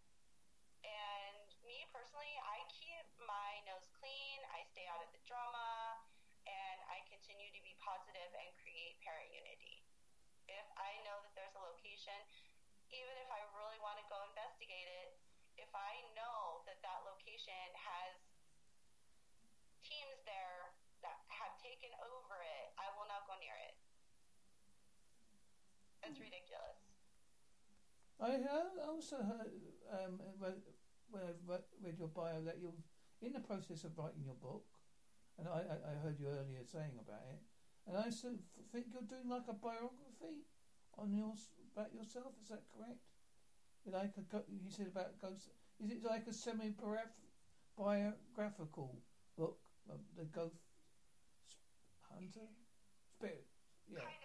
And 0.85 1.49
me 1.65 1.81
personally, 1.89 2.37
I 2.45 2.61
keep 2.69 3.09
my 3.25 3.57
nose 3.65 3.89
clean. 3.97 4.37
I 4.53 4.61
stay 4.69 4.85
out 4.85 5.01
of 5.01 5.09
the 5.17 5.21
drama, 5.25 5.97
and 6.45 6.77
I 6.93 7.01
continue 7.09 7.49
to 7.49 7.61
be 7.65 7.73
positive 7.81 8.37
and 8.37 8.53
create 8.61 9.01
para 9.01 9.25
unity. 9.33 9.81
If 10.45 10.67
I 10.77 10.93
know 11.09 11.17
that 11.25 11.33
there's 11.33 11.57
a 11.57 11.63
location, 11.73 12.21
even 12.93 13.17
if 13.17 13.29
I 13.33 13.41
really 13.57 13.81
want 13.81 13.97
to 13.97 14.05
go 14.05 14.21
investigate 14.29 14.89
it, 15.09 15.17
if 15.57 15.73
I 15.73 16.05
know 16.13 16.61
that 16.69 16.77
that 16.85 17.01
location 17.01 17.65
has 17.73 18.13
teams 19.81 20.21
there 20.29 20.77
that 21.01 21.17
have 21.33 21.57
taken 21.57 21.89
over 22.13 22.37
it, 22.45 22.77
I 22.77 22.93
will 22.93 23.09
not 23.09 23.25
go 23.25 23.33
near 23.41 23.57
it. 23.65 23.73
It's 26.05 26.19
ridiculous. 26.19 26.77
I 28.21 28.39
heard, 28.39 28.77
also 28.87 29.17
heard 29.17 29.51
um, 29.91 30.21
when 30.39 30.53
when 31.09 31.21
I 31.21 31.33
re- 31.45 31.71
read 31.83 31.99
your 31.99 32.07
bio 32.07 32.41
that 32.45 32.57
you're 32.61 32.75
in 33.21 33.33
the 33.33 33.39
process 33.39 33.83
of 33.83 33.97
writing 33.97 34.23
your 34.25 34.35
book, 34.35 34.65
and 35.37 35.47
I, 35.47 35.61
I, 35.61 35.93
heard 36.01 36.19
you 36.19 36.27
earlier 36.27 36.63
saying 36.65 36.97
about 36.99 37.23
it, 37.29 37.41
and 37.87 37.97
I 37.97 38.09
sort 38.09 38.33
of 38.33 38.39
think 38.71 38.87
you're 38.91 39.05
doing 39.07 39.29
like 39.29 39.47
a 39.49 39.53
biography 39.53 40.45
on 40.97 41.13
your 41.13 41.33
about 41.75 41.93
yourself. 41.93 42.33
Is 42.41 42.49
that 42.49 42.63
correct? 42.73 43.03
Like 43.85 44.17
a 44.17 44.41
you 44.49 44.71
said 44.71 44.87
about 44.87 45.21
ghost. 45.21 45.49
Is 45.83 45.91
it 45.91 46.03
like 46.03 46.25
a 46.27 46.33
semi 46.33 46.73
biographical 47.77 48.97
book? 49.37 49.59
The 50.17 50.25
ghost 50.25 50.65
hunter 52.09 52.49
spirit. 53.05 53.45
Yeah. 53.85 53.99
Kind 53.99 54.23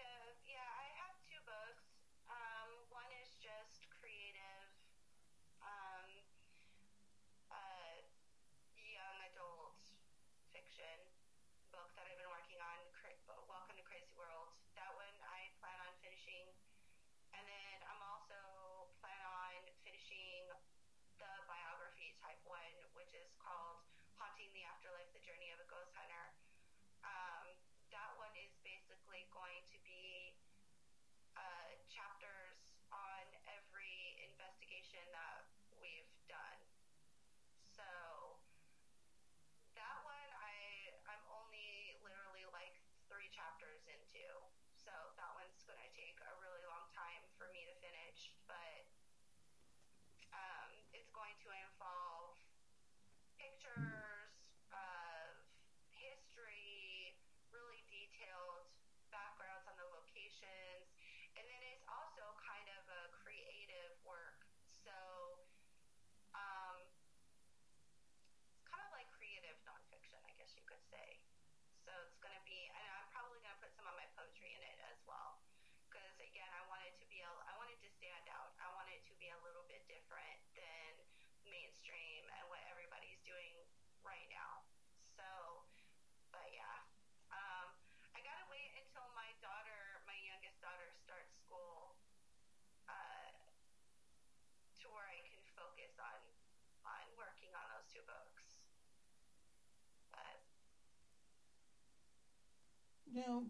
Now, 103.11 103.43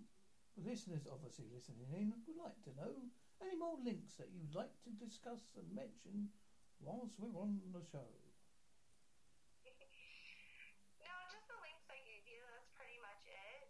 listeners 0.57 1.05
obviously 1.05 1.45
listening 1.53 1.93
in 1.93 2.17
would 2.25 2.37
like 2.41 2.57
to 2.65 2.73
know 2.73 2.97
any 3.37 3.53
more 3.53 3.77
links 3.77 4.17
that 4.17 4.33
you'd 4.33 4.57
like 4.57 4.73
to 4.89 4.91
discuss 4.97 5.53
and 5.53 5.69
mention 5.69 6.33
whilst 6.81 7.13
we're 7.21 7.37
on 7.37 7.61
the 7.69 7.85
show. 7.85 8.09
no, 11.05 11.13
just 11.29 11.45
the 11.45 11.61
links 11.61 11.85
I 11.93 12.01
gave 12.01 12.25
you. 12.25 12.41
That's 12.49 12.73
pretty 12.73 12.97
much 13.05 13.21
it. 13.29 13.69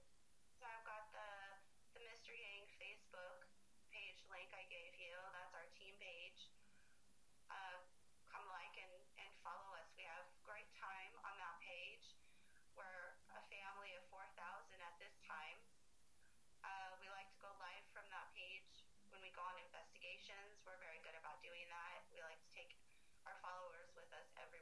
So 0.55 0.63
I've 0.63 0.87
got 0.87 1.11
the 1.11 1.59
the 1.91 2.01
Mystery 2.07 2.39
Gang 2.39 2.63
Facebook 2.79 3.43
page 3.91 4.23
link 4.31 4.47
I 4.55 4.63
gave 4.71 4.95
you. 4.95 5.11
That's 5.35 5.51
our 5.51 5.67
team 5.75 5.91
page. 5.99 6.47
Uh, 7.51 7.83
come 8.31 8.47
like 8.47 8.79
and, 8.79 8.95
and 9.19 9.31
follow 9.43 9.75
us. 9.75 9.91
We 9.99 10.07
have 10.07 10.23
great 10.47 10.71
time 10.79 11.11
on 11.27 11.35
that 11.35 11.59
page. 11.59 12.15
We're 12.79 13.11
a 13.35 13.43
family 13.51 13.91
of 13.99 14.07
4,000 14.07 14.31
at 14.79 14.95
this 15.03 15.19
time. 15.27 15.59
Uh, 16.63 16.95
we 17.03 17.11
like 17.11 17.27
to 17.35 17.39
go 17.43 17.51
live 17.59 17.85
from 17.91 18.07
that 18.13 18.31
page 18.37 18.87
when 19.11 19.19
we 19.19 19.33
go 19.35 19.43
on 19.43 19.57
investigations. 19.59 20.61
We're 20.63 20.79
very 20.79 21.01
good 21.03 21.17
about 21.19 21.43
doing 21.43 21.67
that. 21.67 22.07
We 22.15 22.23
like 22.23 22.39
to 22.39 22.51
take 22.55 22.71
our 23.27 23.35
followers 23.43 23.91
with 23.97 24.09
us 24.15 24.29
every 24.39 24.61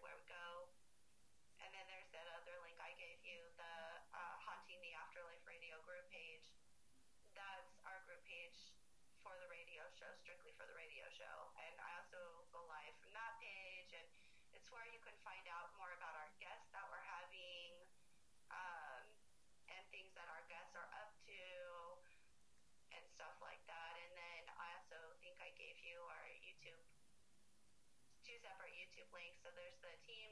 YouTube 29.10 29.18
link. 29.18 29.34
So 29.42 29.50
there's 29.58 29.78
the 29.82 29.94
team 30.06 30.30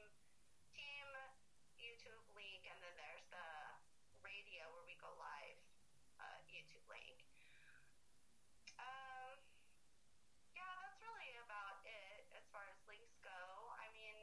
team 0.70 1.06
YouTube 1.74 2.22
link, 2.38 2.62
and 2.70 2.78
then 2.78 2.94
there's 2.94 3.26
the 3.34 3.48
radio 4.22 4.70
where 4.70 4.86
we 4.86 4.94
go 5.02 5.10
live 5.18 5.58
uh, 6.22 6.38
YouTube 6.46 6.86
link. 6.86 7.18
Um, 8.78 9.34
yeah, 10.54 10.70
that's 10.78 11.02
really 11.02 11.34
about 11.42 11.82
it 11.82 12.30
as 12.38 12.46
far 12.54 12.62
as 12.70 12.78
links 12.86 13.18
go. 13.18 13.42
I 13.82 13.90
mean, 13.90 14.14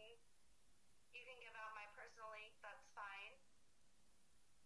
you 1.12 1.24
can 1.28 1.36
give 1.44 1.56
out 1.60 1.76
my 1.76 1.88
personal 1.92 2.32
link, 2.32 2.56
that's 2.64 2.88
fine. 2.96 3.36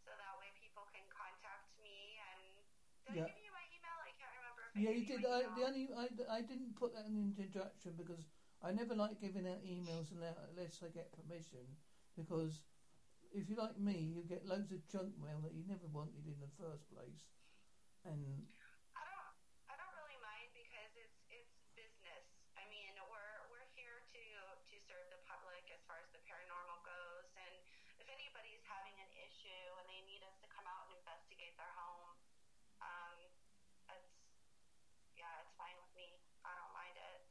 So 0.06 0.14
that 0.14 0.34
way 0.38 0.54
people 0.58 0.86
can 0.94 1.06
contact 1.10 1.74
me 1.82 2.18
and 2.30 2.42
did 3.10 3.18
Yeah. 3.18 3.26
I 3.26 3.34
give 3.34 3.42
you 3.42 3.54
my 3.54 3.66
email? 3.74 3.98
I 4.06 4.14
can't 4.22 4.34
remember 4.38 4.70
if 4.70 4.78
Yeah, 4.78 4.94
you 4.94 5.06
did. 5.06 5.26
I, 5.26 5.50
the 5.58 5.66
only 5.66 5.90
I, 5.94 6.06
I 6.30 6.42
didn't 6.46 6.78
put 6.78 6.94
that 6.94 7.10
in 7.10 7.14
the 7.18 7.26
introduction 7.26 7.98
because 7.98 8.22
I 8.62 8.72
never 8.72 8.94
like 8.94 9.20
giving 9.24 9.48
out 9.48 9.64
emails 9.64 10.12
unless 10.12 10.84
I 10.84 10.92
get 10.92 11.16
permission. 11.16 11.64
Because 12.16 12.60
if 13.32 13.48
you're 13.48 13.62
like 13.62 13.80
me, 13.80 14.12
you 14.12 14.24
get 14.28 14.44
loads 14.46 14.72
of 14.72 14.84
junk 14.92 15.16
mail 15.16 15.40
that 15.48 15.54
you 15.56 15.64
never 15.64 15.88
wanted 15.88 16.28
in 16.28 16.36
the 16.44 16.52
first 16.60 16.90
place, 16.92 17.24
and 18.04 18.44
I 18.98 19.06
don't 19.06 19.32
I 19.70 19.74
don't 19.80 19.96
really 19.96 20.20
mind 20.20 20.52
because 20.52 20.92
it's 20.98 21.16
it's 21.30 21.54
business. 21.78 22.26
I 22.58 22.66
mean, 22.68 22.98
we're 23.08 23.38
we're 23.48 23.70
here 23.78 24.02
to 24.02 24.24
to 24.68 24.76
serve 24.84 25.08
the 25.08 25.22
public 25.24 25.70
as 25.72 25.80
far 25.88 26.02
as 26.02 26.10
the 26.12 26.20
paranormal 26.20 26.84
goes 26.84 27.30
and 27.38 27.54
if 28.02 28.08
anybody's 28.08 28.64
having 28.66 28.96
an 29.00 29.12
issue 29.16 29.66
and 29.80 29.86
they 29.88 30.02
need 30.04 30.24
us 30.24 30.36
to 30.42 30.48
come 30.48 30.66
out 30.68 30.84
and 30.90 30.98
investigate 30.98 31.56
their 31.56 31.72
home, 31.78 32.12
um 32.82 33.18
it's 33.94 34.12
yeah, 35.16 35.40
it's 35.44 35.54
fine 35.56 35.76
with 35.80 35.92
me. 35.96 36.20
I 36.44 36.56
don't 36.56 36.74
mind 36.74 36.96
it. 36.98 37.22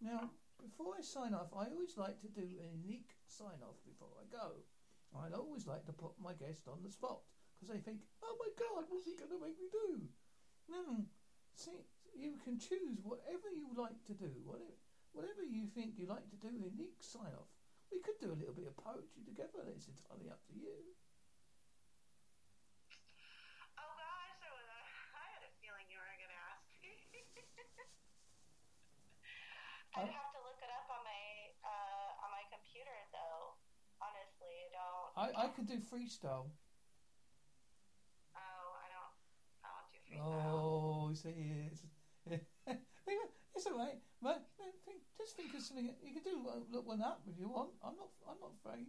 Now, 0.00 0.30
before 0.58 0.94
I 0.98 1.02
sign 1.02 1.34
off, 1.34 1.52
I 1.52 1.68
always 1.68 1.96
like 1.96 2.20
to 2.20 2.28
do 2.28 2.40
a 2.40 2.68
unique 2.72 3.16
sign 3.28 3.60
off 3.62 3.76
before 3.84 4.16
I 4.20 4.24
go. 4.32 4.64
I'd 5.12 5.32
always 5.34 5.66
like 5.66 5.84
to 5.86 5.92
put 5.92 6.12
my 6.22 6.32
guest 6.34 6.68
on 6.68 6.82
the 6.82 6.90
spot 6.90 7.20
because 7.54 7.68
they 7.74 7.80
think, 7.80 8.00
"Oh 8.22 8.36
my 8.40 8.48
God, 8.56 8.86
what's 8.88 9.04
he 9.04 9.16
going 9.16 9.30
to 9.30 9.40
make 9.40 9.58
me 9.58 9.68
do?" 9.68 10.08
No, 10.68 11.04
see, 11.54 11.84
you 12.14 12.38
can 12.44 12.58
choose 12.58 13.02
whatever 13.02 13.50
you 13.50 13.68
like 13.74 14.00
to 14.06 14.14
do, 14.14 14.30
whatever, 14.44 14.72
whatever 15.12 15.42
you 15.42 15.66
think 15.66 15.98
you 15.98 16.06
like 16.06 16.28
to 16.30 16.36
do. 16.36 16.48
A 16.48 16.70
unique 16.70 17.02
sign 17.02 17.34
off. 17.36 17.50
We 17.90 17.98
could 18.00 18.18
do 18.20 18.32
a 18.32 18.38
little 18.38 18.54
bit 18.54 18.68
of 18.70 18.76
poetry 18.78 19.22
together. 19.26 19.66
It's 19.74 19.88
entirely 19.88 20.30
up 20.30 20.40
to 20.46 20.54
you. 20.54 20.94
Oh 23.76 23.92
gosh, 23.98 24.38
I, 24.46 24.50
was, 24.54 24.68
I 25.12 25.26
had 25.34 25.42
a 25.42 25.52
feeling 25.58 25.90
you 25.90 25.98
were 25.98 26.16
going 26.22 26.30
to 26.30 26.42
ask 26.54 26.64
me. 26.80 26.94
I'd 29.98 30.06
Oh. 30.06 30.06
have 30.06 30.30
to 30.38 30.40
look 30.46 30.62
it 30.62 30.70
up 30.70 30.86
on 30.86 31.02
my 31.02 31.24
uh, 31.66 32.22
on 32.22 32.30
my 32.30 32.46
computer 32.54 32.94
though. 33.10 33.58
Honestly, 33.98 34.70
I. 35.20 35.28
I, 35.36 35.46
could 35.52 35.68
do 35.68 35.76
freestyle. 35.76 36.48
Oh, 38.32 38.68
I 38.80 38.86
don't. 38.88 39.14
I 39.60 39.68
don't 39.68 39.90
do 39.92 40.00
freestyle. 40.08 40.48
Oh, 40.48 41.12
see, 41.12 41.68
it's 41.68 41.84
it's 43.52 43.66
all 43.68 43.76
right. 43.76 44.00
But 44.24 44.48
think, 44.56 45.04
just 45.20 45.36
think 45.36 45.52
of 45.52 45.60
something. 45.60 45.92
You 46.00 46.12
can 46.16 46.24
do 46.24 46.40
look 46.72 46.88
one 46.88 47.04
up 47.04 47.20
if 47.28 47.36
you 47.36 47.52
want. 47.52 47.76
I'm 47.84 47.96
not. 48.00 48.08
I'm 48.24 48.40
not 48.40 48.56
afraid. 48.56 48.88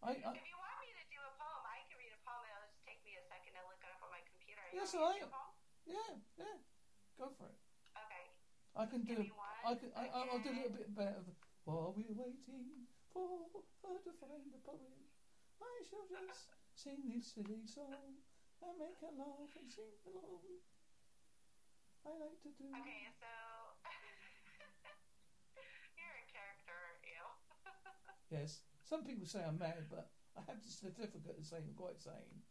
I, 0.00 0.16
I 0.24 0.32
If 0.36 0.44
you 0.48 0.56
want 0.56 0.76
me 0.80 0.88
to 0.96 1.04
do 1.12 1.20
a 1.20 1.32
poem, 1.36 1.64
I 1.64 1.80
can 1.88 1.96
read 2.00 2.12
a 2.12 2.20
poem. 2.24 2.44
It'll 2.48 2.64
just 2.68 2.80
take 2.88 3.00
me 3.04 3.16
a 3.16 3.24
second 3.28 3.52
to 3.56 3.60
look 3.68 3.80
it 3.84 3.88
up 3.92 4.00
on 4.04 4.12
my 4.12 4.20
computer. 4.24 4.64
You 4.72 4.80
Yes, 4.84 4.92
want 4.96 5.16
me 5.16 5.20
I- 5.20 5.20
do 5.20 5.28
a 5.28 5.32
poem? 5.32 5.52
yeah 5.84 6.12
yeah. 6.40 6.56
Go 7.20 7.28
for 7.36 7.48
it. 7.52 7.58
Okay. 8.00 8.24
I 8.76 8.84
can 8.88 9.04
do. 9.04 9.28
I 9.64 9.72
can. 9.76 9.88
I, 9.92 10.08
I'll 10.12 10.40
do 10.40 10.50
a 10.52 10.56
little 10.56 10.72
bit 10.76 10.88
better. 10.96 11.20
While 11.64 11.92
we're 11.96 12.12
waiting 12.12 12.84
for 13.12 13.48
her 13.88 13.96
to 14.04 14.10
find 14.20 14.44
a 14.52 14.60
poem, 14.60 15.00
I 15.62 15.82
shall 15.86 16.06
just 16.08 16.48
sing 16.74 17.08
this 17.10 17.32
silly 17.34 17.66
song 17.66 18.18
and 18.62 18.78
make 18.78 18.98
her 19.00 19.12
laugh 19.14 19.54
and 19.58 19.70
sing 19.70 19.92
along. 20.06 20.60
I 22.04 22.10
like 22.20 22.36
to 22.44 22.52
do. 22.56 22.68
Okay, 22.68 23.08
so 23.16 23.32
you're 25.96 26.18
a 26.20 26.26
character, 26.28 26.74
aren't 26.74 27.04
you? 27.04 27.22
Yes. 28.32 28.62
Some 28.82 29.04
people 29.06 29.26
say 29.28 29.44
I'm 29.46 29.58
mad, 29.60 29.86
but 29.88 30.10
I 30.34 30.42
have 30.50 30.58
the 30.58 30.68
certificate 30.72 31.38
to 31.38 31.44
say 31.44 31.62
I'm 31.62 31.70
quite 31.78 32.00
sane. 32.02 32.42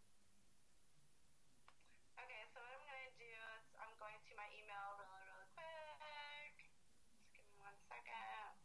Okay, 2.16 2.44
so 2.56 2.64
what 2.64 2.72
I'm 2.72 2.86
gonna 2.88 3.12
do 3.20 3.28
is 3.28 3.64
I'm 3.78 3.92
going 4.00 4.16
to 4.16 4.32
my 4.40 4.48
email 4.56 4.96
really, 4.96 5.28
really 5.28 5.52
quick. 6.00 6.72
Just 7.12 7.28
give 7.36 7.44
me 7.44 7.52
one 7.60 7.76
second. 7.92 8.56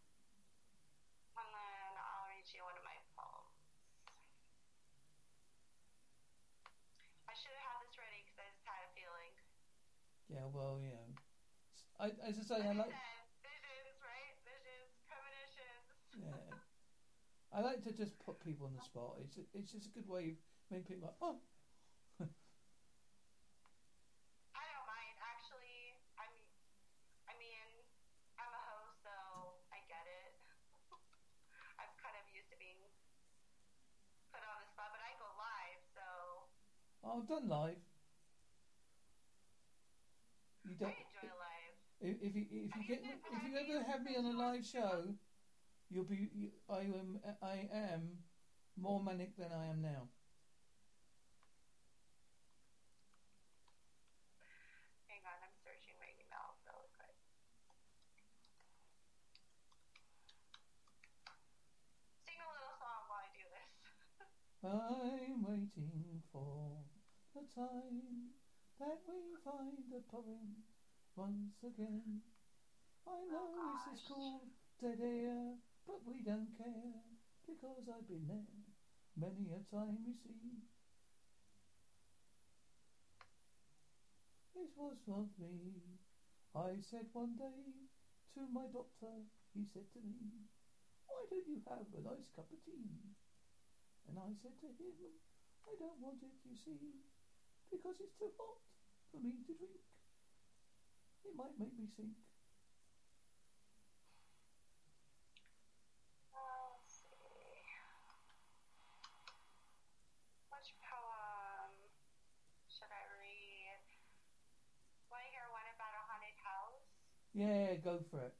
And 1.43 1.49
then 1.51 1.91
I'll 1.99 2.31
read 2.31 2.47
you 2.55 2.63
one 2.63 2.79
of 2.79 2.87
my 2.87 2.95
poems. 3.19 3.67
I 7.27 7.35
should 7.35 7.51
have 7.59 7.67
had 7.67 7.83
this 7.83 7.99
ready 7.99 8.23
because 8.23 8.39
I 8.39 8.47
just 8.47 8.63
had 8.63 8.79
a 8.87 8.91
feeling. 8.95 9.35
Yeah, 10.31 10.38
well, 10.55 10.79
know. 10.81 11.09
I, 11.99 12.07
as 12.27 12.39
I 12.39 12.43
say, 12.43 12.63
I 12.63 12.73
Like. 12.73 12.93
I 12.95 13.27
visions, 13.43 13.99
right? 14.01 14.35
Visions, 14.45 14.93
premonitions. 15.07 15.87
Yeah. 16.15 16.59
I 17.53 17.61
like 17.61 17.83
to 17.85 17.93
just 17.93 18.19
put 18.21 18.39
people 18.41 18.67
on 18.67 18.75
the 18.77 18.85
spot. 18.85 19.17
It's 19.25 19.39
it's 19.55 19.73
just 19.73 19.87
a 19.87 19.93
good 19.97 20.07
way 20.09 20.37
of 20.37 20.37
making 20.71 20.85
people 20.87 21.09
like, 21.09 21.17
oh, 21.23 21.41
I 24.55 24.63
don't 24.69 24.87
mind. 24.87 25.17
Actually, 25.25 25.97
I'm. 26.21 26.33
I 27.27 27.35
mean, 27.41 27.67
I'm 28.39 28.53
a 28.53 28.63
host, 28.69 29.03
so 29.03 29.15
I 29.73 29.81
get 29.89 30.05
it. 30.07 30.33
I'm 31.81 31.93
kind 31.99 32.15
of 32.21 32.25
used 32.31 32.51
to 32.53 32.59
being 32.61 32.79
put 34.31 34.45
on 34.45 34.61
the 34.61 34.69
spot, 34.69 34.93
but 34.93 35.01
I 35.03 35.17
go 35.19 35.27
live, 35.35 35.83
so 35.97 36.05
oh, 37.05 37.19
I've 37.23 37.29
done 37.29 37.49
live. 37.49 37.81
You 40.69 40.77
I 40.85 40.85
don't. 40.85 41.01
enjoy 41.01 41.33
live. 41.33 41.88
If, 42.01 42.15
if 42.23 42.35
you 42.37 42.47
if 42.51 42.71
you 42.77 42.85
get 42.87 43.03
if 43.03 43.43
you 43.43 43.59
ever 43.59 43.83
have 43.91 44.03
me 44.05 44.15
on 44.17 44.25
a 44.25 44.39
live 44.39 44.65
show, 44.65 45.03
you'll 45.91 46.05
be. 46.05 46.31
You, 46.33 46.51
I 46.71 46.87
am 46.87 47.19
I 47.43 47.69
am 47.75 48.23
more 48.79 49.03
manic 49.03 49.37
than 49.37 49.51
I 49.51 49.67
am 49.67 49.83
now. 49.83 50.07
Hang 55.11 55.27
on, 55.27 55.43
I'm 55.43 55.51
searching 55.67 55.99
my 55.99 56.07
email 56.23 56.55
really 56.71 56.87
quick. 56.95 57.19
Sing 62.23 62.39
a 62.39 62.47
little 62.47 62.79
song 62.79 63.11
while 63.11 63.27
I 63.27 63.35
do 63.35 63.43
this. 63.51 63.75
I'm 64.63 65.43
waiting 65.43 66.23
for 66.31 66.79
the 67.35 67.43
time 67.51 68.39
that 68.79 69.03
we 69.03 69.35
find 69.43 69.83
a 69.91 70.01
poem 70.07 70.63
once 71.19 71.59
again. 71.67 72.23
I 73.03 73.19
know 73.27 73.51
oh, 73.51 73.75
this 73.75 73.99
is 73.99 74.07
called 74.07 74.47
dead 74.79 75.03
air, 75.03 75.59
but 75.83 75.99
we 76.07 76.23
don't 76.23 76.55
care 76.55 77.03
because 77.43 77.91
I've 77.91 78.07
been 78.07 78.23
there 78.31 78.47
many 79.19 79.51
a 79.51 79.59
time, 79.67 79.99
you 80.07 80.15
see. 80.15 80.63
It 84.55 84.71
was 84.79 84.95
for 85.03 85.27
me. 85.43 85.99
I 86.55 86.79
said 86.87 87.11
one 87.11 87.35
day 87.35 87.67
to 88.39 88.47
my 88.55 88.71
doctor, 88.71 89.27
he 89.59 89.67
said 89.75 89.91
to 89.91 90.01
me, 90.07 90.47
Why 91.11 91.27
don't 91.27 91.51
you 91.51 91.59
have 91.67 91.83
a 91.83 92.01
nice 92.15 92.31
cup 92.31 92.47
of 92.47 92.63
tea? 92.63 92.95
And 94.07 94.23
I 94.23 94.31
said 94.39 94.55
to 94.63 94.71
him, 94.71 95.19
I 95.67 95.75
don't 95.83 95.99
want 95.99 96.23
it, 96.23 96.39
you 96.47 96.55
see, 96.55 97.03
because 97.75 97.99
it's 97.99 98.15
too 98.15 98.31
hot 98.39 98.63
for 99.11 99.19
me 99.19 99.43
to 99.43 99.53
drink. 99.59 99.88
It 101.29 101.37
might 101.37 101.53
make 101.61 101.77
me 101.77 101.85
sink. 101.95 102.17
Let's 106.33 107.05
see. 107.05 107.69
Which 110.49 110.73
poem 110.81 111.77
should 112.73 112.89
I 112.89 113.05
read? 113.21 113.85
Want 115.13 115.21
to 115.21 115.29
hear 115.29 115.45
one 115.53 115.69
about 115.77 115.93
a 115.93 116.03
haunted 116.09 116.39
house? 116.41 116.89
Yeah, 117.37 117.77
go 117.85 118.01
for 118.11 118.25
it. 118.25 118.35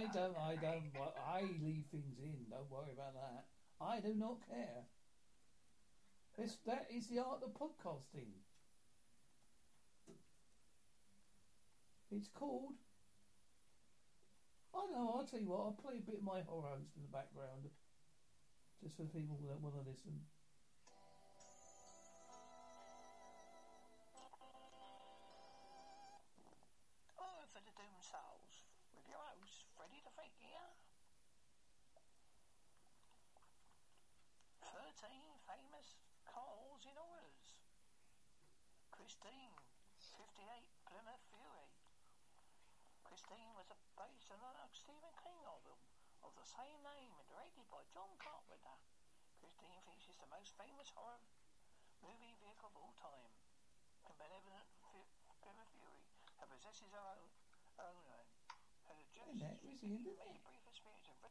I 0.00 0.08
don't. 0.14 0.36
I 0.36 0.56
don't. 0.56 0.82
I 1.28 1.42
leave 1.60 1.84
things 1.92 2.16
in. 2.18 2.48
Don't 2.48 2.70
worry 2.70 2.92
about 2.94 3.12
that. 3.12 3.44
I 3.80 4.00
do 4.00 4.14
not 4.14 4.40
care. 4.48 4.88
That 6.64 6.86
is 6.88 7.08
the 7.08 7.18
art 7.18 7.42
of 7.44 7.52
podcasting. 7.52 8.32
It's 12.10 12.28
called. 12.28 12.80
I 14.74 14.86
know. 14.90 15.12
I'll 15.16 15.26
tell 15.26 15.40
you 15.40 15.50
what. 15.50 15.60
I'll 15.60 15.78
play 15.84 15.98
a 15.98 16.00
bit 16.00 16.16
of 16.16 16.24
my 16.24 16.40
horrors 16.48 16.88
in 16.96 17.02
the 17.02 17.12
background, 17.12 17.68
just 18.82 18.96
for 18.96 19.04
people 19.04 19.38
that 19.48 19.60
want 19.60 19.74
to 19.74 19.90
listen. 19.90 20.24
13 34.90 35.22
famous 35.46 35.94
calls 36.26 36.82
in 36.82 36.98
orders. 36.98 37.54
Christine, 38.90 39.54
58 40.18 40.66
Plymouth 40.82 41.22
Fury. 41.30 41.70
Christine 43.06 43.54
was 43.54 43.70
a, 43.70 43.78
based 43.94 44.34
on 44.34 44.42
a 44.42 44.66
Stephen 44.74 45.14
King 45.22 45.38
novel 45.46 45.78
of 46.26 46.34
the 46.34 46.42
same 46.42 46.82
name 46.82 47.14
and 47.14 47.26
directed 47.30 47.70
by 47.70 47.86
John 47.94 48.10
Carpenter. 48.18 48.76
Christine 49.38 49.78
features 49.86 50.18
the 50.18 50.26
most 50.34 50.58
famous 50.58 50.90
horror 50.90 51.22
movie 52.02 52.34
vehicle 52.42 52.74
of 52.74 52.74
all 52.74 52.94
time. 52.98 53.30
A 54.10 54.12
benevolent 54.18 54.66
Plymouth 55.38 55.70
Fury 55.70 56.02
who 56.42 56.44
possesses 56.50 56.90
her 56.90 57.06
own, 57.14 57.30
own 57.78 57.98
name. 58.10 58.30
Has 58.90 58.98
a 58.98 59.06
Hey, 59.22 59.38
Nat, 59.38 59.62
where's 59.62 59.78
he 59.80 59.94
in, 59.94 60.02
made 60.02 60.18
isn't 60.18 60.26
a 60.26 60.34
he? 60.34 60.42
brief 60.42 60.66
experience 60.66 61.06
of 61.14 61.30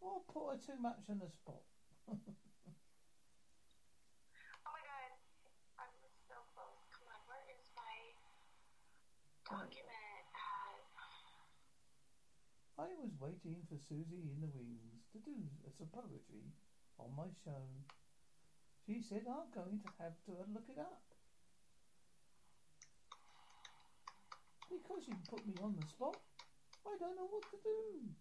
Or 0.00 0.20
put 0.30 0.52
her 0.52 0.58
too 0.60 0.78
much 0.80 1.08
on 1.10 1.18
the 1.18 1.30
spot. 1.30 1.62
Oh 2.08 2.16
my 4.70 4.82
god, 4.82 5.12
I'm 5.78 5.94
so 6.28 6.36
close. 6.54 6.86
Come 6.94 7.08
on, 7.10 7.20
where 7.26 7.46
is 7.50 7.66
my 7.74 8.14
document 9.48 10.30
at? 10.36 10.66
I 12.76 12.92
was 13.00 13.16
waiting 13.16 13.64
for 13.72 13.80
Suzie 13.80 14.28
in 14.28 14.36
the 14.44 14.52
wings 14.52 15.08
to 15.12 15.18
do 15.24 15.32
some 15.80 15.88
poetry 15.88 16.52
on 17.00 17.08
my 17.16 17.32
show. 17.40 17.64
She 18.84 19.00
said 19.00 19.24
I'm 19.24 19.48
going 19.48 19.80
to 19.80 19.90
have 19.98 20.12
to 20.28 20.44
look 20.52 20.68
it 20.68 20.76
up. 20.76 21.00
Because 24.68 25.08
you 25.08 25.16
put 25.24 25.40
me 25.48 25.56
on 25.64 25.72
the 25.80 25.86
spot, 25.88 26.20
I 26.84 26.92
don't 27.00 27.16
know 27.16 27.26
what 27.32 27.48
to 27.48 27.56
do. 27.64 28.12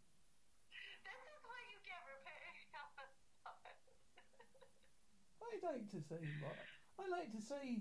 This 1.04 1.20
is 1.20 1.40
what 1.44 1.62
you 1.68 1.78
get 1.84 2.00
for 2.08 2.16
putting 2.24 2.48
me 2.48 2.64
on 2.80 2.96
the 2.96 3.20
spot. 3.36 3.60
I 5.56 5.72
like 5.72 5.88
to 5.92 6.02
say 6.02 6.20
I 7.00 7.08
like 7.08 7.32
to 7.32 7.42
say. 7.42 7.80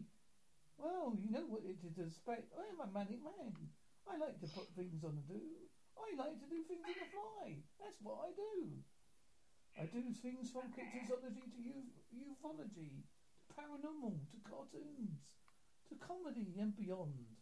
Well, 0.78 1.14
you 1.18 1.30
know 1.30 1.46
what 1.46 1.62
it 1.62 1.74
is 1.74 1.82
to 1.94 2.02
expect. 2.02 2.50
I 2.54 2.62
am 2.70 2.80
a 2.82 2.86
manic 2.90 3.22
man. 3.22 3.54
I 4.06 4.16
like 4.18 4.38
to 4.40 4.46
put 4.48 4.70
things 4.74 5.02
on 5.04 5.14
the 5.16 5.22
do. 5.22 5.40
I 5.98 6.14
like 6.18 6.38
to 6.38 6.46
do 6.46 6.62
things 6.66 6.82
on 6.86 6.94
the 6.98 7.06
fly. 7.10 7.62
That's 7.78 7.98
what 8.02 8.18
I 8.26 8.30
do. 8.34 8.82
I 9.78 9.86
do 9.86 10.12
things 10.12 10.50
from 10.50 10.70
cryptozoology 10.70 11.50
to 11.50 11.58
u- 11.58 11.90
ufology, 12.14 13.02
to 13.46 13.54
paranormal, 13.54 14.14
to 14.30 14.38
cartoons, 14.48 15.18
to 15.88 15.94
comedy 15.96 16.54
and 16.58 16.74
beyond. 16.76 17.34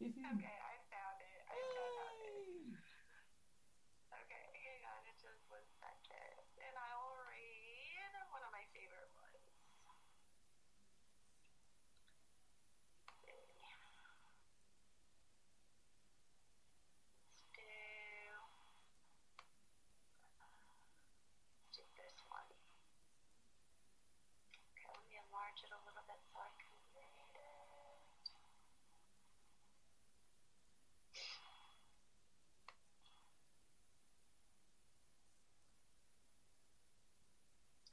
If 0.00 0.16
you 0.16 0.26
Okay, 0.26 0.58
I 0.62 0.74
found 0.90 1.18
it. 1.22 1.40
I 1.46 1.54
found 1.54 2.18
it. 2.22 2.34
Yay! 2.38 2.74
Okay, 4.12 4.46
hang 4.62 4.82
on, 4.86 5.02
it's 5.10 5.22
just 5.22 5.42
one 5.50 5.66
second. 5.80 6.38
And 6.58 6.74
I 6.78 6.90
will 6.98 7.18
read 7.30 8.12
one 8.30 8.42
of 8.42 8.50
my 8.52 8.64
favorite 8.72 9.10
ones. 9.14 9.42
Let's 13.02 13.20
do, 13.22 13.32
let's 21.58 21.70
do 21.76 21.82
this 21.96 22.16
one. 22.28 22.48
Okay, 24.72 24.88
let 24.92 25.04
me 25.08 25.16
enlarge 25.16 25.60
it 25.64 25.70
a 25.72 25.80
little 25.86 26.04
bit 26.06 26.20
so 26.32 26.38
I 26.38 26.50
can 26.60 26.72
read 26.94 27.32
it. 27.34 28.02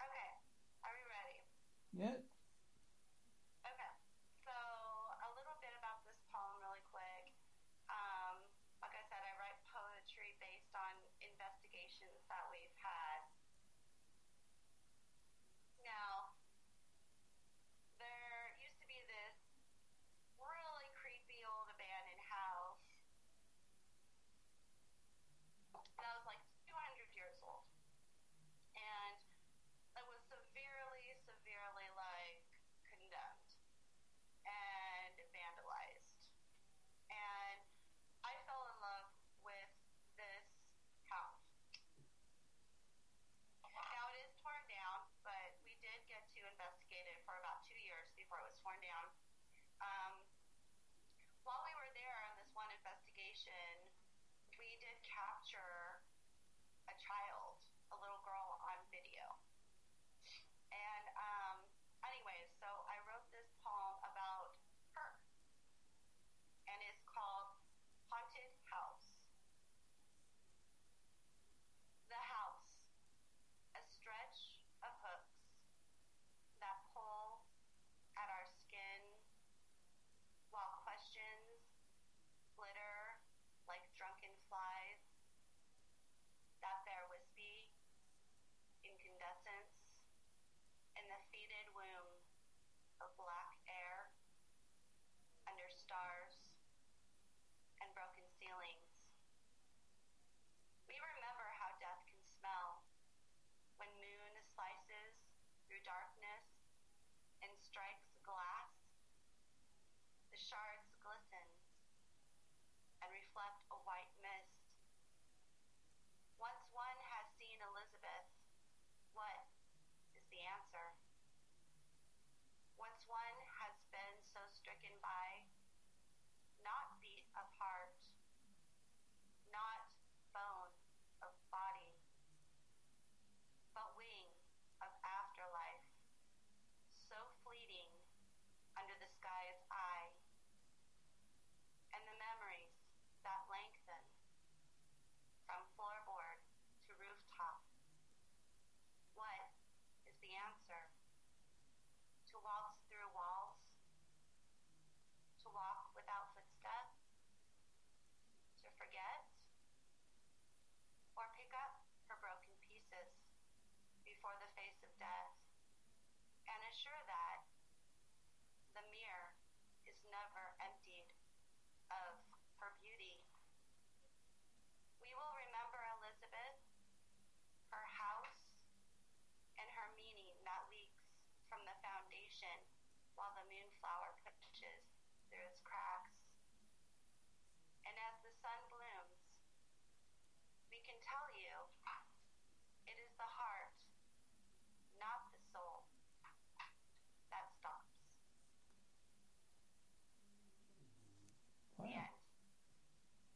Okay, 0.02 0.30
are 0.84 0.94
we 0.96 1.04
ready? 1.08 1.40
Yeah, 2.00 2.16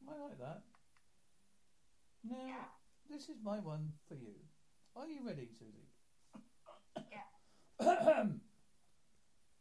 I 0.08 0.14
like 0.18 0.38
that. 0.38 0.62
Now, 2.24 2.46
Yeah. 2.46 2.64
this 3.08 3.28
is 3.28 3.40
my 3.42 3.58
one 3.60 3.92
for 4.08 4.14
you. 4.14 4.34
Are 4.96 5.06
you 5.08 5.26
ready, 5.26 5.48
Suzie? 5.48 5.88
Yeah. 7.10 7.26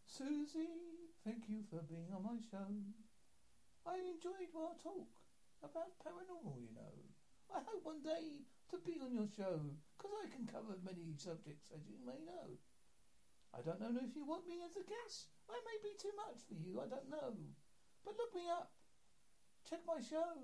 Suzie, 0.08 1.10
thank 1.24 1.50
you 1.50 1.64
for 1.70 1.82
being 1.84 2.14
on 2.14 2.24
my 2.24 2.40
show. 2.52 2.68
I 3.86 3.98
enjoyed 3.98 4.54
our 4.56 4.76
talk 4.78 5.10
about 5.64 5.98
paranormal, 6.00 6.62
you 6.62 6.72
know. 6.76 6.94
I 7.54 7.60
hope 7.66 7.84
one 7.84 8.02
day 8.02 8.46
to 8.70 8.78
be 8.80 9.00
on 9.02 9.14
your 9.14 9.28
show, 9.28 9.60
because 9.98 10.14
I 10.24 10.30
can 10.30 10.46
cover 10.48 10.78
many 10.84 11.16
subjects, 11.18 11.72
as 11.74 11.88
you 11.88 11.98
may 12.06 12.20
know. 12.26 12.58
I 13.54 13.62
don't 13.62 13.82
know 13.82 13.94
if 14.02 14.16
you 14.16 14.26
want 14.26 14.48
me 14.48 14.62
as 14.64 14.76
a 14.78 14.84
guest. 14.86 15.30
I 15.50 15.60
may 15.66 15.78
be 15.84 15.94
too 15.98 16.14
much 16.16 16.42
for 16.48 16.56
you, 16.56 16.80
I 16.82 16.88
don't 16.88 17.10
know. 17.10 17.34
But 18.06 18.18
look 18.18 18.34
me 18.36 18.50
up. 18.50 18.72
Check 19.74 19.90
my 19.90 19.98
show. 20.06 20.38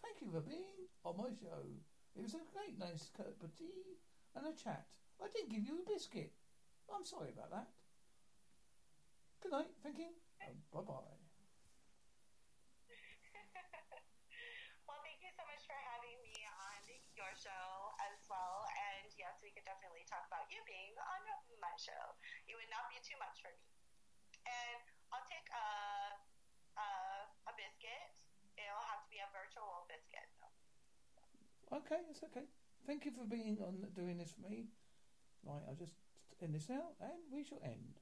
Thank 0.00 0.24
you 0.24 0.32
for 0.32 0.40
being 0.40 0.88
on 1.04 1.20
my 1.20 1.28
show. 1.36 1.60
It 2.16 2.24
was 2.24 2.32
a 2.32 2.40
great 2.56 2.80
nice 2.80 3.12
cup 3.12 3.36
of 3.44 3.52
tea 3.52 4.00
and 4.32 4.48
a 4.48 4.56
chat. 4.56 4.88
I 5.20 5.28
didn't 5.28 5.52
give 5.52 5.68
you 5.68 5.84
a 5.84 5.86
biscuit. 5.92 6.32
I'm 6.88 7.04
sorry 7.04 7.36
about 7.36 7.52
that. 7.52 7.68
Good 9.44 9.52
night, 9.52 9.76
thank 9.84 10.00
you. 10.00 10.16
Um, 10.40 10.56
bye 10.72 10.88
bye. 10.88 11.04
well, 14.88 15.04
thank 15.04 15.20
you 15.20 15.28
so 15.36 15.44
much 15.44 15.68
for 15.68 15.76
having 15.92 16.16
me 16.24 16.32
on 16.72 16.80
your 17.12 17.36
show 17.36 17.92
as 18.08 18.24
well. 18.24 18.64
And 18.72 19.12
yes, 19.20 19.36
we 19.44 19.52
could 19.52 19.68
definitely 19.68 20.08
talk 20.08 20.24
about 20.32 20.48
you 20.48 20.64
being 20.64 20.96
on 20.96 21.20
my 21.60 21.76
show. 21.76 22.16
It 22.48 22.56
would 22.56 22.72
not 22.72 22.88
be 22.88 22.96
too 23.04 23.20
much 23.20 23.36
for 23.44 23.52
me. 23.52 23.68
And 24.48 24.80
I'll 25.12 25.28
take 25.28 25.52
a, 25.52 26.16
a 26.80 27.52
biscuit. 27.52 28.16
It'll 28.62 28.88
have 28.94 29.02
to 29.02 29.10
be 29.10 29.18
a 29.18 29.28
virtual 29.32 29.88
biscuit, 29.88 30.28
though. 30.38 30.54
Okay, 31.72 31.96
it's 32.10 32.22
okay. 32.22 32.44
Thank 32.86 33.06
you 33.06 33.12
for 33.12 33.24
being 33.24 33.56
on 33.64 33.86
doing 33.94 34.18
this 34.18 34.32
for 34.32 34.48
me. 34.50 34.66
Right, 35.42 35.62
I'll 35.66 35.74
just 35.74 35.94
end 36.42 36.54
this 36.54 36.68
now 36.68 36.92
and 37.00 37.32
we 37.32 37.44
shall 37.44 37.60
end. 37.64 38.01